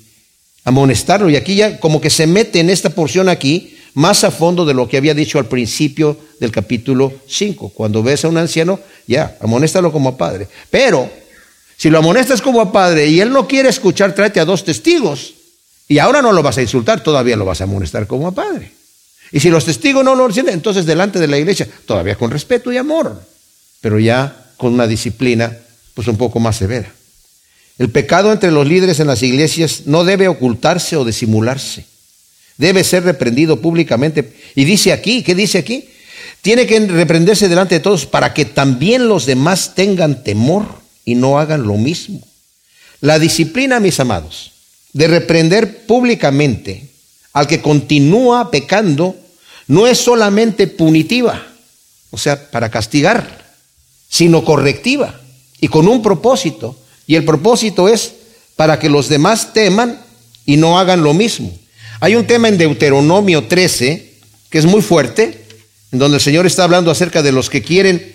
amonestarlo. 0.65 1.29
Y 1.29 1.37
aquí 1.37 1.55
ya 1.55 1.79
como 1.79 2.01
que 2.01 2.09
se 2.09 2.27
mete 2.27 2.59
en 2.59 2.69
esta 2.69 2.89
porción 2.89 3.29
aquí 3.29 3.77
más 3.93 4.25
a 4.25 4.31
fondo 4.31 4.65
de 4.65 4.73
lo 4.73 4.89
que 4.89 4.97
había 4.97 5.13
dicho 5.13 5.39
al 5.39 5.47
principio 5.47 6.17
del 6.43 6.51
capítulo 6.51 7.13
5. 7.25 7.69
Cuando 7.69 8.03
ves 8.03 8.25
a 8.25 8.27
un 8.27 8.37
anciano, 8.37 8.79
ya, 9.07 9.37
amonéstalo 9.39 9.91
como 9.91 10.17
padre. 10.17 10.47
Pero 10.69 11.09
si 11.77 11.89
lo 11.89 11.99
amonestas 11.99 12.41
como 12.41 12.59
a 12.59 12.71
padre 12.71 13.07
y 13.07 13.21
él 13.21 13.31
no 13.31 13.47
quiere 13.47 13.69
escuchar, 13.69 14.13
tráete 14.13 14.39
a 14.39 14.45
dos 14.45 14.63
testigos. 14.65 15.33
Y 15.87 15.99
ahora 15.99 16.21
no 16.21 16.31
lo 16.33 16.43
vas 16.43 16.57
a 16.57 16.61
insultar, 16.61 17.01
todavía 17.01 17.37
lo 17.37 17.45
vas 17.45 17.61
a 17.61 17.63
amonestar 17.63 18.07
como 18.07 18.27
a 18.27 18.31
padre. 18.33 18.71
Y 19.31 19.39
si 19.39 19.49
los 19.49 19.65
testigos 19.65 20.03
no 20.03 20.15
lo 20.15 20.25
entienden, 20.25 20.55
entonces 20.55 20.85
delante 20.85 21.17
de 21.17 21.27
la 21.27 21.37
iglesia, 21.37 21.67
todavía 21.85 22.15
con 22.15 22.29
respeto 22.29 22.71
y 22.71 22.77
amor, 22.77 23.21
pero 23.81 23.99
ya 23.99 24.51
con 24.57 24.73
una 24.73 24.85
disciplina 24.85 25.57
pues 25.93 26.07
un 26.07 26.17
poco 26.17 26.39
más 26.39 26.57
severa. 26.57 26.91
El 27.79 27.89
pecado 27.89 28.31
entre 28.31 28.51
los 28.51 28.67
líderes 28.67 28.99
en 28.99 29.07
las 29.07 29.23
iglesias 29.23 29.83
no 29.85 30.03
debe 30.03 30.27
ocultarse 30.27 30.97
o 30.97 31.05
disimularse. 31.05 31.85
Debe 32.57 32.83
ser 32.83 33.03
reprendido 33.03 33.61
públicamente. 33.61 34.33
Y 34.55 34.65
dice 34.65 34.93
aquí, 34.93 35.23
¿qué 35.23 35.33
dice 35.33 35.57
aquí? 35.57 35.89
Tiene 36.43 36.67
que 36.67 36.77
reprenderse 36.81 37.47
delante 37.47 37.75
de 37.75 37.79
todos 37.79 38.05
para 38.05 38.33
que 38.33 38.43
también 38.43 39.07
los 39.07 39.25
demás 39.25 39.75
tengan 39.75 40.25
temor 40.25 40.65
y 41.05 41.15
no 41.15 41.39
hagan 41.39 41.63
lo 41.63 41.75
mismo. 41.75 42.19
La 42.99 43.17
disciplina, 43.17 43.79
mis 43.79 44.01
amados, 44.01 44.51
de 44.91 45.07
reprender 45.07 45.85
públicamente 45.85 46.89
al 47.31 47.47
que 47.47 47.61
continúa 47.61 48.51
pecando 48.51 49.15
no 49.67 49.87
es 49.87 49.99
solamente 49.99 50.67
punitiva, 50.67 51.41
o 52.11 52.17
sea, 52.17 52.51
para 52.51 52.69
castigar, 52.69 53.55
sino 54.09 54.43
correctiva 54.43 55.21
y 55.61 55.69
con 55.69 55.87
un 55.87 56.01
propósito 56.01 56.77
y 57.07 57.15
el 57.15 57.23
propósito 57.23 57.87
es 57.87 58.15
para 58.57 58.79
que 58.79 58.89
los 58.89 59.07
demás 59.07 59.53
teman 59.53 59.97
y 60.45 60.57
no 60.57 60.77
hagan 60.77 61.03
lo 61.03 61.13
mismo. 61.13 61.57
Hay 62.01 62.15
un 62.17 62.27
tema 62.27 62.49
en 62.49 62.57
Deuteronomio 62.57 63.47
13 63.47 64.11
que 64.49 64.57
es 64.57 64.65
muy 64.65 64.81
fuerte, 64.81 65.42
donde 65.99 66.17
el 66.17 66.21
Señor 66.21 66.45
está 66.45 66.63
hablando 66.63 66.91
acerca 66.91 67.21
de 67.21 67.31
los 67.31 67.49
que 67.49 67.61
quieren 67.61 68.13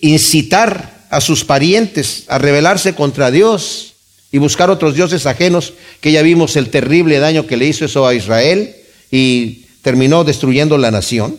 incitar 0.00 1.06
a 1.10 1.20
sus 1.20 1.44
parientes 1.44 2.24
a 2.28 2.38
rebelarse 2.38 2.94
contra 2.94 3.30
Dios 3.30 3.94
y 4.32 4.38
buscar 4.38 4.70
otros 4.70 4.94
dioses 4.94 5.26
ajenos, 5.26 5.74
que 6.00 6.12
ya 6.12 6.22
vimos 6.22 6.56
el 6.56 6.70
terrible 6.70 7.18
daño 7.18 7.46
que 7.46 7.56
le 7.56 7.66
hizo 7.66 7.84
eso 7.84 8.06
a 8.06 8.14
Israel 8.14 8.74
y 9.10 9.66
terminó 9.82 10.24
destruyendo 10.24 10.78
la 10.78 10.90
nación. 10.90 11.36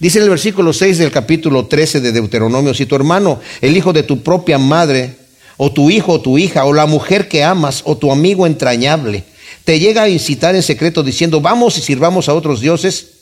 Dice 0.00 0.18
en 0.18 0.24
el 0.24 0.30
versículo 0.30 0.72
6 0.72 0.98
del 0.98 1.12
capítulo 1.12 1.66
13 1.66 2.00
de 2.00 2.12
Deuteronomio, 2.12 2.74
si 2.74 2.86
tu 2.86 2.96
hermano, 2.96 3.40
el 3.60 3.76
hijo 3.76 3.92
de 3.92 4.02
tu 4.02 4.22
propia 4.22 4.58
madre, 4.58 5.14
o 5.56 5.72
tu 5.72 5.88
hijo 5.90 6.14
o 6.14 6.20
tu 6.20 6.36
hija, 6.36 6.64
o 6.64 6.72
la 6.72 6.86
mujer 6.86 7.28
que 7.28 7.44
amas, 7.44 7.82
o 7.84 7.96
tu 7.96 8.10
amigo 8.10 8.46
entrañable, 8.46 9.22
te 9.64 9.78
llega 9.78 10.02
a 10.02 10.08
incitar 10.08 10.56
en 10.56 10.62
secreto 10.62 11.04
diciendo, 11.04 11.40
vamos 11.40 11.78
y 11.78 11.80
sirvamos 11.80 12.28
a 12.28 12.34
otros 12.34 12.60
dioses 12.60 13.13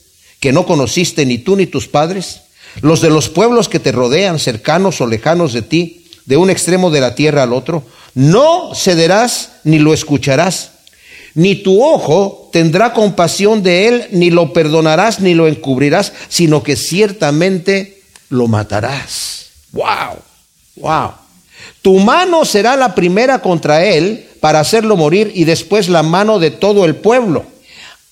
que 0.43 0.51
no 0.51 0.65
conociste 0.65 1.25
ni 1.25 1.37
tú 1.37 1.55
ni 1.55 1.67
tus 1.67 1.87
padres? 1.87 2.41
Los 2.81 2.99
de 2.99 3.09
los 3.09 3.29
pueblos 3.29 3.69
que 3.69 3.79
te 3.79 3.93
rodean, 3.93 4.39
cercanos 4.39 4.99
o 4.99 5.07
lejanos 5.07 5.53
de 5.53 5.61
ti, 5.61 6.05
de 6.25 6.35
un 6.35 6.49
extremo 6.49 6.91
de 6.91 6.99
la 6.99 7.15
tierra 7.15 7.43
al 7.43 7.53
otro, 7.53 7.85
no 8.13 8.75
cederás 8.75 9.51
ni 9.63 9.79
lo 9.79 9.93
escucharás, 9.93 10.71
ni 11.33 11.55
tu 11.55 11.81
ojo 11.81 12.49
tendrá 12.51 12.91
compasión 12.91 13.63
de 13.63 13.87
él, 13.87 14.07
ni 14.11 14.31
lo 14.31 14.51
perdonarás, 14.51 15.21
ni 15.21 15.33
lo 15.33 15.47
encubrirás, 15.47 16.11
sino 16.27 16.61
que 16.61 16.75
ciertamente 16.75 18.01
lo 18.27 18.49
matarás. 18.49 19.45
¡Wow! 19.71 20.17
¡Wow! 20.75 21.11
Tu 21.81 21.97
mano 21.99 22.43
será 22.43 22.75
la 22.75 22.93
primera 22.95 23.39
contra 23.39 23.85
él 23.85 24.27
para 24.41 24.59
hacerlo 24.59 24.97
morir 24.97 25.31
y 25.33 25.45
después 25.45 25.87
la 25.87 26.03
mano 26.03 26.37
de 26.37 26.51
todo 26.51 26.83
el 26.83 26.97
pueblo. 26.97 27.52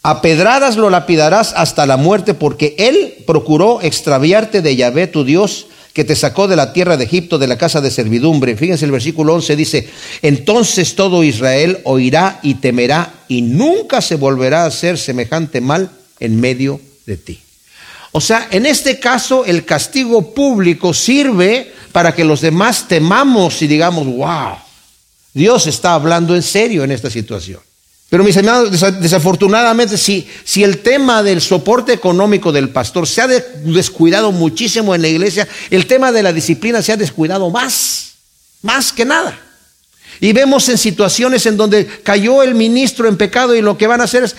A 0.03 0.21
pedradas 0.21 0.77
lo 0.77 0.89
lapidarás 0.89 1.53
hasta 1.55 1.85
la 1.85 1.97
muerte 1.97 2.33
porque 2.33 2.75
él 2.79 3.23
procuró 3.27 3.81
extraviarte 3.81 4.61
de 4.61 4.75
Yahvé 4.75 5.05
tu 5.07 5.23
Dios 5.23 5.67
que 5.93 6.03
te 6.03 6.15
sacó 6.15 6.47
de 6.47 6.55
la 6.55 6.73
tierra 6.73 6.97
de 6.97 7.03
Egipto, 7.03 7.37
de 7.37 7.47
la 7.47 7.57
casa 7.57 7.81
de 7.81 7.91
servidumbre. 7.91 8.55
Fíjense 8.55 8.85
el 8.85 8.91
versículo 8.91 9.35
11 9.35 9.55
dice, 9.55 9.89
entonces 10.21 10.95
todo 10.95 11.23
Israel 11.23 11.81
oirá 11.83 12.39
y 12.41 12.55
temerá 12.55 13.13
y 13.27 13.41
nunca 13.43 14.01
se 14.01 14.15
volverá 14.15 14.63
a 14.63 14.67
hacer 14.67 14.97
semejante 14.97 15.61
mal 15.61 15.91
en 16.19 16.39
medio 16.39 16.81
de 17.05 17.17
ti. 17.17 17.39
O 18.13 18.21
sea, 18.21 18.47
en 18.51 18.65
este 18.65 18.99
caso 18.99 19.45
el 19.45 19.65
castigo 19.65 20.33
público 20.33 20.93
sirve 20.93 21.71
para 21.91 22.15
que 22.15 22.25
los 22.25 22.41
demás 22.41 22.87
temamos 22.87 23.61
y 23.61 23.67
digamos, 23.67 24.07
wow, 24.07 24.55
Dios 25.33 25.67
está 25.67 25.93
hablando 25.93 26.35
en 26.35 26.41
serio 26.41 26.83
en 26.83 26.91
esta 26.91 27.09
situación. 27.09 27.59
Pero 28.11 28.25
mis 28.25 28.35
hermanos, 28.35 28.69
desafortunadamente, 28.99 29.97
si, 29.97 30.27
si 30.43 30.65
el 30.65 30.79
tema 30.79 31.23
del 31.23 31.39
soporte 31.39 31.93
económico 31.93 32.51
del 32.51 32.67
pastor 32.67 33.07
se 33.07 33.21
ha 33.21 33.27
descuidado 33.27 34.33
muchísimo 34.33 34.93
en 34.93 35.01
la 35.01 35.07
iglesia, 35.07 35.47
el 35.69 35.87
tema 35.87 36.11
de 36.11 36.21
la 36.21 36.33
disciplina 36.33 36.81
se 36.81 36.91
ha 36.91 36.97
descuidado 36.97 37.49
más, 37.49 38.15
más 38.63 38.91
que 38.91 39.05
nada. 39.05 39.39
Y 40.19 40.33
vemos 40.33 40.67
en 40.67 40.77
situaciones 40.77 41.45
en 41.45 41.55
donde 41.55 41.85
cayó 42.03 42.43
el 42.43 42.53
ministro 42.53 43.07
en 43.07 43.15
pecado 43.15 43.55
y 43.55 43.61
lo 43.61 43.77
que 43.77 43.87
van 43.87 44.01
a 44.01 44.03
hacer 44.03 44.25
es 44.25 44.35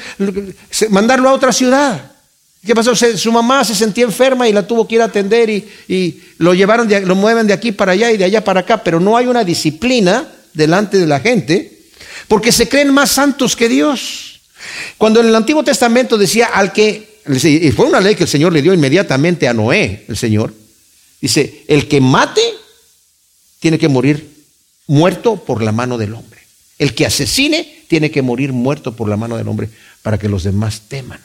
mandarlo 0.91 1.31
a 1.31 1.33
otra 1.33 1.51
ciudad. 1.51 2.13
¿Qué 2.67 2.75
pasó? 2.75 2.95
su 2.95 3.33
mamá 3.33 3.65
se 3.65 3.75
sentía 3.75 4.05
enferma 4.05 4.47
y 4.47 4.53
la 4.53 4.67
tuvo 4.67 4.87
que 4.87 4.97
ir 4.97 5.01
a 5.01 5.07
atender 5.07 5.49
y, 5.49 6.23
lo 6.37 6.53
llevaron, 6.53 6.91
lo 7.07 7.15
mueven 7.15 7.47
de 7.47 7.55
aquí 7.55 7.73
para 7.73 7.93
allá 7.93 8.13
y 8.13 8.19
de 8.19 8.25
allá 8.25 8.45
para 8.45 8.61
acá, 8.61 8.85
pero 8.85 9.01
no 9.01 9.17
hay 9.17 9.29
una 9.29 9.45
disciplina 9.45 10.29
delante 10.53 10.99
de 10.99 11.07
la 11.07 11.21
gente 11.21 11.72
porque 12.33 12.51
se 12.51 12.67
creen 12.67 12.95
más 12.95 13.11
santos 13.11 13.55
que 13.55 13.69
Dios. 13.69 14.41
Cuando 14.97 15.21
en 15.21 15.27
el 15.27 15.35
Antiguo 15.35 15.63
Testamento 15.63 16.17
decía 16.17 16.47
al 16.47 16.73
que, 16.73 17.21
y 17.27 17.71
fue 17.73 17.85
una 17.85 18.01
ley 18.01 18.15
que 18.15 18.23
el 18.23 18.29
Señor 18.31 18.55
le 18.55 18.63
dio 18.63 18.73
inmediatamente 18.73 19.49
a 19.49 19.53
Noé, 19.53 20.07
el 20.09 20.17
Señor, 20.17 20.55
dice, 21.21 21.63
el 21.69 21.89
que 21.89 22.01
mate 22.01 22.41
tiene 23.61 23.79
que 23.79 23.89
morir 23.89 24.27
muerto 24.87 25.45
por 25.45 25.63
la 25.63 25.73
mano 25.73 25.99
del 25.99 26.15
hombre. 26.15 26.41
El 26.79 26.95
que 26.95 27.05
asesine 27.05 27.85
tiene 27.87 28.11
que 28.11 28.23
morir 28.23 28.55
muerto 28.55 28.97
por 28.97 29.11
la 29.11 29.19
mano 29.19 29.37
del 29.37 29.49
hombre 29.49 29.69
para 30.01 30.17
que 30.17 30.31
los 30.31 30.43
demás 30.43 30.85
teman. 30.89 31.21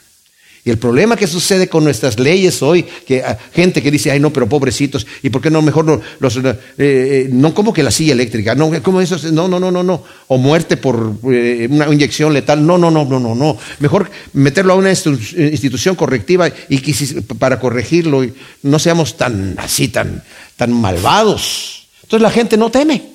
Y 0.68 0.70
el 0.70 0.76
problema 0.76 1.16
que 1.16 1.26
sucede 1.26 1.66
con 1.66 1.82
nuestras 1.82 2.18
leyes 2.18 2.60
hoy, 2.60 2.82
que 2.82 3.22
ah, 3.24 3.38
gente 3.54 3.82
que 3.82 3.90
dice, 3.90 4.10
ay 4.10 4.20
no, 4.20 4.34
pero 4.34 4.46
pobrecitos, 4.46 5.06
¿y 5.22 5.30
por 5.30 5.40
qué 5.40 5.50
no 5.50 5.62
mejor 5.62 5.86
no, 5.86 5.98
los, 6.20 6.36
eh, 6.36 6.58
eh, 6.76 7.28
no 7.32 7.54
como 7.54 7.72
que 7.72 7.82
la 7.82 7.90
silla 7.90 8.12
eléctrica? 8.12 8.54
No, 8.54 8.70
¿cómo 8.82 9.00
eso? 9.00 9.16
No, 9.32 9.48
no, 9.48 9.58
no, 9.58 9.70
no, 9.70 9.82
no. 9.82 10.04
O 10.26 10.36
muerte 10.36 10.76
por 10.76 11.14
eh, 11.32 11.68
una 11.70 11.90
inyección 11.90 12.34
letal. 12.34 12.66
No, 12.66 12.76
no, 12.76 12.90
no, 12.90 13.06
no, 13.06 13.18
no, 13.18 13.34
no. 13.34 13.56
Mejor 13.78 14.10
meterlo 14.34 14.74
a 14.74 14.76
una 14.76 14.90
institución 14.90 15.96
correctiva 15.96 16.50
y 16.68 17.22
para 17.38 17.58
corregirlo. 17.58 18.22
Y 18.22 18.34
no 18.64 18.78
seamos 18.78 19.16
tan 19.16 19.54
así, 19.58 19.88
tan, 19.88 20.22
tan 20.58 20.70
malvados. 20.70 21.88
Entonces 22.02 22.22
la 22.22 22.30
gente 22.30 22.58
no 22.58 22.70
teme, 22.70 23.08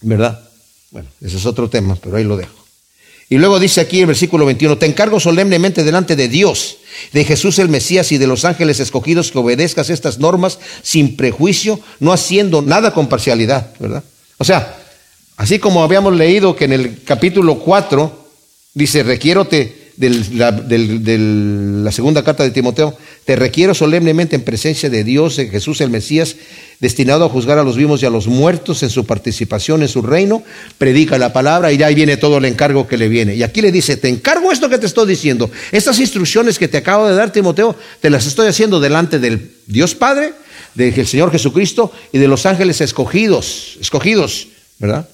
¿verdad? 0.00 0.48
Bueno, 0.92 1.10
ese 1.20 1.36
es 1.36 1.44
otro 1.44 1.68
tema, 1.68 1.94
pero 2.02 2.16
ahí 2.16 2.24
lo 2.24 2.38
dejo. 2.38 2.59
Y 3.32 3.38
luego 3.38 3.60
dice 3.60 3.80
aquí 3.80 4.00
el 4.00 4.06
versículo 4.06 4.44
21, 4.44 4.76
te 4.76 4.86
encargo 4.86 5.20
solemnemente 5.20 5.84
delante 5.84 6.16
de 6.16 6.26
Dios, 6.26 6.78
de 7.12 7.24
Jesús 7.24 7.60
el 7.60 7.68
Mesías 7.68 8.10
y 8.10 8.18
de 8.18 8.26
los 8.26 8.44
ángeles 8.44 8.80
escogidos 8.80 9.30
que 9.30 9.38
obedezcas 9.38 9.88
estas 9.88 10.18
normas 10.18 10.58
sin 10.82 11.16
prejuicio, 11.16 11.78
no 12.00 12.12
haciendo 12.12 12.60
nada 12.60 12.92
con 12.92 13.08
parcialidad, 13.08 13.72
¿verdad? 13.78 14.02
O 14.36 14.44
sea, 14.44 14.76
así 15.36 15.60
como 15.60 15.84
habíamos 15.84 16.16
leído 16.16 16.56
que 16.56 16.64
en 16.64 16.72
el 16.72 17.04
capítulo 17.04 17.60
4 17.60 18.30
dice, 18.74 19.04
requiero 20.00 20.66
te 20.66 20.78
de 20.98 21.18
la 21.84 21.92
segunda 21.92 22.24
carta 22.24 22.42
de 22.42 22.50
Timoteo, 22.50 22.96
te 23.24 23.36
requiero 23.36 23.74
solemnemente 23.74 24.34
en 24.36 24.42
presencia 24.42 24.88
de 24.88 25.04
Dios, 25.04 25.36
de 25.36 25.48
Jesús 25.48 25.80
el 25.80 25.90
Mesías, 25.90 26.36
destinado 26.80 27.26
a 27.26 27.28
juzgar 27.28 27.58
a 27.58 27.62
los 27.62 27.76
vivos 27.76 28.02
y 28.02 28.06
a 28.06 28.10
los 28.10 28.26
muertos 28.26 28.82
en 28.82 28.90
su 28.90 29.04
participación 29.04 29.82
en 29.82 29.88
su 29.88 30.00
reino, 30.00 30.42
predica 30.78 31.18
la 31.18 31.32
palabra 31.32 31.70
y 31.70 31.76
ya 31.76 31.86
ahí 31.86 31.94
viene 31.94 32.16
todo 32.16 32.38
el 32.38 32.46
encargo 32.46 32.88
que 32.88 32.96
le 32.96 33.08
viene. 33.08 33.34
Y 33.34 33.42
aquí 33.42 33.60
le 33.60 33.70
dice, 33.70 33.96
te 33.96 34.08
encargo 34.08 34.50
esto 34.50 34.70
que 34.70 34.78
te 34.78 34.86
estoy 34.86 35.06
diciendo, 35.06 35.50
estas 35.70 35.98
instrucciones 36.00 36.58
que 36.58 36.68
te 36.68 36.78
acabo 36.78 37.06
de 37.06 37.14
dar 37.14 37.30
Timoteo, 37.30 37.76
te 38.00 38.08
las 38.08 38.26
estoy 38.26 38.48
haciendo 38.48 38.80
delante 38.80 39.18
del 39.18 39.52
Dios 39.66 39.94
Padre, 39.94 40.32
del 40.74 41.06
Señor 41.06 41.30
Jesucristo 41.30 41.92
y 42.12 42.18
de 42.18 42.28
los 42.28 42.46
ángeles 42.46 42.80
escogidos, 42.80 43.76
escogidos, 43.80 44.48
¿verdad? 44.78 45.08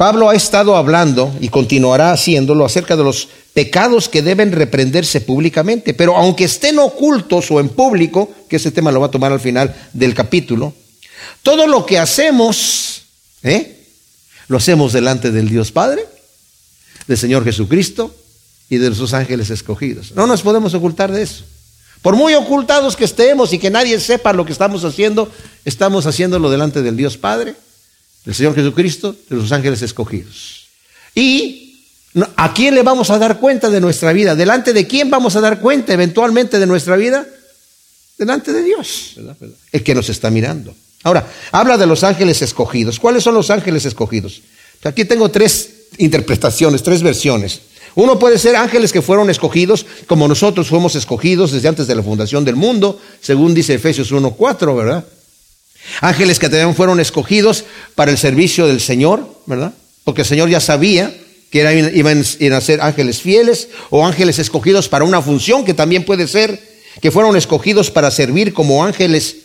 Pablo 0.00 0.30
ha 0.30 0.34
estado 0.34 0.76
hablando 0.76 1.30
y 1.42 1.50
continuará 1.50 2.10
haciéndolo 2.10 2.64
acerca 2.64 2.96
de 2.96 3.04
los 3.04 3.28
pecados 3.52 4.08
que 4.08 4.22
deben 4.22 4.50
reprenderse 4.50 5.20
públicamente, 5.20 5.92
pero 5.92 6.16
aunque 6.16 6.44
estén 6.44 6.78
ocultos 6.78 7.50
o 7.50 7.60
en 7.60 7.68
público, 7.68 8.32
que 8.48 8.56
ese 8.56 8.70
tema 8.70 8.92
lo 8.92 9.00
va 9.00 9.08
a 9.08 9.10
tomar 9.10 9.30
al 9.30 9.40
final 9.40 9.76
del 9.92 10.14
capítulo, 10.14 10.72
todo 11.42 11.66
lo 11.66 11.84
que 11.84 11.98
hacemos, 11.98 13.02
¿eh? 13.42 13.76
lo 14.48 14.56
hacemos 14.56 14.94
delante 14.94 15.32
del 15.32 15.50
Dios 15.50 15.70
Padre, 15.70 16.06
del 17.06 17.18
Señor 17.18 17.44
Jesucristo 17.44 18.16
y 18.70 18.78
de 18.78 18.94
sus 18.94 19.12
ángeles 19.12 19.50
escogidos. 19.50 20.12
No 20.12 20.26
nos 20.26 20.40
podemos 20.40 20.72
ocultar 20.72 21.12
de 21.12 21.20
eso. 21.20 21.44
Por 22.00 22.16
muy 22.16 22.32
ocultados 22.32 22.96
que 22.96 23.04
estemos 23.04 23.52
y 23.52 23.58
que 23.58 23.68
nadie 23.68 24.00
sepa 24.00 24.32
lo 24.32 24.46
que 24.46 24.52
estamos 24.52 24.82
haciendo, 24.82 25.30
estamos 25.66 26.06
haciéndolo 26.06 26.48
delante 26.48 26.80
del 26.80 26.96
Dios 26.96 27.18
Padre 27.18 27.54
del 28.24 28.34
Señor 28.34 28.54
Jesucristo, 28.54 29.14
de 29.28 29.36
los 29.36 29.52
ángeles 29.52 29.82
escogidos. 29.82 30.66
Y 31.14 31.86
¿a 32.36 32.52
quién 32.52 32.74
le 32.74 32.82
vamos 32.82 33.10
a 33.10 33.18
dar 33.18 33.38
cuenta 33.38 33.70
de 33.70 33.80
nuestra 33.80 34.12
vida? 34.12 34.34
¿Delante 34.34 34.72
de 34.72 34.86
quién 34.86 35.10
vamos 35.10 35.36
a 35.36 35.40
dar 35.40 35.60
cuenta 35.60 35.92
eventualmente 35.92 36.58
de 36.58 36.66
nuestra 36.66 36.96
vida? 36.96 37.26
Delante 38.18 38.52
de 38.52 38.62
Dios, 38.62 39.16
el 39.72 39.82
que 39.82 39.94
nos 39.94 40.08
está 40.10 40.30
mirando. 40.30 40.74
Ahora, 41.02 41.26
habla 41.52 41.78
de 41.78 41.86
los 41.86 42.04
ángeles 42.04 42.42
escogidos. 42.42 42.98
¿Cuáles 42.98 43.24
son 43.24 43.34
los 43.34 43.50
ángeles 43.50 43.86
escogidos? 43.86 44.42
Aquí 44.84 45.06
tengo 45.06 45.30
tres 45.30 45.70
interpretaciones, 45.96 46.82
tres 46.82 47.02
versiones. 47.02 47.62
Uno 47.94 48.18
puede 48.18 48.38
ser 48.38 48.56
ángeles 48.56 48.92
que 48.92 49.02
fueron 49.02 49.30
escogidos, 49.30 49.86
como 50.06 50.28
nosotros 50.28 50.68
fuimos 50.68 50.94
escogidos 50.94 51.52
desde 51.52 51.68
antes 51.68 51.86
de 51.86 51.94
la 51.94 52.02
fundación 52.02 52.44
del 52.44 52.56
mundo, 52.56 53.00
según 53.20 53.54
dice 53.54 53.74
Efesios 53.74 54.12
1.4, 54.12 54.76
¿verdad? 54.76 55.04
Ángeles 56.00 56.38
que 56.38 56.48
también 56.48 56.74
fueron 56.74 57.00
escogidos 57.00 57.64
para 57.94 58.10
el 58.10 58.18
servicio 58.18 58.66
del 58.66 58.80
Señor, 58.80 59.42
¿verdad? 59.46 59.74
Porque 60.04 60.22
el 60.22 60.26
Señor 60.26 60.48
ya 60.48 60.60
sabía 60.60 61.14
que 61.50 61.92
iban 61.94 62.24
a 62.52 62.60
ser 62.60 62.80
ángeles 62.80 63.20
fieles 63.20 63.68
o 63.90 64.06
ángeles 64.06 64.38
escogidos 64.38 64.88
para 64.88 65.04
una 65.04 65.20
función 65.20 65.64
que 65.64 65.74
también 65.74 66.04
puede 66.04 66.26
ser 66.26 66.70
que 67.00 67.10
fueron 67.10 67.36
escogidos 67.36 67.90
para 67.90 68.10
servir 68.10 68.52
como 68.52 68.84
ángeles, 68.84 69.36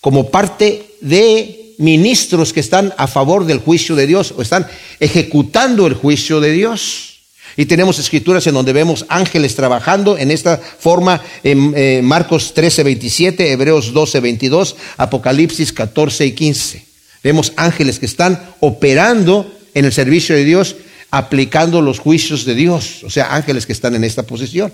como 0.00 0.30
parte 0.30 0.84
de 1.00 1.74
ministros 1.78 2.52
que 2.52 2.60
están 2.60 2.94
a 2.96 3.06
favor 3.06 3.44
del 3.44 3.58
juicio 3.58 3.96
de 3.96 4.06
Dios 4.06 4.34
o 4.36 4.42
están 4.42 4.66
ejecutando 5.00 5.86
el 5.86 5.94
juicio 5.94 6.40
de 6.40 6.52
Dios. 6.52 7.11
Y 7.56 7.66
tenemos 7.66 7.98
escrituras 7.98 8.46
en 8.46 8.54
donde 8.54 8.72
vemos 8.72 9.04
ángeles 9.08 9.54
trabajando 9.54 10.16
en 10.16 10.30
esta 10.30 10.58
forma 10.58 11.22
en 11.42 11.74
eh, 11.76 12.00
Marcos 12.02 12.54
13, 12.54 12.82
27, 12.82 13.52
Hebreos 13.52 13.92
12, 13.92 14.20
22, 14.20 14.76
Apocalipsis 14.96 15.72
14 15.72 16.26
y 16.26 16.32
15. 16.32 16.86
Vemos 17.22 17.52
ángeles 17.56 17.98
que 17.98 18.06
están 18.06 18.54
operando 18.60 19.52
en 19.74 19.84
el 19.84 19.92
servicio 19.92 20.34
de 20.34 20.44
Dios, 20.44 20.76
aplicando 21.10 21.82
los 21.82 21.98
juicios 21.98 22.44
de 22.44 22.54
Dios. 22.54 23.04
O 23.04 23.10
sea, 23.10 23.34
ángeles 23.34 23.66
que 23.66 23.72
están 23.72 23.94
en 23.94 24.04
esta 24.04 24.22
posición. 24.22 24.72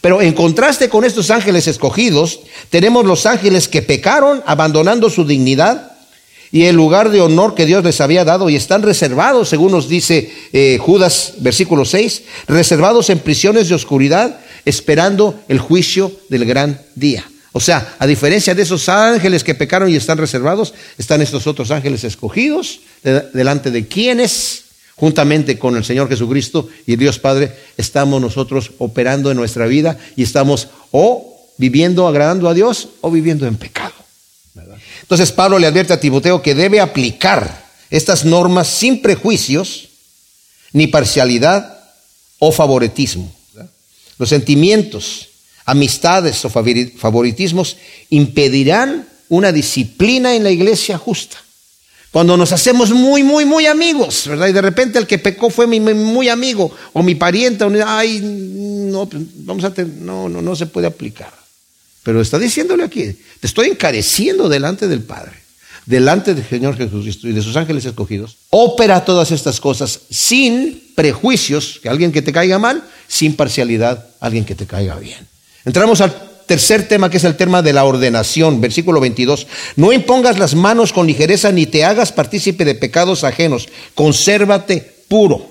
Pero 0.00 0.20
en 0.20 0.32
contraste 0.32 0.88
con 0.88 1.04
estos 1.04 1.30
ángeles 1.30 1.66
escogidos, 1.66 2.40
tenemos 2.70 3.04
los 3.04 3.26
ángeles 3.26 3.68
que 3.68 3.82
pecaron 3.82 4.42
abandonando 4.46 5.10
su 5.10 5.24
dignidad 5.24 5.89
y 6.52 6.64
el 6.64 6.76
lugar 6.76 7.10
de 7.10 7.20
honor 7.20 7.54
que 7.54 7.66
Dios 7.66 7.84
les 7.84 8.00
había 8.00 8.24
dado 8.24 8.50
y 8.50 8.56
están 8.56 8.82
reservados, 8.82 9.48
según 9.48 9.72
nos 9.72 9.88
dice 9.88 10.32
eh, 10.52 10.78
Judas 10.80 11.34
versículo 11.38 11.84
6, 11.84 12.22
reservados 12.48 13.10
en 13.10 13.20
prisiones 13.20 13.68
de 13.68 13.74
oscuridad, 13.74 14.40
esperando 14.64 15.40
el 15.48 15.58
juicio 15.58 16.12
del 16.28 16.44
gran 16.44 16.80
día. 16.94 17.24
O 17.52 17.60
sea, 17.60 17.96
a 17.98 18.06
diferencia 18.06 18.54
de 18.54 18.62
esos 18.62 18.88
ángeles 18.88 19.42
que 19.42 19.54
pecaron 19.54 19.90
y 19.90 19.96
están 19.96 20.18
reservados, 20.18 20.74
están 20.98 21.20
estos 21.20 21.46
otros 21.46 21.70
ángeles 21.70 22.04
escogidos, 22.04 22.80
delante 23.02 23.70
de 23.70 23.86
quienes 23.86 24.64
juntamente 25.00 25.58
con 25.58 25.76
el 25.76 25.84
Señor 25.84 26.10
Jesucristo 26.10 26.68
y 26.86 26.96
Dios 26.96 27.18
Padre, 27.18 27.56
estamos 27.78 28.20
nosotros 28.20 28.72
operando 28.76 29.30
en 29.30 29.38
nuestra 29.38 29.66
vida 29.66 29.98
y 30.14 30.22
estamos 30.24 30.68
o 30.90 31.40
viviendo 31.56 32.06
agradando 32.06 32.50
a 32.50 32.54
Dios 32.54 32.90
o 33.00 33.10
viviendo 33.10 33.46
en 33.46 33.56
pecado. 33.56 33.99
Entonces 35.10 35.32
Pablo 35.32 35.58
le 35.58 35.66
advierte 35.66 35.92
a 35.92 35.98
Timoteo 35.98 36.40
que 36.40 36.54
debe 36.54 36.78
aplicar 36.78 37.66
estas 37.90 38.24
normas 38.24 38.68
sin 38.68 39.02
prejuicios, 39.02 39.88
ni 40.72 40.86
parcialidad 40.86 41.80
o 42.38 42.52
favoritismo. 42.52 43.34
Los 44.18 44.28
sentimientos, 44.28 45.26
amistades 45.64 46.44
o 46.44 46.48
favoritismos 46.48 47.76
impedirán 48.10 49.08
una 49.28 49.50
disciplina 49.50 50.36
en 50.36 50.44
la 50.44 50.52
iglesia 50.52 50.96
justa. 50.96 51.38
Cuando 52.12 52.36
nos 52.36 52.52
hacemos 52.52 52.90
muy, 52.90 53.24
muy, 53.24 53.44
muy 53.44 53.66
amigos, 53.66 54.28
¿verdad? 54.28 54.46
Y 54.46 54.52
de 54.52 54.62
repente 54.62 55.00
el 55.00 55.08
que 55.08 55.18
pecó 55.18 55.50
fue 55.50 55.66
mi 55.66 55.80
muy 55.80 56.28
amigo 56.28 56.70
o 56.92 57.02
mi 57.02 57.16
pariente, 57.16 57.64
ay, 57.84 58.20
no, 58.22 59.06
pues, 59.06 59.24
vamos 59.38 59.64
a 59.64 59.74
tener, 59.74 59.92
no, 59.92 60.28
no, 60.28 60.40
no 60.40 60.54
se 60.54 60.66
puede 60.66 60.86
aplicar. 60.86 61.39
Pero 62.02 62.20
está 62.20 62.38
diciéndole 62.38 62.84
aquí, 62.84 63.16
te 63.40 63.46
estoy 63.46 63.68
encareciendo 63.68 64.48
delante 64.48 64.88
del 64.88 65.02
Padre, 65.02 65.32
delante 65.86 66.34
del 66.34 66.46
Señor 66.46 66.76
Jesucristo 66.76 67.28
y 67.28 67.32
de 67.32 67.42
sus 67.42 67.56
ángeles 67.56 67.84
escogidos. 67.84 68.36
Opera 68.50 69.04
todas 69.04 69.30
estas 69.30 69.60
cosas 69.60 70.00
sin 70.10 70.92
prejuicios, 70.94 71.78
que 71.82 71.88
alguien 71.88 72.12
que 72.12 72.22
te 72.22 72.32
caiga 72.32 72.58
mal, 72.58 72.82
sin 73.08 73.36
parcialidad, 73.36 74.06
alguien 74.20 74.44
que 74.44 74.54
te 74.54 74.66
caiga 74.66 74.96
bien. 74.96 75.18
Entramos 75.64 76.00
al 76.00 76.14
tercer 76.46 76.88
tema 76.88 77.10
que 77.10 77.18
es 77.18 77.24
el 77.24 77.36
tema 77.36 77.62
de 77.62 77.72
la 77.72 77.84
ordenación, 77.84 78.60
versículo 78.60 79.00
22. 79.00 79.46
No 79.76 79.92
impongas 79.92 80.38
las 80.38 80.54
manos 80.54 80.92
con 80.92 81.06
ligereza 81.06 81.52
ni 81.52 81.66
te 81.66 81.84
hagas 81.84 82.12
partícipe 82.12 82.64
de 82.64 82.74
pecados 82.74 83.24
ajenos, 83.24 83.68
consérvate 83.94 85.04
puro. 85.06 85.46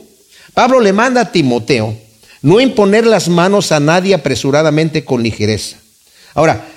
Pablo 0.53 0.79
le 0.79 0.93
manda 0.93 1.21
a 1.21 1.31
Timoteo 1.31 1.95
no 2.41 2.59
imponer 2.59 3.05
las 3.05 3.27
manos 3.27 3.71
a 3.71 3.79
nadie 3.79 4.13
apresuradamente 4.13 5.03
con 5.03 5.23
ligereza. 5.23 5.77
Ahora, 6.39 6.69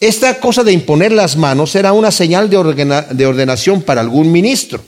esta 0.00 0.40
cosa 0.40 0.64
de 0.64 0.72
imponer 0.72 1.12
las 1.12 1.36
manos 1.36 1.74
era 1.74 1.92
una 1.92 2.10
señal 2.10 2.48
de, 2.48 2.56
ordenación 2.56 3.82
para 3.82 4.00
algún 4.00 4.32
ministro. 4.32 4.82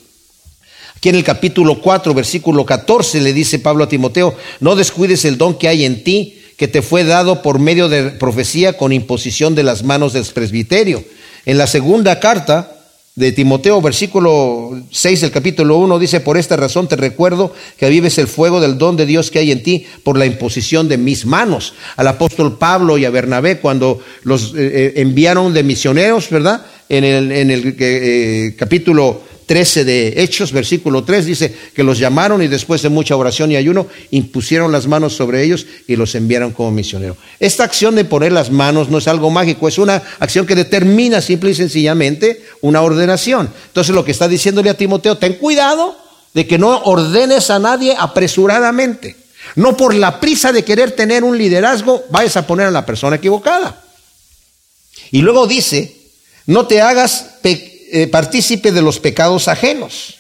Aquí 0.97 1.11
en 1.11 1.17
el 1.17 1.23
capítulo 1.23 1.83
4, 1.83 2.15
versículo 2.15 2.65
14 2.65 3.21
le 3.21 3.35
dice 3.35 3.59
Pablo 3.59 3.85
a 3.85 3.91
Timoteo, 3.91 4.35
no 4.61 4.75
descuides 4.75 5.27
el 5.27 5.37
don 5.37 5.59
que 5.59 5.69
hay 5.69 5.85
en 5.85 6.03
ti 6.03 6.41
que 6.57 6.67
te 6.67 6.81
fue 6.81 7.05
dado 7.05 7.43
por 7.43 7.59
medio 7.59 7.91
de 7.91 8.05
profecía 8.05 8.79
con 8.79 8.95
imposición 8.95 9.55
de 9.55 9.65
las 9.65 9.83
manos 9.83 10.15
del 10.15 10.25
presbiterio. 10.25 11.05
En 11.45 11.59
la 11.59 11.67
segunda 11.67 12.19
carta 12.19 12.82
de 13.15 13.31
Timoteo, 13.31 13.83
versículo 13.83 14.71
6 14.91 15.21
del 15.21 15.31
capítulo 15.31 15.77
1, 15.77 15.99
dice, 15.99 16.21
por 16.21 16.39
esta 16.39 16.57
razón 16.57 16.89
te 16.89 16.97
recuerdo 16.97 17.53
que 17.77 17.91
vives 17.91 18.17
el 18.17 18.27
fuego 18.27 18.59
del 18.59 18.79
don 18.79 18.97
de 18.97 19.05
Dios 19.05 19.31
que 19.31 19.39
hay 19.39 19.53
en 19.53 19.63
ti 19.63 19.85
por 20.03 20.17
la 20.17 20.25
imposición 20.25 20.89
de 20.89 20.97
mis 20.97 21.27
manos. 21.27 21.75
Al 21.97 22.09
apóstol 22.09 22.57
Pablo 22.57 22.97
y 22.97 23.05
a 23.05 23.11
Bernabé, 23.11 23.59
cuando 23.59 24.01
los 24.23 24.55
eh, 24.55 24.55
eh, 24.57 24.93
enviaron 24.97 25.53
de 25.53 25.63
misioneros, 25.63 26.31
¿verdad? 26.31 26.65
En 26.89 27.05
el, 27.05 27.33
en 27.33 27.51
el 27.51 27.77
eh, 27.79 28.55
capítulo 28.57 29.21
13 29.53 29.85
de 29.85 30.15
Hechos, 30.17 30.51
versículo 30.51 31.05
3, 31.05 31.27
dice 31.27 31.55
que 31.75 31.83
los 31.83 31.99
llamaron 31.99 32.41
y 32.41 32.49
después 32.49 32.81
de 32.81 32.89
mucha 32.89 33.17
oración 33.17 33.53
y 33.53 33.57
ayuno 33.57 33.87
impusieron 34.11 34.73
las 34.73 34.87
manos 34.87 35.15
sobre 35.15 35.45
ellos 35.45 35.67
y 35.87 35.95
los 35.95 36.15
enviaron 36.15 36.53
como 36.53 36.71
misioneros. 36.71 37.19
Esta 37.39 37.63
acción 37.63 37.95
de 37.95 38.07
poner 38.07 38.33
las 38.33 38.51
manos 38.51 38.89
no 38.89 38.97
es 38.97 39.09
algo 39.09 39.29
mágico, 39.29 39.69
es 39.69 39.77
una 39.77 40.03
acción 40.21 40.47
que 40.47 40.55
determina 40.55 41.21
simple 41.21 41.51
y 41.51 41.55
sencillamente 41.55 42.43
una 42.63 42.81
ordenación. 42.81 43.51
Entonces 43.67 43.95
lo 43.95 44.07
que 44.07 44.13
está 44.13 44.27
diciéndole 44.27 44.71
a 44.71 44.75
Timoteo, 44.79 45.19
ten 45.19 45.35
cuidado 45.35 45.99
de 46.33 46.47
que 46.47 46.57
no 46.57 46.85
ordenes 46.85 47.51
a 47.51 47.59
nadie 47.59 47.95
apresuradamente. 47.99 49.17
No 49.55 49.77
por 49.77 49.95
la 49.95 50.19
prisa 50.19 50.53
de 50.53 50.65
querer 50.65 50.93
tener 50.93 51.25
un 51.25 51.37
liderazgo 51.37 52.05
vayas 52.09 52.39
a 52.39 52.47
poner 52.47 52.69
a 52.69 52.71
la 52.71 52.87
persona 52.87 53.17
equivocada. 53.17 53.85
Y 55.11 55.21
luego 55.21 55.47
dice, 55.47 55.95
no 56.47 56.67
te 56.67 56.81
hagas 56.81 57.43
eh, 57.95 58.07
partícipe 58.07 58.73
de 58.73 58.81
los 58.81 58.99
pecados 58.99 59.49
ajenos. 59.49 60.15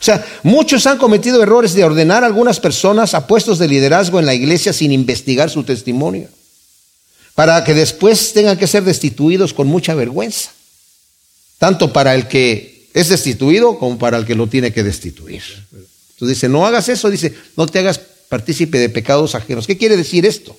O 0.00 0.02
sea, 0.02 0.26
muchos 0.42 0.86
han 0.86 0.96
cometido 0.96 1.42
errores 1.42 1.74
de 1.74 1.84
ordenar 1.84 2.24
a 2.24 2.26
algunas 2.26 2.58
personas 2.58 3.12
a 3.12 3.26
puestos 3.26 3.58
de 3.58 3.68
liderazgo 3.68 4.18
en 4.18 4.24
la 4.24 4.32
iglesia 4.32 4.72
sin 4.72 4.90
investigar 4.90 5.50
su 5.50 5.62
testimonio, 5.62 6.28
para 7.34 7.62
que 7.62 7.74
después 7.74 8.32
tengan 8.32 8.56
que 8.56 8.66
ser 8.66 8.84
destituidos 8.84 9.52
con 9.52 9.66
mucha 9.66 9.94
vergüenza, 9.94 10.52
tanto 11.58 11.92
para 11.92 12.14
el 12.14 12.26
que 12.26 12.88
es 12.94 13.10
destituido 13.10 13.78
como 13.78 13.98
para 13.98 14.16
el 14.16 14.24
que 14.24 14.34
lo 14.34 14.46
tiene 14.46 14.72
que 14.72 14.82
destituir. 14.82 15.42
Entonces 15.72 16.38
dice, 16.38 16.48
no 16.48 16.66
hagas 16.66 16.88
eso, 16.88 17.10
dice, 17.10 17.34
no 17.58 17.66
te 17.66 17.80
hagas 17.80 18.00
partícipe 18.30 18.78
de 18.78 18.88
pecados 18.88 19.34
ajenos. 19.34 19.66
¿Qué 19.66 19.76
quiere 19.76 19.98
decir 19.98 20.24
esto? 20.24 20.56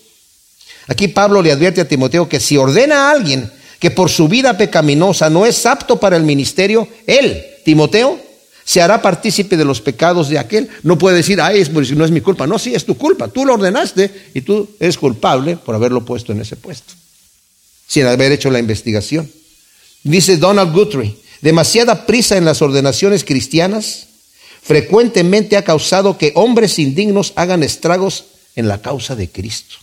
Aquí 0.85 1.07
Pablo 1.07 1.41
le 1.41 1.51
advierte 1.51 1.81
a 1.81 1.87
Timoteo 1.87 2.29
que 2.29 2.39
si 2.39 2.57
ordena 2.57 3.07
a 3.07 3.11
alguien 3.13 3.51
que 3.81 3.89
por 3.89 4.11
su 4.11 4.27
vida 4.27 4.55
pecaminosa 4.55 5.31
no 5.31 5.43
es 5.43 5.65
apto 5.65 5.99
para 5.99 6.15
el 6.15 6.21
ministerio, 6.21 6.87
él, 7.07 7.43
Timoteo, 7.65 8.21
se 8.63 8.79
hará 8.79 9.01
partícipe 9.01 9.57
de 9.57 9.65
los 9.65 9.81
pecados 9.81 10.29
de 10.29 10.37
aquel. 10.37 10.69
No 10.83 10.99
puede 10.99 11.17
decir, 11.17 11.41
ay, 11.41 11.61
es, 11.61 11.71
no 11.71 12.05
es 12.05 12.11
mi 12.11 12.21
culpa. 12.21 12.45
No, 12.45 12.59
sí, 12.59 12.75
es 12.75 12.85
tu 12.85 12.95
culpa. 12.95 13.27
Tú 13.29 13.43
lo 13.43 13.55
ordenaste 13.55 14.29
y 14.35 14.41
tú 14.41 14.69
eres 14.79 14.99
culpable 14.99 15.57
por 15.57 15.73
haberlo 15.73 16.05
puesto 16.05 16.31
en 16.31 16.41
ese 16.41 16.57
puesto, 16.57 16.93
sin 17.87 18.05
haber 18.05 18.31
hecho 18.31 18.51
la 18.51 18.59
investigación. 18.59 19.27
Dice 20.03 20.37
Donald 20.37 20.73
Guthrie, 20.73 21.17
demasiada 21.41 22.05
prisa 22.05 22.37
en 22.37 22.45
las 22.45 22.61
ordenaciones 22.61 23.23
cristianas 23.23 24.09
frecuentemente 24.61 25.57
ha 25.57 25.63
causado 25.63 26.19
que 26.19 26.33
hombres 26.35 26.77
indignos 26.77 27.33
hagan 27.35 27.63
estragos 27.63 28.25
en 28.55 28.67
la 28.67 28.79
causa 28.79 29.15
de 29.15 29.27
Cristo. 29.27 29.77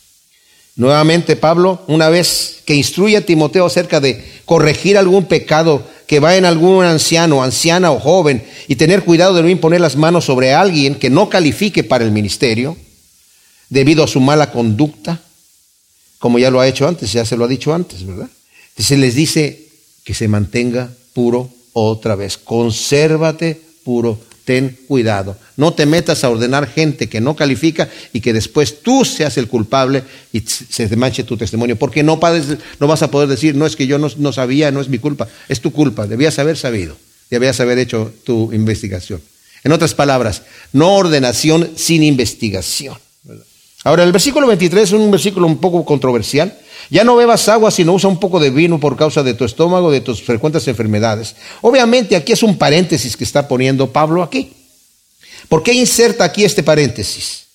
Nuevamente 0.79 1.35
Pablo, 1.35 1.83
una 1.89 2.09
vez 2.09 2.61
que 2.65 2.77
instruye 2.77 3.17
a 3.17 3.27
Timoteo 3.27 3.67
acerca 3.67 3.99
de 3.99 4.25
corregir 4.45 4.97
algún 4.97 5.25
pecado 5.25 5.83
que 6.07 6.21
va 6.21 6.37
en 6.37 6.45
algún 6.45 6.85
anciano, 6.85 7.43
anciana 7.43 7.91
o 7.91 7.99
joven, 7.99 8.45
y 8.69 8.77
tener 8.77 9.03
cuidado 9.03 9.35
de 9.35 9.43
no 9.43 9.49
imponer 9.49 9.81
las 9.81 9.97
manos 9.97 10.27
sobre 10.27 10.55
alguien 10.55 10.95
que 10.95 11.11
no 11.11 11.29
califique 11.29 11.83
para 11.83 12.05
el 12.05 12.13
ministerio, 12.13 12.77
debido 13.69 14.05
a 14.05 14.07
su 14.07 14.21
mala 14.21 14.53
conducta, 14.53 15.21
como 16.21 16.39
ya 16.39 16.49
lo 16.49 16.61
ha 16.61 16.69
hecho 16.69 16.87
antes, 16.87 17.13
ya 17.13 17.25
se 17.25 17.37
lo 17.37 17.47
ha 17.47 17.49
dicho 17.49 17.75
antes, 17.75 18.07
¿verdad? 18.07 18.29
Se 18.79 18.97
les 18.97 19.17
dice 19.17 19.67
que 20.05 20.15
se 20.15 20.29
mantenga 20.29 20.91
puro 21.13 21.51
otra 21.73 22.15
vez, 22.15 22.39
consérvate 22.39 23.61
puro 23.83 24.21
ten 24.49 24.79
cuidado. 24.89 25.37
No 25.59 25.75
te 25.75 25.85
metas 25.85 26.25
a 26.25 26.31
ordenar 26.31 26.67
gente 26.67 27.11
que 27.11 27.21
no 27.21 27.37
califica 27.37 27.87
y 28.15 28.23
que 28.23 28.33
después 28.33 28.81
tú 28.81 29.05
seas 29.05 29.37
el 29.37 29.47
culpable 29.47 30.05
y 30.33 30.41
se 30.41 30.97
manche 30.97 31.23
tu 31.23 31.37
testimonio. 31.37 31.77
Porque 31.77 32.03
no, 32.03 32.19
no 32.81 32.87
vas 32.87 33.03
a 33.03 33.11
poder 33.11 33.29
decir, 33.29 33.55
no 33.57 33.67
es 33.67 33.77
que 33.77 33.87
yo 33.87 33.99
no, 33.99 34.09
no, 34.17 34.33
sabía, 34.33 34.71
no 34.71 34.81
es 34.81 34.89
mi 34.89 34.99
culpa, 34.99 35.29
es 35.51 35.61
tu 35.61 35.71
culpa. 35.71 36.07
Debías 36.07 36.39
haber 36.39 36.57
sabido, 36.57 36.97
debías 37.29 37.61
haber 37.61 37.77
hecho 37.77 38.11
tu 38.25 38.51
investigación. 38.55 39.21
En 39.65 39.73
otras 39.73 39.93
palabras, 39.93 40.45
no 40.73 40.95
ordenación 40.95 41.73
sin 41.77 42.03
investigación. 42.03 42.97
Ahora, 43.85 44.05
el 44.05 44.13
versículo 44.13 44.47
23 44.47 44.89
es 44.89 44.93
un 44.93 45.11
versículo 45.11 45.47
un 45.47 45.59
poco 45.59 45.85
controversial. 45.85 46.59
Ya 46.91 47.05
no 47.05 47.17
bebas 47.17 47.49
agua, 47.49 47.71
sino 47.71 47.93
usa 47.93 48.09
un 48.09 48.19
poco 48.19 48.41
de 48.41 48.51
vino 48.51 48.81
por 48.81 48.97
causa 48.97 49.23
de 49.23 49.35
tu 49.35 49.45
estómago, 49.45 49.91
de 49.91 50.01
tus 50.01 50.23
frecuentes 50.23 50.67
enfermedades. 50.69 51.37
Obviamente 51.61 52.17
aquí 52.17 52.33
es 52.33 52.43
un 52.43 52.57
paréntesis 52.57 53.17
que 53.17 53.25
está 53.25 53.47
poniendo 53.47 53.93
Pablo 53.93 54.23
aquí. 54.23 54.53
¿Por 55.49 55.63
qué 55.63 55.73
inserta 55.73 56.25
aquí 56.25 56.45
este 56.45 56.63
paréntesis? 56.63 57.49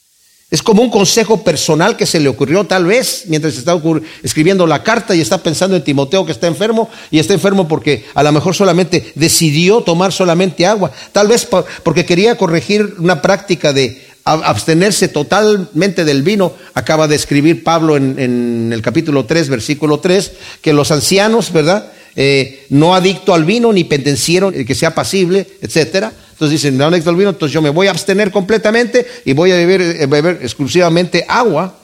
Es 0.54 0.62
como 0.62 0.84
un 0.84 0.92
consejo 0.92 1.44
personal 1.44 1.98
que 1.98 2.06
se 2.06 2.20
le 2.20 2.30
ocurrió 2.30 2.64
tal 2.64 2.86
vez 2.86 3.24
mientras 3.26 3.58
está 3.58 3.76
escribiendo 4.22 4.68
la 4.68 4.84
carta 4.84 5.16
y 5.16 5.22
está 5.22 5.40
pensando 5.40 5.76
en 5.76 5.84
Timoteo 5.84 6.28
que 6.28 6.32
está 6.32 6.46
enfermo 6.46 6.92
y 7.10 7.18
está 7.18 7.34
enfermo 7.34 7.68
porque 7.68 8.06
a 8.14 8.22
lo 8.22 8.32
mejor 8.32 8.54
solamente 8.54 9.14
decidió 9.16 9.82
tomar 9.82 10.14
solamente 10.14 10.68
agua, 10.68 10.92
tal 11.12 11.28
vez 11.28 11.48
porque 11.82 12.06
quería 12.06 12.38
corregir 12.38 12.98
una 13.00 13.20
práctica 13.20 13.74
de 13.74 14.13
abstenerse 14.26 15.10
totalmente 15.10 16.06
del 16.06 16.24
vino, 16.24 16.54
acaba 16.74 17.08
de 17.08 17.16
escribir 17.16 17.64
Pablo 17.64 17.98
en, 17.98 18.72
el 18.72 18.82
capítulo 18.82 19.26
3, 19.26 19.50
versículo 19.50 20.00
3, 20.00 20.32
que 20.62 20.74
los 20.74 20.92
ancianos, 20.92 21.52
¿verdad? 21.52 21.92
Eh, 22.16 22.66
no 22.70 22.96
adicto 22.96 23.34
al 23.34 23.44
vino 23.44 23.74
ni 23.74 23.84
pendenciero, 23.84 24.52
eh, 24.54 24.66
que 24.66 24.76
sea 24.76 24.96
pasible, 24.96 25.48
etcétera. 25.62 26.14
Entonces 26.32 26.62
dicen, 26.62 26.78
no 26.78 26.86
adicto 26.86 27.10
al 27.10 27.16
vino, 27.16 27.32
entonces 27.32 27.54
yo 27.54 27.62
me 27.62 27.70
voy 27.70 27.88
a 27.88 27.92
abstener 27.92 28.32
completamente 28.32 29.06
y 29.26 29.34
voy 29.34 29.52
a 29.52 29.56
beber, 29.56 29.82
eh, 29.82 30.06
beber 30.06 30.40
exclusivamente 30.42 31.26
agua. 31.28 31.76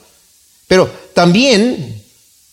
Pero 0.66 0.90
también, 1.14 2.00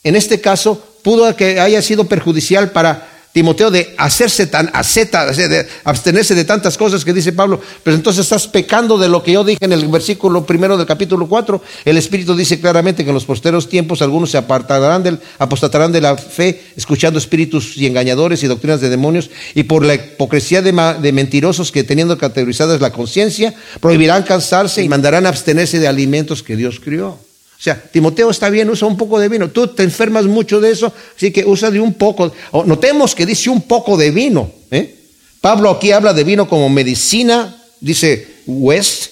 en 0.03 0.15
este 0.15 0.41
caso, 0.41 0.83
pudo 1.03 1.33
que 1.35 1.59
haya 1.59 1.81
sido 1.81 2.05
perjudicial 2.05 2.71
para 2.71 3.16
Timoteo, 3.37 3.69
de 3.69 3.93
hacerse 3.99 4.47
tan 4.47 4.71
aseta, 4.73 5.31
de 5.31 5.67
abstenerse 5.83 6.33
de 6.33 6.43
tantas 6.43 6.75
cosas 6.75 7.05
que 7.05 7.13
dice 7.13 7.33
Pablo, 7.33 7.61
pero 7.83 7.95
entonces 7.95 8.23
estás 8.23 8.47
pecando 8.47 8.97
de 8.97 9.07
lo 9.09 9.21
que 9.21 9.33
yo 9.33 9.43
dije 9.43 9.63
en 9.63 9.73
el 9.73 9.87
versículo 9.89 10.43
primero 10.43 10.75
del 10.75 10.87
capítulo 10.87 11.27
4. 11.27 11.61
El 11.85 11.97
Espíritu 11.97 12.35
dice 12.35 12.59
claramente 12.59 13.03
que 13.03 13.11
en 13.11 13.13
los 13.13 13.25
posteros 13.25 13.69
tiempos 13.69 14.01
algunos 14.01 14.31
se 14.31 14.39
apartarán 14.39 15.03
del, 15.03 15.19
apostatarán 15.37 15.91
de 15.91 16.01
la 16.01 16.17
fe, 16.17 16.63
escuchando 16.75 17.19
espíritus 17.19 17.77
y 17.77 17.85
engañadores 17.85 18.41
y 18.41 18.47
doctrinas 18.47 18.81
de 18.81 18.89
demonios, 18.89 19.29
y 19.53 19.65
por 19.65 19.85
la 19.85 19.93
hipocresía 19.93 20.63
de, 20.63 20.71
de 20.99 21.11
mentirosos 21.11 21.71
que 21.71 21.83
teniendo 21.83 22.17
categorizadas 22.17 22.81
la 22.81 22.91
conciencia, 22.91 23.53
prohibirán 23.79 24.23
cansarse 24.23 24.81
y 24.81 24.89
mandarán 24.89 25.27
abstenerse 25.27 25.77
de 25.77 25.87
alimentos 25.87 26.41
que 26.41 26.55
Dios 26.55 26.79
crió. 26.79 27.26
O 27.59 27.61
sea, 27.61 27.81
Timoteo 27.81 28.29
está 28.29 28.49
bien, 28.49 28.69
usa 28.69 28.87
un 28.87 28.97
poco 28.97 29.19
de 29.19 29.29
vino. 29.29 29.49
Tú 29.49 29.67
te 29.67 29.83
enfermas 29.83 30.25
mucho 30.25 30.61
de 30.61 30.71
eso, 30.71 30.93
así 31.15 31.31
que 31.31 31.43
usa 31.43 31.71
de 31.71 31.79
un 31.79 31.95
poco. 31.95 32.31
Notemos 32.65 33.15
que 33.15 33.25
dice 33.25 33.49
un 33.49 33.63
poco 33.63 33.97
de 33.97 34.11
vino. 34.11 34.51
¿eh? 34.69 34.95
Pablo 35.41 35.71
aquí 35.71 35.91
habla 35.91 36.13
de 36.13 36.23
vino 36.23 36.47
como 36.47 36.69
medicina, 36.69 37.61
dice 37.79 38.27
West, 38.45 39.11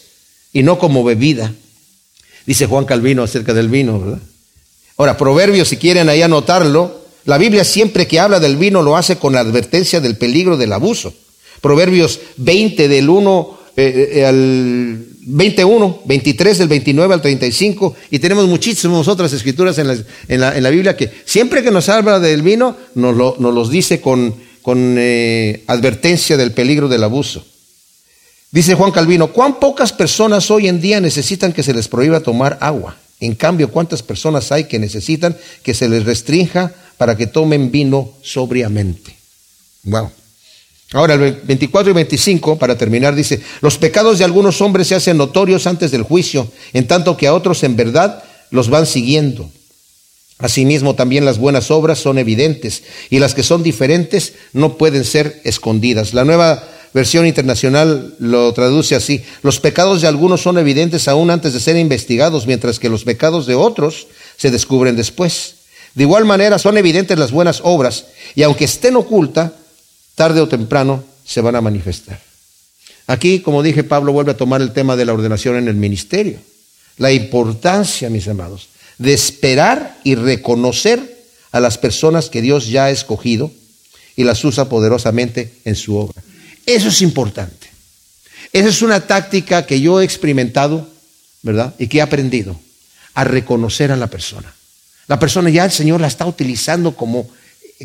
y 0.54 0.62
no 0.62 0.78
como 0.78 1.04
bebida. 1.04 1.54
Dice 2.46 2.68
Juan 2.68 2.86
Calvino 2.86 3.24
acerca 3.24 3.54
del 3.54 3.70
vino, 3.70 4.00
¿verdad? 4.00 4.20
Ahora, 4.98 5.18
Proverbios, 5.18 5.68
si 5.68 5.78
quieren 5.78 6.08
ahí 6.08 6.22
anotarlo, 6.22 7.02
la 7.26 7.40
Biblia 7.40 7.64
siempre 7.64 8.08
que 8.08 8.20
habla 8.20 8.40
del 8.40 8.56
vino 8.56 8.84
lo 8.84 8.96
hace 8.96 9.18
con 9.18 9.34
la 9.34 9.40
advertencia 9.40 10.00
del 10.00 10.18
peligro 10.18 10.56
del 10.56 10.72
abuso. 10.72 11.14
Proverbios 11.62 12.20
20 12.38 12.88
del 12.88 13.10
1 13.10 13.60
eh, 13.78 14.10
eh, 14.14 14.26
al 14.26 15.06
21, 15.28 16.02
23 16.06 16.58
del 16.60 16.68
29 16.68 17.14
al 17.14 17.22
35, 17.22 17.96
y 18.12 18.20
tenemos 18.20 18.48
muchísimas 18.48 19.08
otras 19.08 19.34
escrituras 19.34 19.78
en 19.80 19.88
la, 19.88 20.56
en 20.56 20.64
la, 20.64 20.70
Biblia 20.70 20.96
que 20.96 21.12
siempre 21.26 21.64
que 21.64 21.72
nos 21.72 21.90
habla 21.90 22.20
del 22.20 22.44
vino, 22.44 22.78
nos, 22.94 23.16
lo, 23.16 23.36
nos 23.40 23.54
los 23.54 23.72
dice 23.72 24.00
con, 24.02 24.36
con 24.62 24.96
eh, 25.00 25.64
advertencia 25.68 26.38
del 26.38 26.52
peligro 26.52 26.88
del 26.88 27.04
abuso. 27.04 27.44
Dice 28.52 28.76
Juan 28.76 28.92
Calvino, 28.92 29.34
¿cuán 29.34 29.60
pocas 29.60 29.92
personas 29.92 30.50
hoy 30.52 30.68
en 30.68 30.80
día 30.80 31.02
necesitan 31.02 31.54
que 31.54 31.64
se 31.64 31.74
les 31.74 31.88
prohíba 31.88 32.20
tomar 32.20 32.58
agua? 32.62 32.96
En 33.20 33.34
cambio, 33.34 33.72
¿cuántas 33.72 34.04
personas 34.04 34.52
hay 34.52 34.66
que 34.66 34.80
necesitan 34.80 35.36
que 35.64 35.74
se 35.74 35.90
les 35.90 36.06
restrinja 36.06 36.72
para 36.98 37.18
que 37.18 37.28
tomen 37.28 37.72
vino 37.72 38.12
sobriamente? 38.22 39.16
Wow. 39.84 40.12
Ahora, 40.94 41.16
el 41.16 41.42
24 41.44 41.92
y 41.92 41.94
25, 41.94 42.58
para 42.58 42.78
terminar, 42.78 43.16
dice, 43.16 43.42
los 43.62 43.78
pecados 43.78 44.20
de 44.20 44.26
algunos 44.26 44.62
hombres 44.62 44.88
se 44.88 44.96
hacen 44.96 45.18
notorios 45.18 45.68
antes 45.68 45.92
del 45.92 46.04
juicio, 46.04 46.48
en 46.74 46.88
tanto 46.88 47.18
que 47.18 47.28
a 47.28 47.34
otros 47.34 47.64
en 47.64 47.76
verdad 47.76 48.24
los 48.52 48.70
van 48.70 48.86
siguiendo. 48.86 49.50
Asimismo, 50.38 50.96
también 50.96 51.26
las 51.26 51.38
buenas 51.38 51.72
obras 51.72 52.00
son 52.00 52.18
evidentes 52.18 52.84
y 53.10 53.20
las 53.20 53.34
que 53.34 53.44
son 53.44 53.64
diferentes 53.64 54.34
no 54.54 54.78
pueden 54.78 55.06
ser 55.06 55.42
escondidas. 55.46 56.14
La 56.14 56.26
nueva 56.26 56.64
versión 56.94 57.26
internacional 57.26 58.16
lo 58.20 58.54
traduce 58.54 58.96
así. 58.96 59.24
Los 59.44 59.60
pecados 59.60 60.02
de 60.02 60.08
algunos 60.08 60.42
son 60.42 60.58
evidentes 60.58 61.08
aún 61.08 61.30
antes 61.30 61.54
de 61.54 61.60
ser 61.60 61.78
investigados, 61.78 62.48
mientras 62.48 62.80
que 62.80 62.90
los 62.90 63.06
pecados 63.06 63.46
de 63.48 63.56
otros 63.56 64.08
se 64.38 64.52
descubren 64.52 64.96
después. 64.96 65.56
De 65.94 66.04
igual 66.04 66.26
manera, 66.26 66.60
son 66.60 66.78
evidentes 66.78 67.18
las 67.18 67.32
buenas 67.32 67.62
obras 67.64 68.06
y 68.36 68.44
aunque 68.44 68.66
estén 68.66 68.98
ocultas, 68.98 69.52
tarde 70.16 70.42
o 70.42 70.48
temprano 70.48 71.04
se 71.26 71.42
van 71.42 71.56
a 71.56 71.62
manifestar. 71.62 72.20
Aquí, 73.08 73.42
como 73.42 73.62
dije, 73.62 73.84
Pablo 73.84 74.14
vuelve 74.14 74.32
a 74.32 74.38
tomar 74.38 74.62
el 74.62 74.74
tema 74.74 74.96
de 74.96 75.06
la 75.06 75.14
ordenación 75.14 75.58
en 75.58 75.68
el 75.68 75.76
ministerio. 75.76 76.40
La 76.98 77.12
importancia, 77.12 78.10
mis 78.10 78.28
amados, 78.28 78.70
de 78.98 79.14
esperar 79.14 80.00
y 80.04 80.16
reconocer 80.16 81.26
a 81.52 81.60
las 81.60 81.78
personas 81.78 82.30
que 82.30 82.42
Dios 82.42 82.68
ya 82.68 82.86
ha 82.86 82.92
escogido 82.92 83.52
y 84.16 84.24
las 84.24 84.44
usa 84.44 84.70
poderosamente 84.70 85.54
en 85.66 85.76
su 85.76 85.98
obra. 85.98 86.24
Eso 86.66 86.88
es 86.88 87.02
importante. 87.02 87.68
Esa 88.54 88.70
es 88.70 88.82
una 88.82 89.02
táctica 89.02 89.66
que 89.66 89.82
yo 89.82 90.00
he 90.00 90.06
experimentado, 90.06 90.88
¿verdad? 91.44 91.76
Y 91.78 91.88
que 91.88 91.98
he 91.98 92.02
aprendido 92.02 92.60
a 93.14 93.24
reconocer 93.24 93.92
a 93.92 93.98
la 93.98 94.08
persona. 94.08 94.54
La 95.08 95.20
persona 95.20 95.50
ya 95.50 95.66
el 95.66 95.72
Señor 95.72 96.02
la 96.02 96.08
está 96.08 96.26
utilizando 96.26 96.96
como 96.96 97.28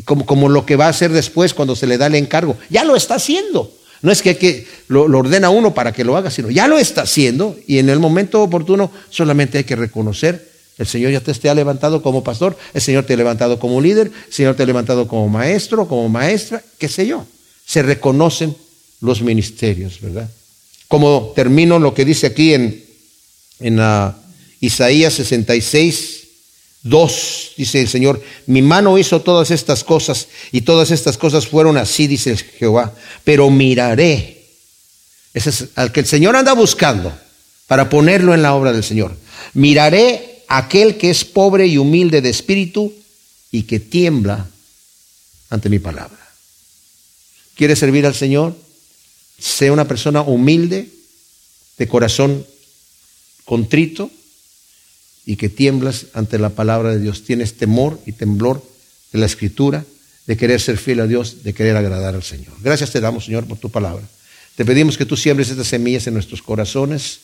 como, 0.05 0.25
como, 0.25 0.49
lo 0.49 0.65
que 0.65 0.75
va 0.75 0.85
a 0.85 0.89
hacer 0.89 1.11
después 1.11 1.53
cuando 1.53 1.75
se 1.75 1.87
le 1.87 1.97
da 1.97 2.07
el 2.07 2.15
encargo. 2.15 2.57
Ya 2.69 2.83
lo 2.83 2.95
está 2.95 3.15
haciendo. 3.15 3.71
No 4.01 4.11
es 4.11 4.21
que, 4.21 4.67
lo, 4.87 5.03
ordena 5.03 5.49
uno 5.49 5.73
para 5.73 5.91
que 5.91 6.03
lo 6.03 6.17
haga, 6.17 6.31
sino 6.31 6.49
ya 6.49 6.67
lo 6.67 6.79
está 6.79 7.03
haciendo 7.03 7.55
y 7.67 7.77
en 7.77 7.89
el 7.89 7.99
momento 7.99 8.41
oportuno 8.41 8.91
solamente 9.09 9.59
hay 9.59 9.63
que 9.63 9.75
reconocer, 9.75 10.49
el 10.77 10.87
Señor 10.87 11.11
ya 11.11 11.19
te, 11.19 11.49
ha 11.49 11.53
levantado 11.53 12.01
como 12.01 12.23
pastor, 12.23 12.57
el 12.73 12.81
Señor 12.81 13.05
te 13.05 13.13
ha 13.13 13.17
levantado 13.17 13.59
como 13.59 13.79
líder, 13.79 14.07
el 14.07 14.33
Señor 14.33 14.55
te 14.55 14.63
ha 14.63 14.65
levantado 14.65 15.07
como 15.07 15.27
maestro, 15.29 15.87
como 15.87 16.09
maestra, 16.09 16.63
qué 16.79 16.89
sé 16.89 17.05
yo. 17.05 17.25
Se 17.65 17.83
reconocen 17.83 18.55
los 19.01 19.21
ministerios, 19.21 20.01
¿verdad? 20.01 20.29
Como 20.87 21.33
termino 21.35 21.77
lo 21.77 21.93
que 21.93 22.03
dice 22.03 22.27
aquí 22.27 22.55
en, 22.55 22.83
en 23.59 23.79
uh, 23.79 24.13
Isaías 24.59 25.13
66, 25.13 26.20
Dos, 26.83 27.51
dice 27.57 27.81
el 27.81 27.87
Señor, 27.87 28.23
mi 28.47 28.61
mano 28.61 28.97
hizo 28.97 29.21
todas 29.21 29.51
estas 29.51 29.83
cosas 29.83 30.27
y 30.51 30.61
todas 30.61 30.89
estas 30.89 31.17
cosas 31.17 31.47
fueron 31.47 31.77
así, 31.77 32.07
dice 32.07 32.35
Jehová, 32.35 32.93
pero 33.23 33.49
miraré. 33.51 34.45
Ese 35.33 35.51
es 35.51 35.67
al 35.75 35.91
que 35.91 35.99
el 35.99 36.07
Señor 36.07 36.35
anda 36.35 36.53
buscando 36.53 37.15
para 37.67 37.89
ponerlo 37.89 38.33
en 38.33 38.41
la 38.41 38.55
obra 38.55 38.73
del 38.73 38.83
Señor. 38.83 39.15
Miraré 39.53 40.43
aquel 40.47 40.97
que 40.97 41.11
es 41.11 41.23
pobre 41.23 41.67
y 41.67 41.77
humilde 41.77 42.21
de 42.21 42.29
espíritu 42.29 42.93
y 43.51 43.63
que 43.63 43.79
tiembla 43.79 44.47
ante 45.49 45.69
mi 45.69 45.79
palabra. 45.79 46.17
¿Quieres 47.55 47.79
servir 47.79 48.05
al 48.05 48.15
Señor? 48.15 48.57
Sea 49.37 49.71
una 49.71 49.87
persona 49.87 50.21
humilde, 50.21 50.89
de 51.77 51.87
corazón 51.87 52.45
contrito, 53.45 54.11
y 55.31 55.37
que 55.37 55.47
tiemblas 55.47 56.07
ante 56.13 56.37
la 56.37 56.49
palabra 56.49 56.91
de 56.91 56.99
Dios. 56.99 57.23
Tienes 57.23 57.53
temor 57.53 57.97
y 58.05 58.11
temblor 58.11 58.61
de 59.13 59.19
la 59.19 59.25
escritura, 59.25 59.85
de 60.27 60.35
querer 60.35 60.59
ser 60.59 60.77
fiel 60.77 60.99
a 60.99 61.07
Dios, 61.07 61.45
de 61.45 61.53
querer 61.53 61.77
agradar 61.77 62.15
al 62.15 62.23
Señor. 62.23 62.51
Gracias 62.59 62.91
te 62.91 62.99
damos, 62.99 63.23
Señor, 63.23 63.45
por 63.45 63.57
tu 63.57 63.69
palabra. 63.69 64.03
Te 64.57 64.65
pedimos 64.65 64.97
que 64.97 65.05
tú 65.05 65.15
siembres 65.15 65.49
estas 65.49 65.67
semillas 65.67 66.05
en 66.05 66.15
nuestros 66.15 66.41
corazones 66.41 67.19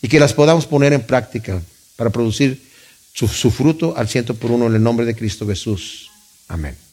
y 0.00 0.08
que 0.08 0.18
las 0.18 0.32
podamos 0.32 0.64
poner 0.64 0.94
en 0.94 1.02
práctica 1.02 1.60
para 1.96 2.08
producir 2.08 2.62
su, 3.12 3.28
su 3.28 3.50
fruto 3.50 3.94
al 3.94 4.08
ciento 4.08 4.32
por 4.32 4.52
uno 4.52 4.66
en 4.66 4.76
el 4.76 4.82
nombre 4.82 5.04
de 5.04 5.14
Cristo 5.14 5.46
Jesús. 5.46 6.08
Amén. 6.48 6.89